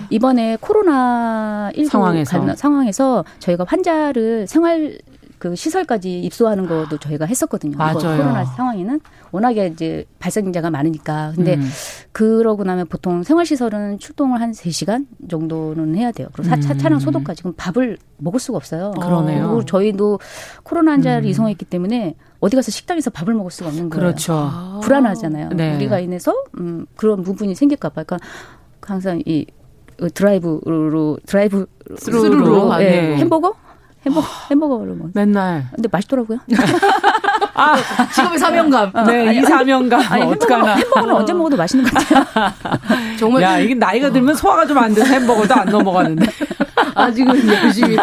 이번에 0.09 0.57
코로나 0.59 1.69
19 1.75 1.89
상황에서. 1.89 2.55
상황에서 2.55 3.25
저희가 3.39 3.65
환자를 3.67 4.47
생활 4.47 4.97
그 5.39 5.55
시설까지 5.55 6.21
입소하는 6.21 6.67
것도 6.67 6.97
저희가 6.97 7.25
했었거든요. 7.25 7.77
맞아요. 7.77 8.17
코로나 8.17 8.43
상황에는 8.43 8.99
워낙에 9.31 9.67
이제 9.67 10.05
발생자가 10.19 10.71
많으니까. 10.71 11.33
근데 11.35 11.55
음. 11.55 11.69
그러고 12.11 12.63
나면 12.63 12.87
보통 12.87 13.21
생활시설은 13.21 13.99
출동을 13.99 14.41
한 14.41 14.51
3시간 14.51 15.05
정도는 15.29 15.95
해야 15.95 16.11
돼요. 16.11 16.27
그리고 16.33 16.55
음. 16.55 16.77
차량 16.77 16.99
소독까지. 16.99 17.43
그럼 17.43 17.53
밥을 17.55 17.97
먹을 18.17 18.39
수가 18.39 18.57
없어요. 18.57 18.91
그러네요. 18.91 19.47
그리고 19.47 19.65
저희도 19.65 20.19
코로나 20.63 20.93
환자를 20.93 21.23
음. 21.23 21.29
이송했기 21.29 21.65
때문에 21.65 22.15
어디 22.39 22.55
가서 22.55 22.71
식당에서 22.71 23.11
밥을 23.11 23.33
먹을 23.35 23.51
수가 23.51 23.69
없는 23.69 23.89
거예요. 23.89 24.07
그렇죠. 24.07 24.33
아. 24.33 24.79
불안하잖아요. 24.83 25.49
네. 25.49 25.75
우리가 25.75 25.99
인해서 25.99 26.33
음, 26.59 26.87
그런 26.95 27.21
부분이 27.21 27.53
생길까 27.53 27.89
봐. 27.89 28.03
그러니까 28.03 28.17
항상 28.81 29.21
이 29.25 29.45
드라이브로 30.13 31.19
드라이브 31.25 31.65
스루로 31.97 32.81
예, 32.81 33.15
햄버거 33.17 33.55
햄버거, 34.05 34.27
햄버거를 34.51 34.95
먹 34.95 35.09
맨날. 35.13 35.67
근데 35.73 35.89
맛있더라고요. 35.91 36.39
아, 37.53 37.75
직업의 38.13 38.37
사명감. 38.39 38.91
네, 39.07 39.27
아니, 39.29 39.39
이 39.39 39.41
사명감. 39.41 40.01
아니, 40.09 40.23
어떡하나. 40.23 40.75
햄버거는 40.75 41.15
언제 41.15 41.33
먹어도 41.33 41.57
맛있는 41.57 41.85
것 41.89 41.93
같아요. 41.93 42.53
정말. 43.19 43.41
야, 43.41 43.59
이게 43.59 43.73
나이가 43.73 44.11
들면 44.11 44.35
소화가 44.35 44.65
좀 44.67 44.77
안 44.77 44.93
돼서 44.93 45.11
햄버거도 45.11 45.53
안 45.55 45.67
넘어가는데. 45.69 46.25
아직은 46.93 47.47
열심히. 47.47 47.95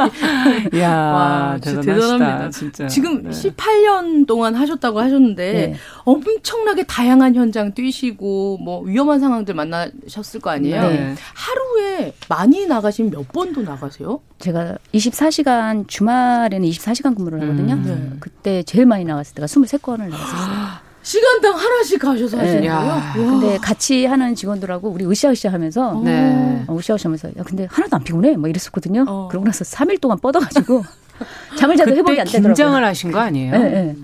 야 0.79 0.91
와, 0.91 1.59
진짜 1.61 1.81
대단합니다. 1.81 2.51
진짜. 2.51 2.87
지금 2.87 3.23
네. 3.25 3.31
18년 3.31 4.27
동안 4.27 4.55
하셨다고 4.55 5.01
하셨는데 5.01 5.53
네. 5.53 5.75
엄청나게 6.05 6.85
다양한 6.85 7.35
현장 7.35 7.73
뛰시고 7.75 8.59
뭐 8.59 8.83
위험한 8.83 9.19
상황들 9.21 9.55
만나셨을 9.55 10.41
거 10.41 10.51
아니에요? 10.51 10.83
네. 10.83 11.15
하루에 11.35 12.13
많이 12.29 12.67
나가시면 12.67 13.11
몇 13.13 13.33
번도 13.33 13.63
나가세요? 13.63 14.21
제가 14.39 14.77
24시간 14.95 15.84
주말에는 15.87 16.69
24시간 16.69 17.15
근무를 17.17 17.41
하거든요. 17.43 17.75
음. 17.75 18.17
그때 18.21 18.63
제일 18.63 18.87
많이 18.87 19.05
나갔을 19.05 19.35
때가 19.35 19.47
23건을 19.47 20.09
나갔었어요. 20.11 20.85
시간당 21.03 21.55
하나씩 21.55 22.01
가셔서 22.01 22.39
하시는 22.39 22.63
네. 22.63 22.69
거예요? 22.69 23.03
근데 23.15 23.59
같이 23.59 24.07
하는 24.07 24.35
직원들하고 24.35 24.89
우리 24.89 25.05
으쌰으쌰 25.05 25.51
하면서 25.53 26.01
네. 26.03 26.65
어, 26.67 26.77
으쌰으쌰 26.77 27.09
하면서 27.09 27.29
야 27.29 27.43
근데 27.45 27.69
하나도 27.71 27.97
안 27.97 28.05
피곤해? 28.05 28.37
뭐 28.37 28.49
이랬었거든요. 28.49 29.05
어. 29.07 29.29
그러고 29.29 29.45
나서 29.45 29.65
3일 29.65 30.01
동안 30.01 30.19
뻗어가지고 30.19 30.83
잠을 31.59 31.77
자도 31.77 31.93
회복이 31.93 32.19
안 32.19 32.27
되더라고요. 32.27 32.49
긴장을 32.55 32.85
하신 32.85 33.13
거 33.13 33.19
아니에요? 33.21 33.53
네, 33.53 33.59
네. 33.71 33.97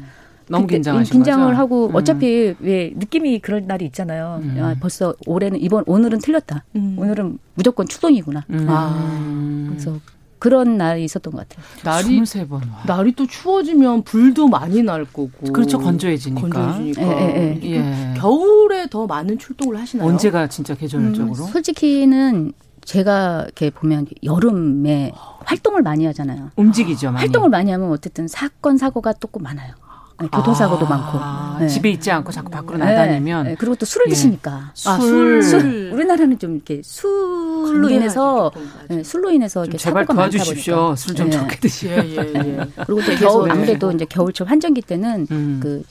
너무 0.51 0.67
긴장하신 0.67 1.13
긴장을 1.13 1.47
거죠? 1.47 1.57
하고 1.59 1.87
음. 1.87 1.95
어차피 1.95 2.55
왜 2.61 2.93
느낌이 2.97 3.39
그럴 3.39 3.67
날이 3.67 3.87
있잖아요. 3.87 4.41
음. 4.43 4.59
아, 4.61 4.75
벌써 4.81 5.15
올해는 5.27 5.61
이번 5.61 5.85
오늘은 5.87 6.19
틀렸다. 6.19 6.65
음. 6.77 6.97
오늘은 6.99 7.39
무조건 7.55 7.89
추동이구나. 7.89 8.45
음. 8.51 8.67
아. 8.69 9.67
그래서 9.71 9.99
그런 10.41 10.79
날이 10.79 11.05
있었던 11.05 11.33
것 11.33 11.47
같아요. 11.49 11.65
날이 11.85 12.21
23번. 12.23 12.63
날이 12.87 13.13
또 13.13 13.27
추워지면 13.27 14.03
불도 14.03 14.49
많이 14.49 14.83
날 14.83 15.05
거고. 15.05 15.53
그렇죠. 15.53 15.79
건조해지니까. 15.79 16.41
건조해지니까. 16.41 17.03
예, 17.03 17.37
예, 17.37 17.61
예. 17.63 17.71
예. 17.77 18.15
겨울에 18.17 18.89
더 18.89 19.07
많은 19.07 19.39
출동을 19.39 19.79
하시나요? 19.79 20.09
언제가 20.09 20.49
진짜 20.49 20.75
계절적으로? 20.75 21.45
음, 21.45 21.53
솔직히는 21.53 22.53
제가 22.85 23.43
이렇게 23.45 23.71
보면 23.71 24.07
여름에 24.25 25.13
활동을 25.45 25.83
많이 25.83 26.07
하잖아요. 26.07 26.51
움직이죠. 26.57 27.13
많이. 27.13 27.19
활동을 27.19 27.51
많이 27.51 27.71
하면 27.71 27.91
어쨌든 27.91 28.27
사건 28.27 28.79
사고가 28.79 29.13
또꼭 29.13 29.43
많아요. 29.43 29.75
네, 30.21 30.29
교통사고도 30.29 30.87
아, 30.87 30.89
많고 30.89 31.61
네. 31.61 31.69
집에 31.69 31.91
있지 31.91 32.11
않고 32.11 32.31
자꾸 32.33 32.51
밖으로 32.51 32.79
네. 32.79 32.85
나다니면 32.85 33.45
네. 33.47 33.55
그리고 33.59 33.75
또 33.75 33.87
술을 33.87 34.07
예. 34.09 34.11
드시니까 34.11 34.71
술. 34.75 34.91
아, 34.91 34.99
술. 34.99 35.43
술. 35.43 35.91
우리나라는 35.93 36.39
좀 36.39 36.57
이렇게 36.57 36.83
술로 36.85 37.89
인해서 37.89 38.51
네, 38.89 39.03
술로 39.03 39.31
인해서 39.31 39.65
이렇게 39.65 39.79
제발 39.79 40.07
도와주십시오. 40.07 40.95
술좀 40.97 41.31
적게 41.31 41.57
드시요 41.57 41.91
예, 41.93 42.17
예, 42.17 42.33
예. 42.35 42.67
그리고 42.87 43.03
또 43.03 43.15
겨울 43.19 43.51
아무래도 43.51 43.91
이제 43.93 44.05
겨울철 44.05 44.47
환절기 44.47 44.83
때는 44.83 45.27
음. 45.31 45.61
그 45.63 45.83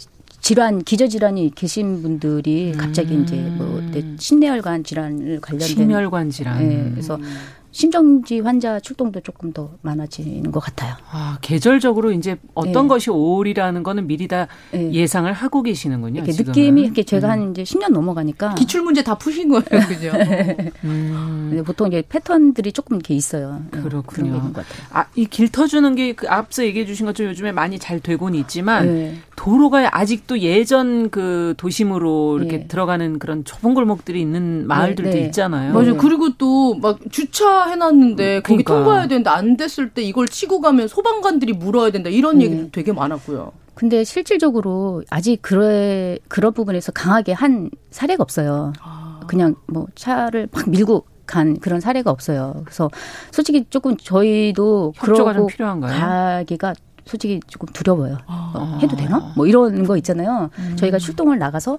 질환 0.42 0.84
기저 0.84 1.08
질환이 1.08 1.52
계신 1.54 2.02
분들이 2.02 2.74
갑자기 2.78 3.16
음. 3.16 3.24
이제 3.24 3.36
뭐 3.36 3.82
심내혈관 4.18 4.84
질환을 4.84 5.42
관련된 5.42 5.68
심혈관 5.68 6.30
질환. 6.30 6.70
네, 6.70 6.90
그래서 6.92 7.16
음. 7.16 7.24
신정지 7.72 8.40
환자 8.40 8.80
출동도 8.80 9.22
조금 9.22 9.54
더 9.54 9.72
많아지는 9.82 10.52
것 10.52 10.60
같아요. 10.60 10.96
아, 11.12 11.38
계절적으로 11.42 12.12
이제 12.12 12.38
어떤 12.56 12.84
네. 12.84 12.88
것이 12.88 13.10
5월이라는 13.10 13.84
거는 13.84 14.08
미리 14.08 14.28
다 14.28 14.48
네. 14.72 14.92
예상을 14.92 15.32
하고 15.32 15.62
계시는군요. 15.62 16.24
이렇게 16.24 16.44
느낌이 16.44 16.82
이렇게 16.82 17.04
제가 17.04 17.28
음. 17.28 17.32
한 17.32 17.52
이제 17.52 17.64
10년 17.64 17.90
넘어가니까 17.90 18.56
기출 18.56 18.82
문제 18.82 19.04
다 19.04 19.16
푸신 19.16 19.50
거예요, 19.50 19.64
그죠? 19.88 20.12
음. 20.84 21.64
보통 21.66 21.88
이제 21.88 22.04
패턴들이 22.08 22.72
조금 22.72 22.96
이렇게 22.98 23.14
있어요. 23.14 23.62
네, 23.72 23.82
그렇군요. 23.82 24.52
아, 24.92 25.06
이 25.16 25.26
길 25.26 25.50
터주는 25.50 25.96
게 25.96 26.14
그 26.14 26.28
앞서 26.28 26.66
얘기해 26.66 26.86
주신 26.86 27.06
것처럼 27.06 27.30
요즘에 27.30 27.52
많이 27.52 27.78
잘 27.78 28.00
되고는 28.00 28.38
있지만 28.40 28.86
네. 28.88 29.16
도로가 29.36 29.96
아직도 29.98 30.40
예전 30.40 31.10
그 31.12 31.54
도심으로 31.58 32.40
이렇게 32.40 32.58
네. 32.58 32.68
들어가는 32.68 33.20
그런 33.20 33.46
좁은 33.46 33.74
골목들이 33.76 34.20
있는 34.20 34.66
마을들도 34.68 35.12
네, 35.12 35.26
있잖아요. 35.26 35.74
맞아요. 35.74 35.98
그리고 35.98 36.34
또 36.38 36.70
막 36.82 37.00
주차 37.12 37.59
해놨는데 37.68 38.42
거기 38.42 38.64
그러니까. 38.64 38.74
통과해야 38.76 39.08
되는데 39.08 39.30
안 39.30 39.58
됐을 39.58 39.90
때 39.90 40.02
이걸 40.02 40.28
치고 40.28 40.62
가면 40.62 40.88
소방관들이 40.88 41.54
물어야 41.54 41.92
된다 41.92 42.10
이런 42.10 42.40
네. 42.40 42.46
얘기도 42.46 42.72
되게 42.72 42.94
많았고요. 42.94 43.52
근데 43.74 44.04
실질적으로 44.04 45.04
아직 45.10 45.42
그래 45.42 46.18
그런 46.28 46.54
부분에서 46.54 46.92
강하게 46.92 47.32
한 47.32 47.70
사례가 47.92 48.22
없어요. 48.22 48.74
아. 48.82 49.22
그냥 49.28 49.56
뭐 49.68 49.88
차를 49.96 50.50
막 50.52 50.70
밀고 50.70 51.06
간 51.26 51.58
그런 51.60 51.80
사례가 51.80 52.12
없어요. 52.12 52.62
그래서 52.66 52.90
솔직히 53.32 53.66
조금 53.70 53.96
저희도 53.96 54.94
그러고 55.00 55.48
필요한가요? 55.48 56.00
가기가 56.00 56.74
솔직히 57.06 57.40
조금 57.48 57.68
두려워요. 57.72 58.18
아. 58.28 58.52
어, 58.56 58.80
해도 58.82 58.96
되나? 58.96 59.32
뭐 59.36 59.48
이런 59.48 59.86
거 59.86 59.96
있잖아요. 59.98 60.50
음. 60.58 60.76
저희가 60.76 60.98
출동을 60.98 61.40
나가서 61.40 61.78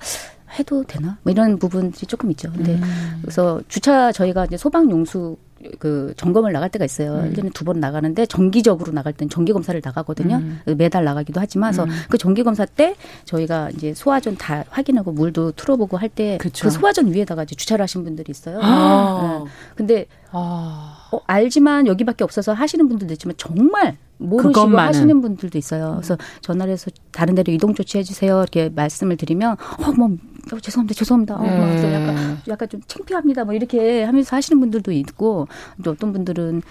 해도 0.58 0.84
되나? 0.84 1.18
뭐 1.22 1.30
이런 1.30 1.58
부분들이 1.58 2.06
조금 2.06 2.30
있죠. 2.30 2.50
근데 2.50 2.74
음. 2.74 3.18
그래서 3.22 3.60
주차 3.68 4.10
저희가 4.10 4.46
이제 4.46 4.56
소방 4.56 4.90
용수 4.90 5.36
그 5.78 6.14
점검을 6.16 6.52
나갈 6.52 6.70
때가 6.70 6.84
있어요. 6.84 7.16
음. 7.16 7.32
1년에 7.34 7.52
두 7.52 7.64
번 7.64 7.80
나가는데 7.80 8.24
정기적으로 8.26 8.92
나갈 8.92 9.12
땐 9.12 9.28
정기 9.28 9.52
검사를 9.52 9.78
나가거든요. 9.84 10.36
음. 10.36 10.60
매달 10.78 11.04
나가기도 11.04 11.38
하지만 11.40 11.72
그래서 11.72 11.84
음. 11.84 11.90
그 12.08 12.16
정기 12.18 12.42
검사 12.42 12.64
때 12.64 12.94
저희가 13.26 13.70
이제 13.70 13.92
소화전 13.94 14.36
다 14.36 14.64
확인하고 14.70 15.12
물도 15.12 15.52
틀어보고 15.52 15.96
할 15.98 16.08
때 16.08 16.38
그 16.38 16.48
소화전 16.70 17.12
위에다가 17.12 17.42
이제 17.44 17.54
주차를 17.54 17.82
하신 17.82 18.04
분들이 18.04 18.30
있어요. 18.30 18.58
아. 18.62 19.42
네. 19.44 19.50
근데 19.76 20.06
아. 20.30 21.08
어, 21.12 21.20
알지만 21.26 21.86
여기밖에 21.86 22.24
없어서 22.24 22.52
하시는 22.52 22.88
분들도 22.88 23.12
있지만 23.14 23.34
정말 23.36 23.96
모르시고 24.20 24.52
그것만은. 24.52 24.88
하시는 24.88 25.20
분들도 25.20 25.58
있어요. 25.58 25.94
그래서 25.96 26.16
전화를 26.42 26.72
해서 26.72 26.90
다른 27.10 27.34
데로 27.34 27.52
이동 27.52 27.74
조치해 27.74 28.04
주세요. 28.04 28.40
이렇게 28.40 28.68
말씀을 28.68 29.16
드리면 29.16 29.56
어뭐 29.78 30.16
어, 30.52 30.60
죄송합니다, 30.60 30.94
죄송합니다. 30.94 31.36
어, 31.36 31.42
네. 31.42 31.94
약간 31.94 32.38
약간 32.48 32.68
좀 32.68 32.80
창피합니다. 32.86 33.44
뭐 33.44 33.54
이렇게 33.54 34.04
하면서 34.04 34.36
하시는 34.36 34.60
분들도 34.60 34.92
있고 34.92 35.48
또 35.82 35.90
어떤 35.90 36.12
분들은 36.12 36.62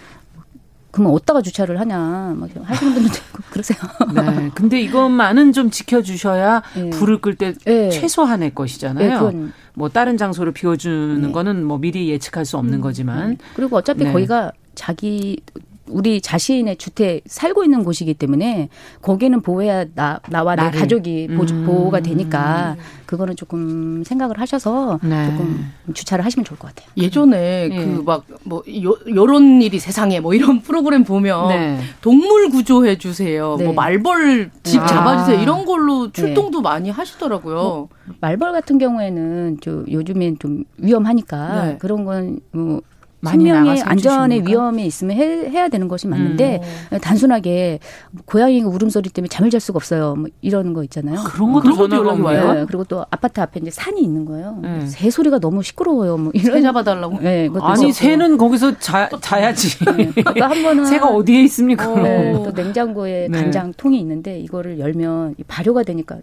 그러면 0.92 1.14
어디다가 1.14 1.42
주차를 1.42 1.80
하냐 1.80 2.36
막 2.38 2.50
하시는 2.64 2.94
분들도 2.94 3.18
있고 3.18 3.44
그러세요. 3.52 3.78
네. 4.14 4.50
근데 4.56 4.82
이것만은 4.82 5.52
좀 5.52 5.70
지켜주셔야 5.70 6.64
네. 6.76 6.90
불을 6.92 7.22
끌때 7.22 7.54
네. 7.66 7.90
최소한의 7.90 8.56
것이잖아요. 8.56 9.32
네, 9.32 9.48
뭐 9.74 9.90
다른 9.90 10.18
장소를 10.18 10.52
비워주는 10.52 11.22
네. 11.22 11.32
거는 11.32 11.64
뭐 11.64 11.78
미리 11.78 12.10
예측할 12.10 12.46
수 12.46 12.58
없는 12.58 12.76
음. 12.76 12.82
거지만 12.82 13.38
그리고 13.56 13.78
어차피 13.78 14.04
네. 14.04 14.12
거기가 14.12 14.52
자기 14.76 15.42
우리 15.90 16.22
자신의 16.22 16.78
주택 16.78 17.24
살고 17.26 17.64
있는 17.64 17.84
곳이기 17.84 18.14
때문에 18.14 18.70
거기는 19.02 19.42
보호해야 19.42 19.86
나, 19.96 20.20
나와 20.30 20.56
나를. 20.56 20.72
내 20.72 20.80
가족이 20.80 21.28
음. 21.30 21.66
보호가 21.66 22.00
되니까 22.00 22.76
그거는 23.06 23.36
조금 23.36 24.04
생각을 24.04 24.40
하셔서 24.40 25.00
네. 25.04 25.26
조금 25.32 25.66
주차를 25.94 26.24
하시면 26.24 26.46
좋을 26.46 26.60
것 26.60 26.68
같아요. 26.74 26.90
예전에 26.96 27.68
네. 27.70 27.86
그막 27.86 28.26
뭐 28.44 28.64
요런 28.68 29.62
일이 29.62 29.80
세상에 29.80 30.20
뭐 30.20 30.34
이런 30.34 30.62
프로그램 30.64 31.04
보면 31.04 31.48
네. 31.50 31.80
동물 32.02 32.50
구조해 32.50 32.98
주세요. 32.98 33.58
뭐 33.58 33.58
네. 33.58 33.74
말벌 33.74 34.52
집 34.64 34.82
아. 34.82 34.86
잡아 34.86 35.18
주세요. 35.18 35.42
이런 35.42 35.66
걸로 35.66 36.06
네. 36.08 36.12
출동도 36.14 36.62
많이 36.62 36.90
하시더라고요. 36.90 37.56
뭐 37.56 37.90
말벌 38.22 38.52
같은 38.52 38.78
경우에는 38.78 39.58
저 39.62 39.84
요즘엔 39.90 40.38
좀 40.40 40.64
위험하니까 40.78 41.66
네. 41.66 41.78
그런 41.80 42.06
건뭐 42.06 42.82
생명의 43.24 43.82
안전의 43.82 44.48
위험이 44.48 44.86
있으면 44.86 45.18
해, 45.18 45.24
해야 45.50 45.68
되는 45.68 45.88
것이 45.88 46.08
맞는데 46.08 46.62
음. 46.92 47.00
단순하게 47.00 47.80
고양이 48.26 48.62
울음소리 48.62 49.10
때문에 49.10 49.28
잠을 49.30 49.50
잘 49.50 49.60
수가 49.60 49.78
없어요. 49.78 50.16
뭐 50.16 50.30
이러는 50.42 50.74
거 50.74 50.84
있잖아요. 50.84 51.22
그런 51.26 51.54
것도, 51.54 51.76
그런 51.76 51.92
연락이 51.92 52.22
와요. 52.22 52.54
네. 52.54 52.66
그리고 52.66 52.84
또 52.86 53.06
아파트 53.10 53.42
앞에 53.42 53.60
이제 53.62 53.72
산이 53.72 54.02
있는 54.02 54.26
거예요. 54.26 54.60
네. 54.62 54.86
새 54.88 55.10
소리가 55.10 55.40
너무 55.40 55.62
시끄러워요. 55.64 56.18
뭐 56.18 56.32
이런 56.34 56.58
새 56.58 56.62
잡아달라고. 56.62 57.20
네, 57.20 57.50
아니 57.62 57.92
새는 57.92 58.38
거기서 58.38 58.78
자, 58.80 59.10
자야지. 59.22 59.84
네. 59.86 60.12
한 60.42 60.64
번은 60.64 60.86
새가 60.86 61.08
어디에 61.08 61.42
있습니까? 61.44 61.88
네. 61.96 62.34
또 62.34 62.52
냉장고에 62.52 63.28
네. 63.30 63.42
간장통이 63.42 64.00
있는데 64.00 64.40
이거를 64.40 64.80
열면 64.80 65.36
발효가 65.48 65.84
되니까 65.84 66.18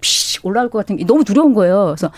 피 0.00 0.38
올라올 0.42 0.70
것 0.70 0.78
같은 0.78 0.96
게 0.96 1.04
너무 1.04 1.24
두려운 1.24 1.54
거예요. 1.54 1.94
그래서 1.96 2.10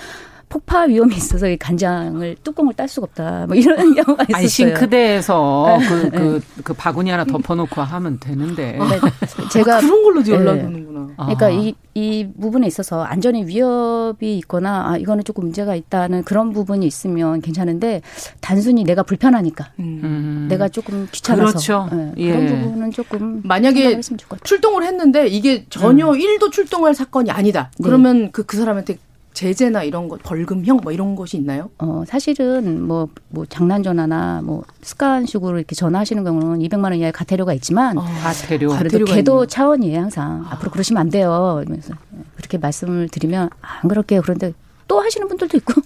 폭파 0.48 0.82
위험이 0.82 1.16
있어서 1.16 1.48
이 1.48 1.56
간장을 1.56 2.36
뚜껑을 2.42 2.74
딸 2.74 2.88
수가 2.88 3.06
없다. 3.06 3.46
뭐 3.46 3.56
이런 3.56 3.76
경우가 3.94 4.24
있었어요. 4.24 4.36
아니, 4.36 4.48
싱크대에서 4.48 5.78
그, 5.88 5.88
그, 5.88 6.10
그, 6.10 6.62
그 6.64 6.74
바구니 6.74 7.10
하나 7.10 7.24
덮어놓고 7.24 7.80
하면 7.80 8.18
되는데. 8.20 8.78
네, 8.78 9.00
제가 9.50 9.76
아, 9.76 9.80
그런 9.80 10.02
걸로도 10.02 10.32
연락이 10.32 10.60
네. 10.60 10.66
오는구나. 10.66 11.08
그러니까 11.16 11.46
아. 11.46 11.50
이, 11.50 11.74
이 11.94 12.28
부분에 12.40 12.66
있어서 12.66 13.02
안전에 13.02 13.46
위협이 13.46 14.36
있거나 14.38 14.90
아, 14.90 14.96
이거는 14.96 15.24
조금 15.24 15.44
문제가 15.44 15.74
있다는 15.74 16.24
그런 16.24 16.52
부분이 16.52 16.86
있으면 16.86 17.40
괜찮은데 17.40 18.02
단순히 18.40 18.84
내가 18.84 19.02
불편하니까 19.02 19.72
음. 19.78 20.46
내가 20.48 20.68
조금 20.68 21.08
귀찮아서 21.12 21.52
그렇죠. 21.52 21.88
네, 21.92 22.12
예. 22.16 22.32
그런 22.32 22.62
부분은 22.62 22.90
조금 22.90 23.42
만약에 23.44 24.00
출동을 24.42 24.84
했는데 24.84 25.26
이게 25.26 25.66
전혀 25.70 26.10
음. 26.10 26.18
1도 26.18 26.50
출동할 26.50 26.94
사건이 26.94 27.30
아니다. 27.30 27.70
네. 27.78 27.84
그러면 27.84 28.30
그, 28.32 28.44
그 28.44 28.56
사람한테 28.56 28.98
제재나 29.34 29.82
이런 29.82 30.08
것, 30.08 30.22
벌금형 30.22 30.78
뭐 30.82 30.92
이런 30.92 31.16
것이 31.16 31.36
있나요? 31.36 31.68
어, 31.78 32.04
사실은 32.06 32.82
뭐, 32.82 33.08
뭐 33.28 33.44
장난 33.46 33.82
전화나 33.82 34.40
뭐 34.42 34.62
습관식으로 34.82 35.58
이렇게 35.58 35.74
전화하시는 35.74 36.22
경우는 36.24 36.60
200만 36.60 36.84
원 36.84 36.94
이하의 36.94 37.12
가태료가 37.12 37.52
있지만. 37.54 37.98
어, 37.98 38.02
가태료. 38.02 38.70
그래도 38.70 39.04
계도 39.04 39.46
차원이에요, 39.46 40.00
항상. 40.00 40.44
아. 40.48 40.54
앞으로 40.54 40.70
그러시면 40.70 41.00
안 41.00 41.10
돼요. 41.10 41.60
이러면서 41.62 41.94
그렇게 42.36 42.58
말씀을 42.58 43.08
드리면 43.08 43.50
아, 43.60 43.80
안 43.82 43.88
그럴게요. 43.88 44.22
그런데 44.22 44.52
또 44.86 45.00
하시는 45.00 45.26
분들도 45.26 45.56
있고. 45.58 45.82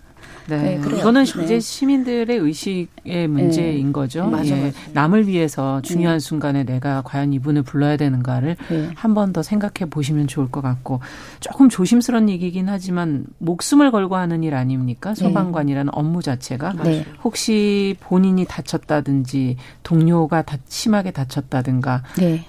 네, 0.49 0.79
네 0.79 0.97
이거는 0.99 1.25
네. 1.25 1.45
이제 1.45 1.61
시민들의 1.61 2.37
의식의 2.37 3.29
문제인 3.29 3.87
네. 3.89 3.93
거죠. 3.93 4.27
맞아요. 4.27 4.47
예. 4.47 4.73
남을 4.95 5.29
위해서 5.29 5.83
중요한 5.83 6.19
네. 6.19 6.21
순간에 6.21 6.65
내가 6.65 7.03
과연 7.03 7.35
이분을 7.35 7.63
불러야 7.63 7.97
되는가를 7.97 8.57
네. 8.71 8.91
한번 8.95 9.33
더 9.33 9.43
생각해 9.43 9.91
보시면 9.91 10.27
좋을 10.27 10.51
것 10.51 10.63
같고 10.63 11.01
조금 11.41 11.69
조심스러운 11.69 12.31
얘기긴 12.31 12.69
하지만 12.69 13.27
목숨을 13.39 13.91
걸고 13.91 14.17
하는 14.17 14.43
일 14.43 14.55
아닙니까? 14.55 15.11
네. 15.11 15.17
소방관이라는 15.17 15.93
업무 15.95 16.23
자체가 16.23 16.75
혹시 17.23 17.97
본인이 18.01 18.47
다쳤다든지 18.47 19.57
동료가 19.83 20.43
다 20.43 20.57
심하게 20.67 21.11
다쳤다든가 21.11 22.03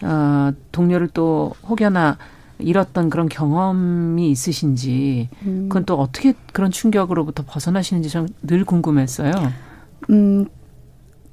어, 0.03 0.51
동료를 0.71 1.09
또 1.09 1.53
혹여나 1.67 2.17
잃었던 2.59 3.09
그런 3.09 3.29
경험이 3.29 4.29
있으신지 4.31 5.29
음. 5.43 5.67
그건 5.69 5.85
또 5.85 5.95
어떻게 5.95 6.33
그런 6.53 6.71
충격으로부터 6.71 7.43
벗어나시는지 7.47 8.09
좀 8.09 8.27
늘 8.41 8.65
궁금했어요. 8.65 9.31
음, 10.09 10.45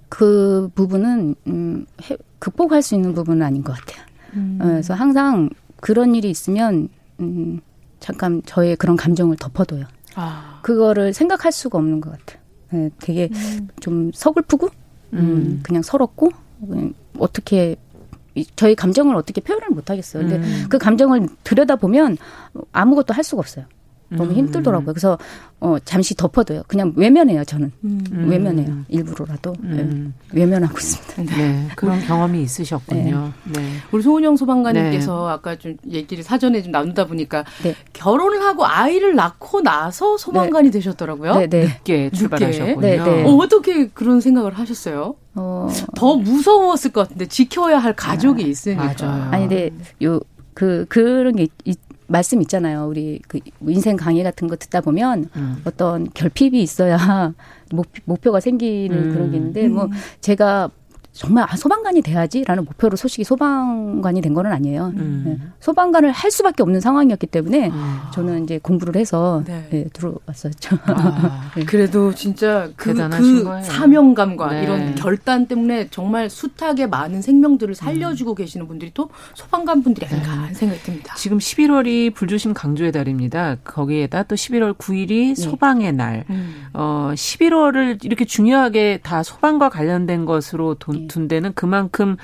그 0.09 0.71
부분은 0.75 1.35
음, 1.49 1.87
해, 2.09 2.17
극복할 2.39 2.83
수 2.83 2.95
있는 2.95 3.15
부분은 3.15 3.45
아닌 3.45 3.63
것 3.65 3.77
같아요. 3.77 4.05
음. 4.35 4.59
어, 4.61 4.65
그래서 4.67 4.95
항상 4.95 5.51
그런 5.81 6.15
일이 6.15 6.31
있으면 6.31 6.89
음, 7.21 7.61
잠깐 8.01 8.43
저의 8.45 8.77
그런 8.77 8.97
감정을 8.97 9.37
덮어둬요. 9.37 9.85
아. 10.15 10.61
그거를 10.63 11.13
생각할 11.13 11.53
수가 11.53 11.79
없는 11.79 12.01
것 12.01 12.11
같아요. 12.13 12.41
네, 12.71 12.91
되게 13.01 13.29
음. 13.33 13.69
좀 13.81 14.11
서글프고 14.15 14.69
음, 15.13 15.19
음. 15.19 15.61
그냥 15.63 15.83
서럽고 15.83 16.31
어떻게 17.19 17.77
저희 18.57 18.75
감정을 18.75 19.15
어떻게 19.17 19.41
표현을 19.41 19.69
못 19.71 19.91
하겠어요. 19.91 20.23
근데 20.23 20.37
음. 20.37 20.67
그 20.69 20.79
감정을 20.79 21.29
들여다 21.45 21.77
보면 21.77 22.17
아무것도 22.73 23.15
할 23.15 23.25
수가 23.25 23.41
없어요. 23.41 23.65
너무 24.09 24.31
음. 24.31 24.37
힘들더라고요. 24.37 24.93
그래서 24.93 25.19
어 25.59 25.77
잠시 25.85 26.15
덮어둬요. 26.15 26.63
그냥 26.69 26.93
외면해요. 26.97 27.45
저는 27.45 27.73
음. 27.85 28.05
외면해요. 28.29 28.85
일부러라도 28.89 29.55
음. 29.63 30.15
네. 30.33 30.41
외면하고 30.41 30.77
있습니다. 30.79 31.37
네, 31.37 31.43
네. 31.43 31.69
그런 31.77 32.01
경험이 32.01 32.43
있으셨군요. 32.43 33.33
네. 33.45 33.61
네. 33.61 33.69
우리 33.91 34.03
소은영 34.03 34.37
소방관님께서 34.37 35.27
네. 35.27 35.33
아까 35.33 35.57
좀 35.57 35.77
얘기를 35.91 36.23
사전에 36.23 36.63
좀 36.63 36.73
나누다 36.73 37.07
보니까 37.07 37.45
네. 37.63 37.75
결혼을 37.93 38.43
하고 38.43 38.65
아이를 38.67 39.15
낳고 39.17 39.63
나서 39.63 40.17
소방관이 40.17 40.71
되셨더라고요. 40.71 41.35
네, 41.39 41.47
네. 41.49 41.63
늦게 41.65 42.11
출발하셨군요. 42.11 42.81
네, 42.81 42.97
네. 43.03 43.25
어, 43.25 43.35
어떻게 43.37 43.89
그런 43.89 44.21
생각을 44.21 44.55
하셨어요? 44.55 45.17
어. 45.35 45.69
더 45.97 46.17
무서웠을 46.17 46.93
것 46.93 47.03
같은데 47.03 47.27
지켜야 47.27 47.79
할 47.79 47.95
가족이 47.95 48.45
아, 48.45 48.47
있으니까. 48.47 48.95
맞아요. 48.99 49.29
아니 49.33 49.49
근데 49.49 49.71
요 50.03 50.21
그 50.57 50.87
그런 50.89 51.37
게 51.37 51.49
있, 51.67 51.79
말씀 52.07 52.41
있잖아요. 52.43 52.87
우리 52.87 53.21
그 53.27 53.41
인생 53.63 53.97
강의 53.97 54.23
같은 54.23 54.49
거 54.49 54.57
듣다 54.57 54.81
보면 54.81 55.29
음. 55.37 55.63
어떤 55.65 56.09
결핍이 56.13 56.63
있어야 56.63 57.35
목표, 58.05 58.33
가 58.33 58.41
생기는 58.41 58.97
음. 58.97 59.13
그런 59.13 59.31
게 59.31 59.37
있는데 59.37 59.69
뭐 59.69 59.85
음. 59.85 59.91
제가 60.21 60.71
정말 61.17 61.47
아, 61.49 61.57
소방관이 61.57 62.03
돼야지라는 62.03 62.67
목표로 62.67 62.97
소식이 62.97 63.25
소방관이 63.25 64.21
된 64.21 64.35
거는 64.35 64.53
아니에요. 64.53 64.93
음. 64.97 65.23
네. 65.25 65.39
소방관을 65.61 66.13
할 66.13 66.31
수밖에 66.31 66.63
없는 66.63 66.81
상황이었기 66.81 67.27
때문에 67.29 67.71
아. 67.73 68.11
저는 68.13 68.45
이제 68.45 68.61
공부를 68.63 69.01
해서 69.01 69.43
네. 69.47 69.67
네, 69.71 69.85
들어왔었죠. 69.95 70.77
아. 70.85 71.51
네. 71.57 71.65
그래도 71.65 72.15
진짜 72.15 72.69
그, 72.77 72.93
그 72.93 73.63
사명감과 73.63 74.51
네. 74.51 74.63
이런 74.63 74.95
결단 74.95 75.47
때문에 75.47 75.89
정말 75.91 76.29
숱하게 76.29 76.87
많은 76.87 77.23
생명들을 77.23 77.75
살려주고 77.75 78.33
음. 78.33 78.35
계시는 78.35 78.69
분들이 78.69 78.91
또 78.93 79.09
소방관 79.33 79.83
분들이 79.83 80.07
아닌가 80.07 80.33
하는 80.33 80.53
생각이 80.53 80.83
듭니다. 80.83 81.15
지금 81.17 81.39
11월이 81.39 82.13
불조심 82.13 82.53
강조의 82.53 82.93
달입니다. 82.93 83.57
거기에다 83.65 84.25
또 84.25 84.35
11월 84.35 84.77
9일이 84.77 85.35
소방의 85.35 85.95
날. 85.95 86.25
음. 86.29 86.67
어, 86.75 87.13
11월을 87.15 88.05
이렇게 88.05 88.27
중요하게 88.27 89.01
다 89.03 89.23
소방과 89.23 89.71
관련된 89.71 90.27
것으로 90.27 90.75
돈, 90.75 91.06
둔 91.09 91.29
데는 91.29 91.53
그만큼 91.55 92.17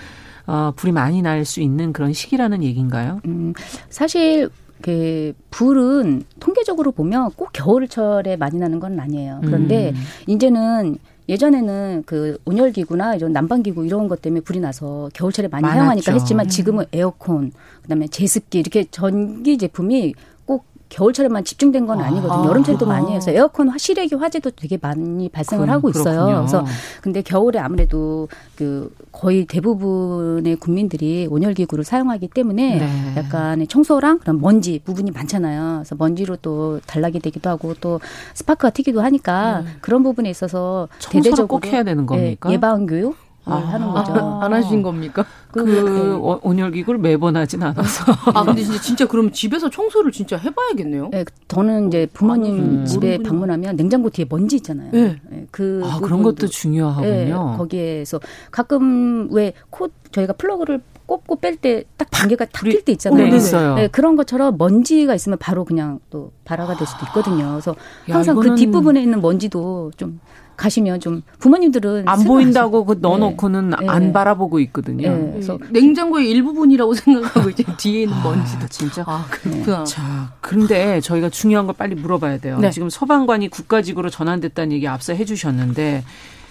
어, 0.47 0.73
불이 0.75 0.93
많이 0.93 1.23
날 1.23 1.45
수 1.45 1.61
있는 1.61 1.93
그런 1.93 2.13
시기라는 2.13 2.63
얘기인가요? 2.63 3.21
음, 3.27 3.53
사실 3.89 4.49
그 4.81 5.33
불은 5.51 6.25
통계적으로 6.41 6.91
보면 6.93 7.31
꼭 7.37 7.51
겨울철에 7.53 8.37
많이 8.37 8.59
나는 8.59 8.81
건 8.81 8.99
아니에요. 8.99 9.41
그런데 9.45 9.91
음. 9.95 10.03
이제는 10.27 10.99
예전에는 11.29 12.03
그 12.05 12.37
온열기구나 12.45 13.15
이런 13.15 13.33
난방기구 13.33 13.87
이런 13.87 14.09
것 14.09 14.21
때문에 14.21 14.41
불이 14.41 14.59
나서 14.59 15.09
겨울철에 15.15 15.47
많이 15.49 15.63
많았죠. 15.63 15.79
사용하니까 15.79 16.13
했지만 16.15 16.49
지금은 16.49 16.85
에어컨 16.93 17.53
그다음에 17.83 18.09
제습기 18.09 18.59
이렇게 18.59 18.85
전기 18.91 19.57
제품이 19.57 20.15
겨울철에만 20.93 21.45
집중된 21.45 21.87
건 21.87 22.01
아니거든요. 22.01 22.45
아. 22.45 22.47
여름철도 22.47 22.87
많이 22.87 23.13
해서 23.13 23.31
에어컨 23.31 23.73
실외기 23.79 24.15
화재도 24.15 24.51
되게 24.51 24.79
많이 24.81 25.29
발생을 25.31 25.67
그, 25.67 25.73
하고 25.73 25.89
있어요. 25.89 26.27
그렇군요. 26.27 26.37
그래서 26.37 26.67
근데 27.01 27.23
겨울에 27.23 27.59
아무래도 27.59 28.29
그 28.57 28.95
거의 29.11 29.47
대부분의 29.47 30.57
국민들이 30.57 31.27
온열기구를 31.31 31.85
사용하기 31.85 32.29
때문에 32.29 32.79
네. 32.79 33.15
약간의 33.17 33.69
청소랑 33.69 34.19
그런 34.19 34.41
먼지 34.41 34.81
부분이 34.85 35.11
많잖아요. 35.13 35.79
그래서 35.79 35.97
먼지로 35.97 36.37
또 36.37 36.79
단락이 36.87 37.21
되기도 37.21 37.49
하고 37.49 37.75
또 37.81 37.99
스파크가 38.35 38.71
튀기도 38.71 39.01
하니까 39.01 39.63
네. 39.63 39.69
그런 39.81 40.03
부분에 40.03 40.29
있어서 40.29 40.89
대대적으로 41.11 41.47
꼭 41.47 41.67
해야 41.67 41.83
되는 41.83 42.05
겁니까? 42.05 42.51
예, 42.51 42.55
예방 42.55 42.85
교육 42.87 43.17
아, 43.45 43.57
하는 43.57 43.91
거죠. 43.91 44.13
아, 44.15 44.45
안 44.45 44.53
하신 44.53 44.83
겁니까? 44.83 45.25
그, 45.51 45.65
그 45.65 45.71
네. 45.71 46.39
온열기구를 46.43 47.01
매번 47.01 47.37
하진 47.37 47.63
않아서. 47.63 48.05
아, 48.33 48.45
근데 48.45 48.63
진짜, 48.63 48.81
진짜 48.81 49.07
그럼 49.07 49.33
집에서 49.33 49.69
청소를 49.69 50.13
진짜 50.13 50.37
해봐야겠네요? 50.37 51.09
네, 51.11 51.25
저는 51.49 51.89
이제 51.89 52.07
부모님 52.13 52.83
아, 52.83 52.85
집에 52.85 53.19
방문하면 53.19 53.77
냉장고 53.77 54.11
뒤에 54.11 54.27
먼지 54.29 54.57
있잖아요. 54.57 54.91
네. 54.93 55.19
네. 55.29 55.39
예, 55.41 55.47
그 55.51 55.83
아, 55.85 55.99
그런 56.01 56.23
것도 56.23 56.47
중요하군요. 56.47 57.09
예, 57.55 57.57
거기에서 57.59 58.21
가끔 58.51 59.29
왜 59.33 59.53
코 59.71 59.89
저희가 60.13 60.35
플러그를 60.35 60.81
꼽고 61.07 61.37
뺄 61.37 61.57
때 61.57 61.85
딱 61.97 62.09
단계가 62.11 62.45
탁 62.47 62.63
낄 62.65 62.85
때 62.85 62.93
있잖아요. 62.93 63.29
네, 63.29 63.37
있어요. 63.37 63.75
네, 63.75 63.89
그런 63.89 64.15
것처럼 64.17 64.57
먼지가 64.57 65.15
있으면 65.15 65.37
바로 65.39 65.65
그냥 65.65 65.99
또 66.11 66.31
발화가 66.45 66.77
될 66.77 66.87
수도 66.87 67.05
있거든요. 67.07 67.51
그래서 67.53 67.75
항상 68.09 68.37
그 68.37 68.55
뒷부분에 68.55 69.03
있는 69.03 69.21
먼지도 69.21 69.91
좀 69.97 70.21
가시면 70.57 71.01
좀 71.01 71.23
부모님들은 71.39 72.09
안 72.09 72.25
보인다고 72.25 72.85
그 72.85 72.99
넣어놓고는 73.01 73.71
네. 73.71 73.77
안 73.89 74.07
네. 74.07 74.13
바라보고 74.13 74.61
있거든요. 74.61 75.11
네. 75.11 75.31
그래서 75.33 75.59
냉장고의 75.71 76.31
일부분이라고 76.31 76.95
생각하고 76.95 77.51
이제 77.51 77.65
뒤에 77.77 78.03
있는 78.03 78.17
아, 78.17 78.23
먼지도 78.23 78.67
진짜. 78.69 79.05
아, 79.07 79.27
그렇구나. 79.31 79.85
자, 79.85 80.33
그런데 80.41 81.01
저희가 81.01 81.31
중요한 81.31 81.67
걸 81.67 81.75
빨리 81.77 81.95
물어봐야 81.95 82.39
돼요. 82.39 82.59
네. 82.59 82.71
지금 82.71 82.91
소방관이 82.91 83.49
국가직으로 83.49 84.11
전환됐다는 84.11 84.73
얘기 84.73 84.87
앞서 84.87 85.13
해주셨는데 85.15 86.05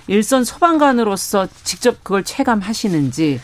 일선 0.08 0.44
소방관으로서 0.44 1.48
직접 1.64 2.04
그걸 2.04 2.24
체감하시는지 2.24 3.40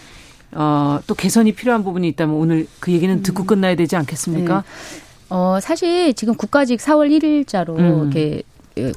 어, 0.54 1.00
또 1.08 1.14
개선이 1.14 1.54
필요한 1.54 1.84
부분이 1.84 2.08
있다면 2.10 2.36
오늘 2.36 2.68
그 2.80 2.92
얘기는 2.92 3.22
듣고 3.22 3.44
음. 3.44 3.48
끝나야 3.48 3.76
되지 3.76 3.96
않겠습니까? 3.96 4.64
네. 4.64 5.02
어, 5.30 5.60
사실 5.62 6.14
지금 6.14 6.36
국가직 6.36 6.80
4월 6.80 7.10
1일자로 7.12 7.78
음. 7.78 8.02
이렇게 8.04 8.22
예, 8.38 8.44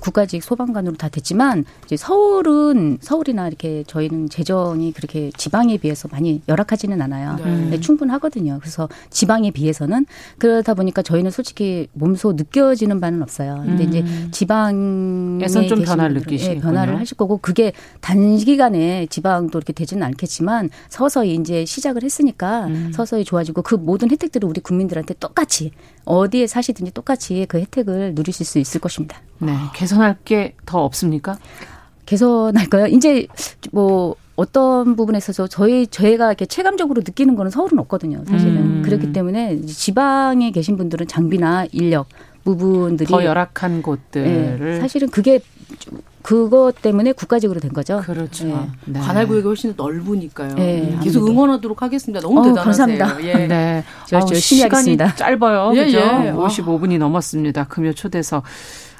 국가직 0.00 0.42
소방관으로 0.42 0.96
다 0.96 1.08
됐지만 1.08 1.64
이제 1.84 1.96
서울은 1.96 2.98
서울이나 3.00 3.48
이렇게 3.48 3.84
저희는 3.86 4.28
재정이 4.28 4.92
그렇게 4.92 5.30
지방에 5.36 5.76
비해서 5.78 6.08
많이 6.10 6.42
열악하지는 6.48 7.00
않아요. 7.02 7.36
네. 7.36 7.70
네, 7.70 7.80
충분하거든요. 7.80 8.58
그래서 8.60 8.88
지방에 9.10 9.50
비해서는 9.50 10.06
그러다 10.38 10.74
보니까 10.74 11.02
저희는 11.02 11.30
솔직히 11.30 11.88
몸소 11.92 12.32
느껴지는 12.32 13.00
바는 13.00 13.22
없어요. 13.22 13.62
근데 13.64 13.84
음. 13.84 13.88
이제 13.88 14.04
지방에서 14.30 15.66
좀 15.66 15.82
변화를 15.82 16.14
느끼시고 16.16 16.54
예, 16.54 16.58
변화를 16.58 16.98
하실 16.98 17.16
거고 17.16 17.38
그게 17.38 17.72
단기간에 18.00 19.06
지방도 19.06 19.58
이렇게 19.58 19.72
되지는 19.72 20.02
않겠지만 20.04 20.70
서서히 20.88 21.34
이제 21.34 21.64
시작을 21.64 22.02
했으니까 22.02 22.66
음. 22.66 22.92
서서히 22.94 23.24
좋아지고 23.24 23.62
그 23.62 23.74
모든 23.74 24.10
혜택들을 24.10 24.48
우리 24.48 24.60
국민들한테 24.60 25.14
똑같이 25.14 25.72
어디에 26.10 26.46
사시든지 26.46 26.92
똑같이 26.92 27.46
그 27.48 27.58
혜택을 27.60 28.14
누리실 28.14 28.44
수 28.44 28.58
있을 28.58 28.80
것입니다. 28.80 29.18
네. 29.38 29.54
개선할 29.74 30.16
게 30.24 30.54
더 30.66 30.84
없습니까? 30.84 31.38
개선할까요? 32.06 32.86
이제 32.86 33.26
뭐 33.72 34.16
어떤 34.36 34.96
부분에 34.96 35.18
있어서 35.18 35.46
저희 35.46 35.86
저희가 35.86 36.26
이렇게 36.28 36.46
체감적으로 36.46 37.02
느끼는 37.04 37.36
거는 37.36 37.50
서울은 37.50 37.78
없거든요. 37.80 38.24
사실은 38.26 38.56
음. 38.56 38.82
그렇기 38.84 39.12
때문에 39.12 39.60
지방에 39.62 40.50
계신 40.50 40.76
분들은 40.76 41.06
장비나 41.06 41.66
인력 41.72 42.08
부분들이 42.44 43.06
더 43.08 43.24
열악한 43.24 43.82
곳들을 43.82 44.58
네, 44.60 44.80
사실은 44.80 45.08
그게 45.10 45.40
그것 46.22 46.74
때문에 46.82 47.12
국가적으로 47.12 47.60
된 47.60 47.72
거죠. 47.72 48.00
그렇죠. 48.04 48.44
네. 48.46 48.68
네. 48.86 49.00
관할 49.00 49.26
구역이 49.26 49.46
훨씬 49.46 49.74
넓으니까요. 49.76 50.54
네, 50.54 50.98
계속 51.02 51.26
응원하도록 51.26 51.80
하겠습니다. 51.80 52.20
너무 52.20 52.40
어, 52.40 52.42
대단하세요. 52.42 52.98
감사합니다. 52.98 53.24
예. 53.24 53.46
네. 53.48 53.84
아우, 54.12 54.34
시간이 54.34 54.62
하겠습니다. 54.62 55.14
짧아요. 55.14 55.72
예, 55.76 55.84
그죠? 55.86 55.98
예. 55.98 56.32
55분이 56.32 56.98
넘었습니다. 56.98 57.64
금요 57.64 57.92
초대서 57.94 58.42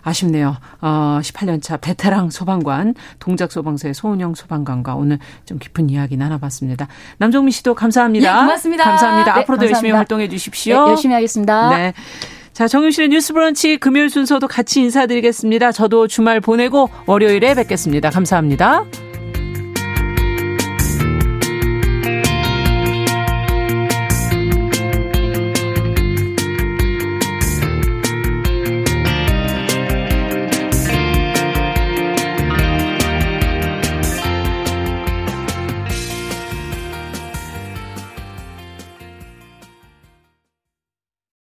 아쉽네요. 0.03 0.57
어, 0.81 1.18
18년 1.23 1.62
차 1.62 1.77
베테랑 1.77 2.31
소방관, 2.31 2.95
동작 3.18 3.53
소방서의 3.53 3.95
소은영 3.95 4.35
소방관과 4.35 4.95
오늘 4.95 5.18
좀 5.45 5.59
깊은 5.59 5.91
이야기 5.91 6.16
나눠봤습니다. 6.16 6.89
남정미 7.18 7.51
씨도 7.53 7.75
감사합니다. 7.75 8.29
예, 8.29 8.41
고맙습니다. 8.41 8.85
감사합니다. 8.85 9.35
네, 9.35 9.41
앞으로도 9.41 9.61
감사합니다. 9.61 9.77
열심히 9.77 9.91
활동해 9.91 10.29
주십시오. 10.29 10.85
네, 10.85 10.91
열심히 10.91 11.14
하겠습니다. 11.14 11.77
네. 11.77 11.93
자, 12.61 12.68
정윤실의 12.68 13.08
뉴스 13.08 13.32
브런치 13.32 13.78
금요일 13.78 14.11
순서도 14.11 14.46
같이 14.46 14.82
인사드리겠습니다. 14.82 15.72
저도 15.72 16.06
주말 16.06 16.42
보내고 16.42 16.90
월요일에 17.06 17.54
뵙겠습니다. 17.54 18.11
감사합니다. 18.11 18.84